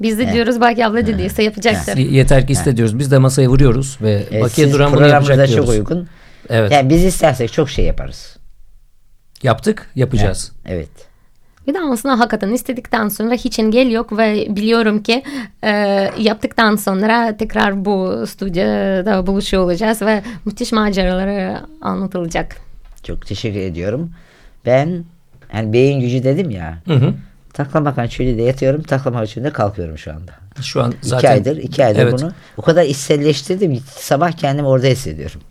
Biz 0.01 0.19
de 0.19 0.33
diyoruz 0.33 0.61
Baki 0.61 0.85
abla 0.85 1.07
dediyse 1.07 1.43
yapacaktır. 1.43 1.97
Yeter 1.97 2.47
ki 2.47 2.53
iste 2.53 2.77
diyoruz. 2.77 2.99
Biz 2.99 3.11
de 3.11 3.17
masaya 3.17 3.47
vuruyoruz 3.47 3.97
ve 4.01 4.23
E, 4.31 4.41
Baki'ye 4.41 4.71
duran 4.71 4.93
bunu 4.93 5.07
yapacak 5.07 5.37
çok 5.37 5.47
diyoruz. 5.47 5.69
uygun. 5.69 6.07
Evet. 6.49 6.71
Yani 6.71 6.89
biz 6.89 7.05
istersek 7.05 7.53
çok 7.53 7.69
şey 7.69 7.85
yaparız. 7.85 8.37
Yaptık, 9.43 9.89
yapacağız. 9.95 10.51
Evet. 10.65 10.89
Bir 11.67 11.73
de 11.73 11.79
aslında 11.79 12.19
hakikaten 12.19 12.51
istedikten 12.51 13.07
sonra 13.07 13.33
hiç 13.33 13.59
engel 13.59 13.91
yok 13.91 14.17
ve 14.17 14.47
biliyorum 14.55 15.03
ki 15.03 15.23
e, 15.63 15.69
yaptıktan 16.19 16.75
sonra 16.75 17.37
tekrar 17.37 17.85
bu 17.85 18.27
stüdyoda 18.27 19.27
buluşuyor 19.27 19.63
olacağız 19.63 20.01
ve 20.01 20.23
müthiş 20.45 20.71
maceraları 20.71 21.59
anlatılacak. 21.81 22.55
Çok 23.03 23.25
teşekkür 23.27 23.59
ediyorum. 23.59 24.11
Ben 24.65 25.03
hani 25.51 25.73
beyin 25.73 25.99
gücü 25.99 26.23
dedim 26.23 26.49
ya. 26.49 26.77
Hı 26.87 26.93
hı. 26.93 27.13
Taklamakan 27.53 28.07
çölüde 28.07 28.41
yatıyorum. 28.41 28.83
Taklamakan 28.83 29.25
çölünde 29.25 29.49
kalkıyorum 29.49 29.97
şu 29.97 30.11
anda. 30.11 30.31
Şu 30.61 30.83
an 30.83 30.91
iki 30.91 31.07
zaten 31.07 31.31
aydır, 31.31 31.57
iki 31.57 31.85
aydır 31.85 31.99
Evet. 31.99 32.13
bunu. 32.13 32.31
O 32.57 32.61
kadar 32.61 32.83
içselleştirdim. 32.83 33.75
ki 33.75 33.81
Sabah 33.95 34.31
kendimi 34.31 34.67
orada 34.67 34.87
hissediyorum. 34.87 35.41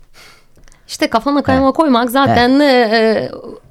İşte 0.87 1.09
kafana 1.09 1.43
kayma 1.43 1.71
koymak 1.71 2.11
zaten 2.11 2.59
e, 2.59 3.29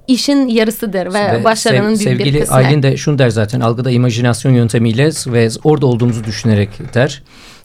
işin 0.08 0.48
yarısıdır 0.48 1.14
ve, 1.14 1.32
Ve 1.40 1.44
başarının 1.44 1.94
sev- 1.94 2.06
büyük 2.06 2.18
bir 2.18 2.24
sevgili 2.24 2.40
kısmı. 2.40 2.56
Aylin 2.56 2.82
de 2.82 2.96
şunu 2.96 3.18
der 3.18 3.30
zaten 3.30 3.60
algıda 3.60 3.90
imajinasyon 3.90 4.52
yöntemiyle 4.52 5.10
ve 5.26 5.48
orada 5.64 5.86
olduğumuzu 5.86 6.24
düşünerek 6.24 6.94
der. 6.94 7.22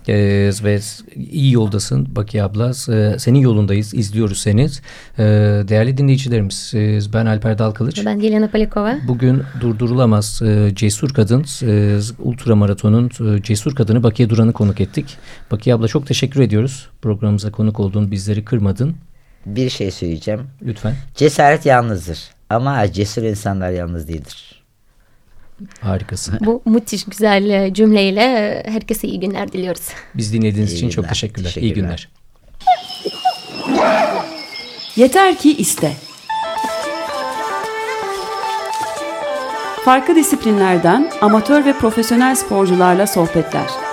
Ee, 0.09 0.51
ve 0.63 0.79
iyi 1.15 1.53
yoldasın 1.53 2.15
Baki 2.15 2.43
abla. 2.43 2.69
Ee, 2.69 3.19
senin 3.19 3.39
yolundayız. 3.39 3.93
izliyoruz 3.93 4.37
seni. 4.39 4.67
Ee, 5.19 5.23
değerli 5.67 5.97
dinleyicilerimiz 5.97 6.71
e, 6.75 6.99
ben 7.13 7.25
Alper 7.25 7.57
Dalkılıç. 7.57 8.05
Ben 8.05 8.21
Dilyana 8.21 8.47
Palikova. 8.47 8.97
Bugün 9.07 9.43
durdurulamaz 9.61 10.41
e, 10.41 10.71
cesur 10.75 11.13
kadın 11.13 11.45
e, 11.63 11.99
ultramaratonun 12.19 13.35
e, 13.35 13.41
cesur 13.43 13.75
kadını 13.75 14.03
Bakiye 14.03 14.29
Duran'ı 14.29 14.53
konuk 14.53 14.81
ettik. 14.81 15.17
Bakiye 15.51 15.75
abla 15.75 15.87
çok 15.87 16.07
teşekkür 16.07 16.41
ediyoruz. 16.41 16.89
Programımıza 17.01 17.51
konuk 17.51 17.79
oldun, 17.79 18.11
bizleri 18.11 18.45
kırmadın. 18.45 18.95
Bir 19.45 19.69
şey 19.69 19.91
söyleyeceğim. 19.91 20.41
Lütfen. 20.65 20.93
Cesaret 21.15 21.65
yalnızdır. 21.65 22.19
Ama 22.49 22.91
cesur 22.91 23.23
insanlar 23.23 23.71
yalnız 23.71 24.07
değildir. 24.07 24.56
Harikasın. 25.81 26.37
Bu 26.41 26.61
müthiş 26.65 27.05
güzel 27.05 27.49
e, 27.49 27.73
cümleyle 27.73 28.21
e, 28.21 28.71
herkese 28.71 29.07
iyi 29.07 29.19
günler 29.19 29.51
diliyoruz. 29.51 29.87
Biz 30.15 30.33
dinlediğiniz 30.33 30.73
İyi 30.73 30.77
için 30.77 30.89
çok 30.89 31.03
günler, 31.03 31.13
teşekkürler. 31.13 31.49
İyi 31.49 31.53
teşekkürler. 31.53 31.75
günler. 31.75 32.09
Yeter 34.95 35.37
ki 35.37 35.57
iste. 35.57 35.91
Farklı 39.85 40.15
disiplinlerden 40.15 41.11
amatör 41.21 41.65
ve 41.65 41.73
profesyonel 41.73 42.35
sporcularla 42.35 43.07
sohbetler. 43.07 43.86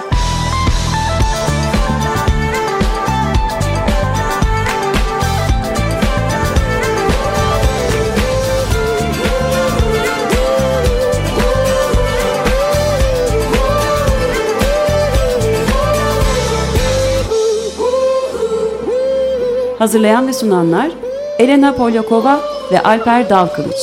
Hazırlayan 19.84 20.28
ve 20.28 20.32
sunanlar 20.32 20.90
Elena 21.38 21.74
Polyakova 21.74 22.40
ve 22.72 22.82
Alper 22.82 23.30
Dalkılıç. 23.30 23.76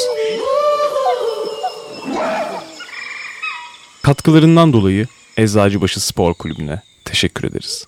Katkılarından 4.01 4.73
dolayı 4.73 5.07
Eczacıbaşı 5.37 5.99
Spor 5.99 6.33
Kulübü'ne 6.33 6.81
teşekkür 7.05 7.47
ederiz. 7.47 7.85